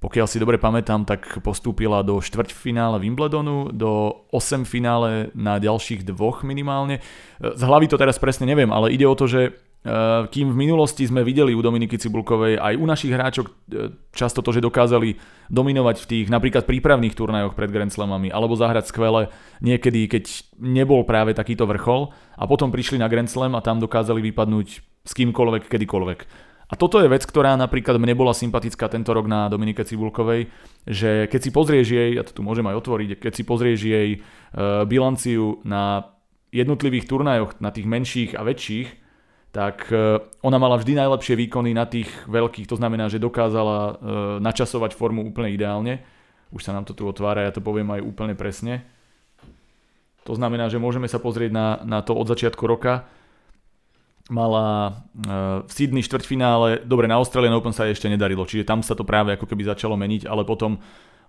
pokiaľ 0.06 0.30
si 0.30 0.38
dobre 0.38 0.62
pamätám, 0.62 1.01
tak 1.01 1.41
postúpila 1.41 2.06
do 2.06 2.22
štvrťfinále 2.22 3.01
Wimbledonu, 3.01 3.74
do 3.74 4.22
8 4.30 4.62
finále 4.62 5.34
na 5.34 5.58
ďalších 5.58 6.06
dvoch 6.06 6.45
minimálne. 6.45 7.01
Z 7.41 7.66
hlavy 7.66 7.89
to 7.89 7.97
teraz 7.97 8.22
presne 8.22 8.45
neviem, 8.45 8.70
ale 8.70 8.93
ide 8.93 9.10
o 9.10 9.18
to, 9.18 9.26
že 9.26 9.41
e, 9.49 9.51
kým 10.30 10.53
v 10.53 10.62
minulosti 10.62 11.10
sme 11.10 11.26
videli 11.26 11.58
u 11.58 11.66
Dominiky 11.66 11.97
Cibulkovej 11.97 12.62
aj 12.62 12.78
u 12.78 12.86
našich 12.86 13.18
hráčok 13.18 13.45
e, 13.49 13.53
často 14.14 14.45
to, 14.45 14.53
že 14.53 14.62
dokázali 14.62 15.18
dominovať 15.49 16.06
v 16.06 16.10
tých 16.14 16.26
napríklad 16.30 16.70
prípravných 16.70 17.18
turnajoch 17.18 17.58
pred 17.58 17.74
Grand 17.74 17.89
Slamami 17.89 18.30
alebo 18.30 18.53
zahrať 18.53 18.93
skvele 18.93 19.34
niekedy, 19.66 20.06
keď 20.06 20.53
nebol 20.62 21.01
práve 21.01 21.34
takýto 21.34 21.66
vrchol 21.66 22.14
a 22.38 22.45
potom 22.45 22.70
prišli 22.70 23.01
na 23.01 23.10
Grand 23.10 23.26
Slam 23.26 23.58
a 23.58 23.66
tam 23.66 23.82
dokázali 23.82 24.22
vypadnúť 24.22 24.86
s 25.06 25.12
kýmkoľvek, 25.18 25.66
kedykoľvek. 25.66 26.20
A 26.66 26.74
toto 26.74 26.97
je 26.97 27.05
vec, 27.05 27.22
ktorá 27.22 27.53
napríklad 27.53 28.01
mne 28.01 28.18
bola 28.18 28.34
sympatická 28.34 28.89
tento 28.89 29.13
rok 29.13 29.30
na 29.30 29.45
Dominike 29.53 29.86
Cibulkovej, 29.86 30.49
že 30.89 31.30
keď 31.30 31.39
si 31.39 31.49
pozrieš 31.53 31.88
jej, 31.93 32.09
ja 32.18 32.26
to 32.26 32.34
tu 32.34 32.41
môžem 32.41 32.66
aj 32.66 32.82
otvoriť, 32.82 33.22
keď 33.22 33.34
si 33.38 33.43
pozrieš 33.45 33.80
jej 33.86 34.09
uh, 34.18 34.82
bilanciu 34.89 35.61
na 35.61 36.09
jednotlivých 36.49 37.05
turnajoch, 37.05 37.61
na 37.61 37.70
tých 37.70 37.86
menších 37.86 38.32
a 38.34 38.41
väčších, 38.41 38.89
tak 39.53 39.93
uh, 39.93 40.26
ona 40.41 40.57
mala 40.57 40.82
vždy 40.82 40.97
najlepšie 40.97 41.38
výkony 41.38 41.78
na 41.78 41.86
tých 41.86 42.09
veľkých, 42.26 42.66
to 42.66 42.82
znamená, 42.82 43.13
že 43.13 43.22
dokázala 43.22 43.78
uh, 43.78 43.95
načasovať 44.41 44.97
formu 44.97 45.22
úplne 45.22 45.53
ideálne. 45.53 46.01
Už 46.49 46.66
sa 46.66 46.74
nám 46.74 46.89
to 46.89 46.97
tu 46.97 47.05
otvára, 47.05 47.45
ja 47.45 47.53
to 47.53 47.61
poviem 47.61 47.93
aj 47.93 48.01
úplne 48.01 48.34
presne. 48.34 48.82
To 50.26 50.34
znamená, 50.34 50.74
že 50.74 50.82
môžeme 50.82 51.05
sa 51.05 51.22
pozrieť 51.22 51.53
na, 51.53 51.68
na 51.86 52.01
to 52.01 52.18
od 52.18 52.26
začiatku 52.26 52.66
roka 52.66 53.05
mala 54.30 54.65
uh, 54.89 55.61
v 55.65 55.71
Sydney 55.71 56.01
štvrťfinále, 56.01 56.89
dobre, 56.89 57.05
na 57.05 57.21
Australian 57.21 57.53
Open 57.53 57.73
sa 57.73 57.86
ešte 57.86 58.09
nedarilo, 58.09 58.45
čiže 58.49 58.65
tam 58.65 58.82
sa 58.82 58.97
to 58.97 59.05
práve 59.05 59.38
ako 59.38 59.45
keby 59.45 59.69
začalo 59.69 59.93
meniť, 59.93 60.26
ale 60.26 60.41
potom 60.41 60.82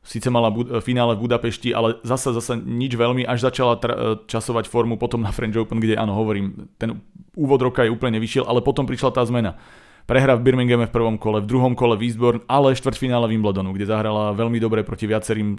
síce 0.06 0.30
mala 0.30 0.48
bu- 0.54 0.80
finále 0.80 1.18
v 1.18 1.26
Budapešti, 1.28 1.74
ale 1.74 1.98
zase, 2.06 2.30
zase 2.30 2.56
nič 2.56 2.94
veľmi, 2.94 3.26
až 3.26 3.50
začala 3.50 3.76
tra- 3.76 3.98
eh, 3.98 4.00
časovať 4.24 4.70
formu 4.70 4.96
potom 4.96 5.20
na 5.20 5.34
French 5.34 5.58
Open, 5.58 5.82
kde 5.82 5.98
áno, 5.98 6.14
hovorím, 6.14 6.70
ten 6.78 7.02
úvod 7.34 7.60
roka 7.60 7.82
je 7.82 7.92
úplne 7.92 8.16
nevyšiel, 8.16 8.46
ale 8.46 8.62
potom 8.62 8.86
prišla 8.86 9.10
tá 9.12 9.26
zmena. 9.26 9.58
Prehra 10.06 10.38
v 10.38 10.46
Birminghame 10.46 10.86
v 10.86 10.94
prvom 10.94 11.18
kole, 11.18 11.42
v 11.42 11.50
druhom 11.50 11.74
kole 11.74 11.98
v 11.98 12.06
Eastbourne, 12.06 12.46
ale 12.46 12.78
štvrťfinále 12.78 13.26
Wimbledonu, 13.26 13.74
kde 13.74 13.90
zahrala 13.90 14.38
veľmi 14.38 14.62
dobre 14.62 14.86
proti 14.86 15.10
viacerým 15.10 15.58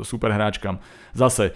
super 0.00 0.32
hráčkam. 0.32 0.80
Zase 1.12 1.52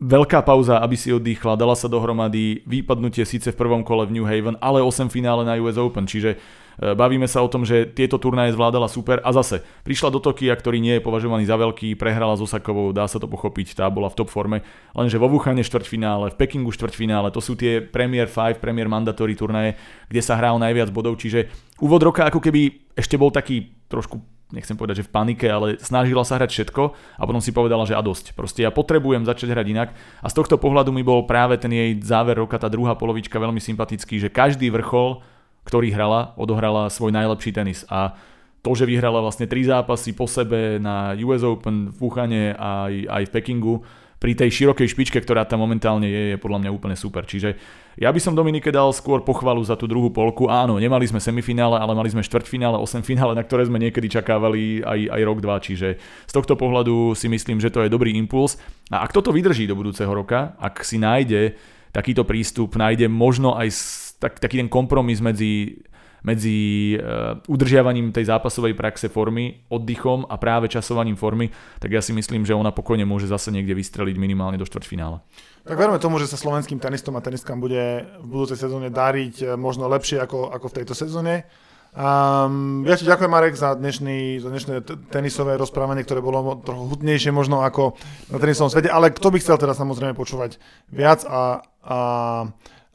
veľká 0.00 0.40
pauza, 0.40 0.80
aby 0.80 0.96
si 0.96 1.12
oddychla, 1.12 1.60
dala 1.60 1.76
sa 1.76 1.84
dohromady, 1.84 2.64
výpadnutie 2.64 3.28
síce 3.28 3.52
v 3.52 3.60
prvom 3.60 3.84
kole 3.84 4.08
v 4.08 4.16
New 4.16 4.26
Haven, 4.26 4.56
ale 4.64 4.80
8 4.80 5.12
finále 5.12 5.44
na 5.44 5.60
US 5.60 5.76
Open, 5.76 6.08
čiže 6.08 6.40
e, 6.80 6.96
bavíme 6.96 7.28
sa 7.28 7.44
o 7.44 7.52
tom, 7.52 7.68
že 7.68 7.84
tieto 7.84 8.16
turnaje 8.16 8.56
zvládala 8.56 8.88
super 8.88 9.20
a 9.20 9.28
zase 9.36 9.60
prišla 9.84 10.08
do 10.08 10.18
Tokia, 10.24 10.56
ktorý 10.56 10.80
nie 10.80 10.96
je 10.96 11.04
považovaný 11.04 11.44
za 11.44 11.60
veľký, 11.60 12.00
prehrala 12.00 12.32
s 12.32 12.40
Osakovou, 12.40 12.96
dá 12.96 13.04
sa 13.04 13.20
to 13.20 13.28
pochopiť, 13.28 13.76
tá 13.76 13.84
bola 13.92 14.08
v 14.08 14.16
top 14.16 14.32
forme, 14.32 14.64
lenže 14.96 15.20
vo 15.20 15.28
Wuhane 15.28 15.60
štvrťfinále, 15.60 16.32
v 16.32 16.38
Pekingu 16.40 16.72
štvrťfinále, 16.72 17.28
to 17.28 17.44
sú 17.44 17.52
tie 17.52 17.84
Premier 17.84 18.24
5, 18.24 18.56
Premier 18.56 18.88
Mandatory 18.88 19.36
turnaje, 19.36 19.76
kde 20.08 20.24
sa 20.24 20.40
hrá 20.40 20.56
najviac 20.56 20.88
bodov, 20.88 21.20
čiže 21.20 21.52
úvod 21.76 22.00
roka 22.00 22.24
ako 22.24 22.40
keby 22.40 22.88
ešte 22.96 23.20
bol 23.20 23.28
taký 23.28 23.68
trošku 23.92 24.39
nechcem 24.50 24.74
povedať, 24.78 25.02
že 25.02 25.06
v 25.06 25.14
panike, 25.14 25.46
ale 25.46 25.78
snažila 25.82 26.22
sa 26.26 26.38
hrať 26.38 26.50
všetko 26.50 26.82
a 26.94 27.22
potom 27.26 27.42
si 27.42 27.50
povedala, 27.50 27.86
že 27.86 27.96
a 27.96 28.02
dosť. 28.02 28.34
Proste 28.34 28.66
ja 28.66 28.70
potrebujem 28.70 29.26
začať 29.26 29.50
hrať 29.54 29.66
inak 29.70 29.88
a 30.22 30.26
z 30.30 30.36
tohto 30.36 30.58
pohľadu 30.58 30.90
mi 30.94 31.02
bol 31.02 31.26
práve 31.26 31.58
ten 31.58 31.70
jej 31.70 31.96
záver 32.02 32.38
roka, 32.38 32.58
tá 32.58 32.70
druhá 32.70 32.94
polovička 32.94 33.38
veľmi 33.38 33.58
sympatický, 33.58 34.18
že 34.22 34.28
každý 34.28 34.70
vrchol, 34.70 35.22
ktorý 35.64 35.94
hrala, 35.94 36.34
odohrala 36.38 36.90
svoj 36.90 37.14
najlepší 37.14 37.50
tenis 37.54 37.86
a 37.86 38.14
to, 38.60 38.76
že 38.76 38.84
vyhrala 38.84 39.24
vlastne 39.24 39.48
tri 39.48 39.64
zápasy 39.64 40.12
po 40.12 40.28
sebe 40.28 40.76
na 40.76 41.16
US 41.24 41.40
Open 41.40 41.88
v 41.88 41.96
Wuhane 41.96 42.52
aj, 42.52 42.94
aj 43.08 43.22
v 43.28 43.32
Pekingu, 43.32 43.74
pri 44.20 44.36
tej 44.36 44.52
širokej 44.52 44.84
špičke, 44.92 45.16
ktorá 45.16 45.48
tam 45.48 45.64
momentálne 45.64 46.04
je, 46.04 46.36
je 46.36 46.36
podľa 46.36 46.60
mňa 46.60 46.70
úplne 46.76 46.92
super. 46.92 47.24
Čiže 47.24 47.56
ja 47.96 48.12
by 48.12 48.20
som 48.20 48.36
Dominike 48.36 48.68
dal 48.68 48.92
skôr 48.92 49.24
pochvalu 49.24 49.64
za 49.64 49.80
tú 49.80 49.88
druhú 49.88 50.12
polku. 50.12 50.44
Áno, 50.44 50.76
nemali 50.76 51.08
sme 51.08 51.24
semifinále, 51.24 51.80
ale 51.80 51.96
mali 51.96 52.12
sme 52.12 52.20
štvrťfinále, 52.20 52.76
8 52.76 53.00
finále, 53.00 53.32
na 53.32 53.40
ktoré 53.40 53.64
sme 53.64 53.80
niekedy 53.80 54.12
čakávali 54.12 54.84
aj, 54.84 55.00
aj 55.08 55.20
rok, 55.24 55.38
dva. 55.40 55.56
Čiže 55.56 55.96
z 56.28 56.32
tohto 56.36 56.52
pohľadu 56.52 57.16
si 57.16 57.32
myslím, 57.32 57.64
že 57.64 57.72
to 57.72 57.80
je 57.80 57.88
dobrý 57.88 58.12
impuls. 58.12 58.60
A 58.92 59.00
ak 59.08 59.16
toto 59.16 59.32
vydrží 59.32 59.64
do 59.64 59.72
budúceho 59.72 60.12
roka, 60.12 60.52
ak 60.60 60.84
si 60.84 61.00
nájde 61.00 61.56
takýto 61.88 62.28
prístup, 62.28 62.76
nájde 62.76 63.08
možno 63.08 63.56
aj 63.56 63.72
tak, 64.20 64.36
taký 64.36 64.60
ten 64.60 64.68
kompromis 64.68 65.24
medzi 65.24 65.80
medzi 66.26 66.94
uh, 66.96 67.40
udržiavaním 67.48 68.12
tej 68.12 68.28
zápasovej 68.28 68.76
praxe 68.76 69.08
formy, 69.08 69.64
oddychom 69.72 70.28
a 70.28 70.36
práve 70.36 70.68
časovaním 70.68 71.16
formy, 71.16 71.48
tak 71.80 71.92
ja 71.92 72.02
si 72.04 72.12
myslím, 72.12 72.44
že 72.44 72.56
ona 72.56 72.72
pokojne 72.72 73.08
môže 73.08 73.28
zase 73.28 73.48
niekde 73.52 73.72
vystreliť 73.72 74.16
minimálne 74.20 74.60
do 74.60 74.68
štvrťfinále. 74.68 75.20
Tak 75.64 75.76
verme 75.76 76.00
tomu, 76.00 76.16
že 76.16 76.28
sa 76.28 76.40
slovenským 76.40 76.80
tenistom 76.80 77.14
a 77.16 77.24
tenistkám 77.24 77.60
bude 77.60 78.08
v 78.20 78.26
budúcej 78.26 78.56
sezóne 78.56 78.88
dariť 78.88 79.34
eh, 79.44 79.48
možno 79.54 79.88
lepšie 79.92 80.20
ako, 80.20 80.52
ako 80.52 80.66
v 80.72 80.76
tejto 80.82 80.94
sezóne. 80.96 81.44
Um, 81.90 82.86
ja 82.86 82.94
ti 82.94 83.02
ďakujem, 83.02 83.26
Marek, 83.26 83.58
za, 83.58 83.74
dnešný, 83.74 84.38
za 84.38 84.46
dnešné 84.46 84.74
tenisové 85.10 85.58
rozprávanie, 85.58 86.06
ktoré 86.06 86.22
bolo 86.22 86.62
trochu 86.62 86.86
hutnejšie 86.86 87.34
možno 87.34 87.66
ako 87.66 87.98
na 88.30 88.38
tenisovom 88.38 88.70
svete, 88.70 88.86
ale 88.86 89.10
kto 89.10 89.34
by 89.34 89.42
chcel 89.42 89.58
teda 89.58 89.74
samozrejme 89.74 90.14
počúvať 90.14 90.62
viac 90.94 91.26
a, 91.26 91.66
a 91.82 91.98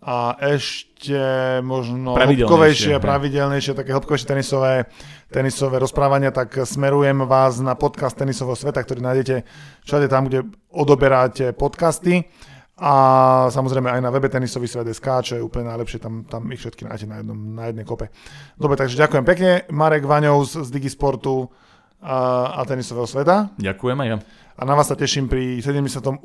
a 0.05 0.37
ešte 0.37 1.17
možno 1.65 2.13
hĺbkovejšie, 2.13 3.01
pravidelnejšie, 3.01 3.73
také 3.73 3.89
hĺbkovejšie 3.89 4.29
tenisové, 4.29 4.85
tenisové 5.33 5.81
rozprávania, 5.81 6.29
tak 6.29 6.53
smerujem 6.61 7.25
vás 7.25 7.57
na 7.57 7.73
podcast 7.73 8.13
Tenisového 8.13 8.53
sveta, 8.53 8.85
ktorý 8.85 9.01
nájdete 9.01 9.35
všade 9.81 10.05
tam, 10.05 10.29
kde 10.29 10.45
odoberáte 10.69 11.57
podcasty 11.57 12.29
a 12.77 12.93
samozrejme 13.49 13.87
aj 13.87 14.01
na 14.05 14.13
webe 14.13 14.29
tenisový 14.29 14.69
svet.sk, 14.69 15.07
čo 15.25 15.33
je 15.39 15.41
úplne 15.41 15.73
najlepšie, 15.73 15.97
tam, 15.97 16.21
tam 16.29 16.45
ich 16.53 16.61
všetky 16.61 16.85
nájdete 16.85 17.07
na, 17.09 17.17
jednom, 17.25 17.39
na 17.57 17.63
jednej 17.73 17.85
kope. 17.89 18.13
Dobre, 18.61 18.77
takže 18.77 19.01
ďakujem 19.01 19.25
pekne. 19.25 19.65
Marek 19.73 20.05
Vaňov 20.05 20.45
z, 20.45 20.67
z 20.67 20.69
Digisportu 20.69 21.49
a, 21.97 22.51
a 22.59 22.61
tenisového 22.67 23.09
sveta. 23.09 23.57
Ďakujem 23.57 23.97
aj 24.05 24.07
ja. 24.13 24.17
A 24.55 24.63
na 24.63 24.71
vás 24.71 24.87
sa 24.87 24.95
teším 24.95 25.27
pri 25.27 25.59
78. 25.59 26.23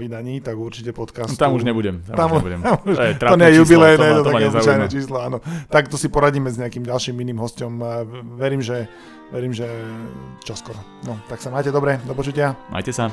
vydaní, 0.00 0.40
tak 0.40 0.56
určite 0.56 0.96
podcast. 0.96 1.36
Tam 1.36 1.52
už 1.52 1.60
nebudem. 1.60 2.00
Tam, 2.08 2.16
tam 2.16 2.28
už 2.32 2.36
nebudem. 2.40 2.60
to, 2.96 3.02
je 3.04 3.12
to 3.20 3.36
nie 3.36 3.48
je 3.52 3.56
jubilejné, 3.60 4.08
to, 4.08 4.16
to 4.16 4.24
také 4.32 4.44
obyčajné 4.48 4.86
číslo, 4.88 5.16
áno. 5.20 5.44
Tak 5.68 5.92
to 5.92 6.00
si 6.00 6.08
poradíme 6.08 6.48
s 6.48 6.56
nejakým 6.56 6.88
ďalším 6.88 7.20
iným 7.20 7.36
hostom. 7.36 7.84
Verím, 8.40 8.64
že, 8.64 8.88
verím, 9.28 9.52
že 9.52 9.68
čoskoro. 10.40 10.80
No, 11.04 11.20
tak 11.28 11.44
sa 11.44 11.52
majte 11.52 11.68
dobre, 11.68 12.00
do 12.08 12.16
počutia. 12.16 12.56
Majte 12.72 12.96
sa. 12.96 13.12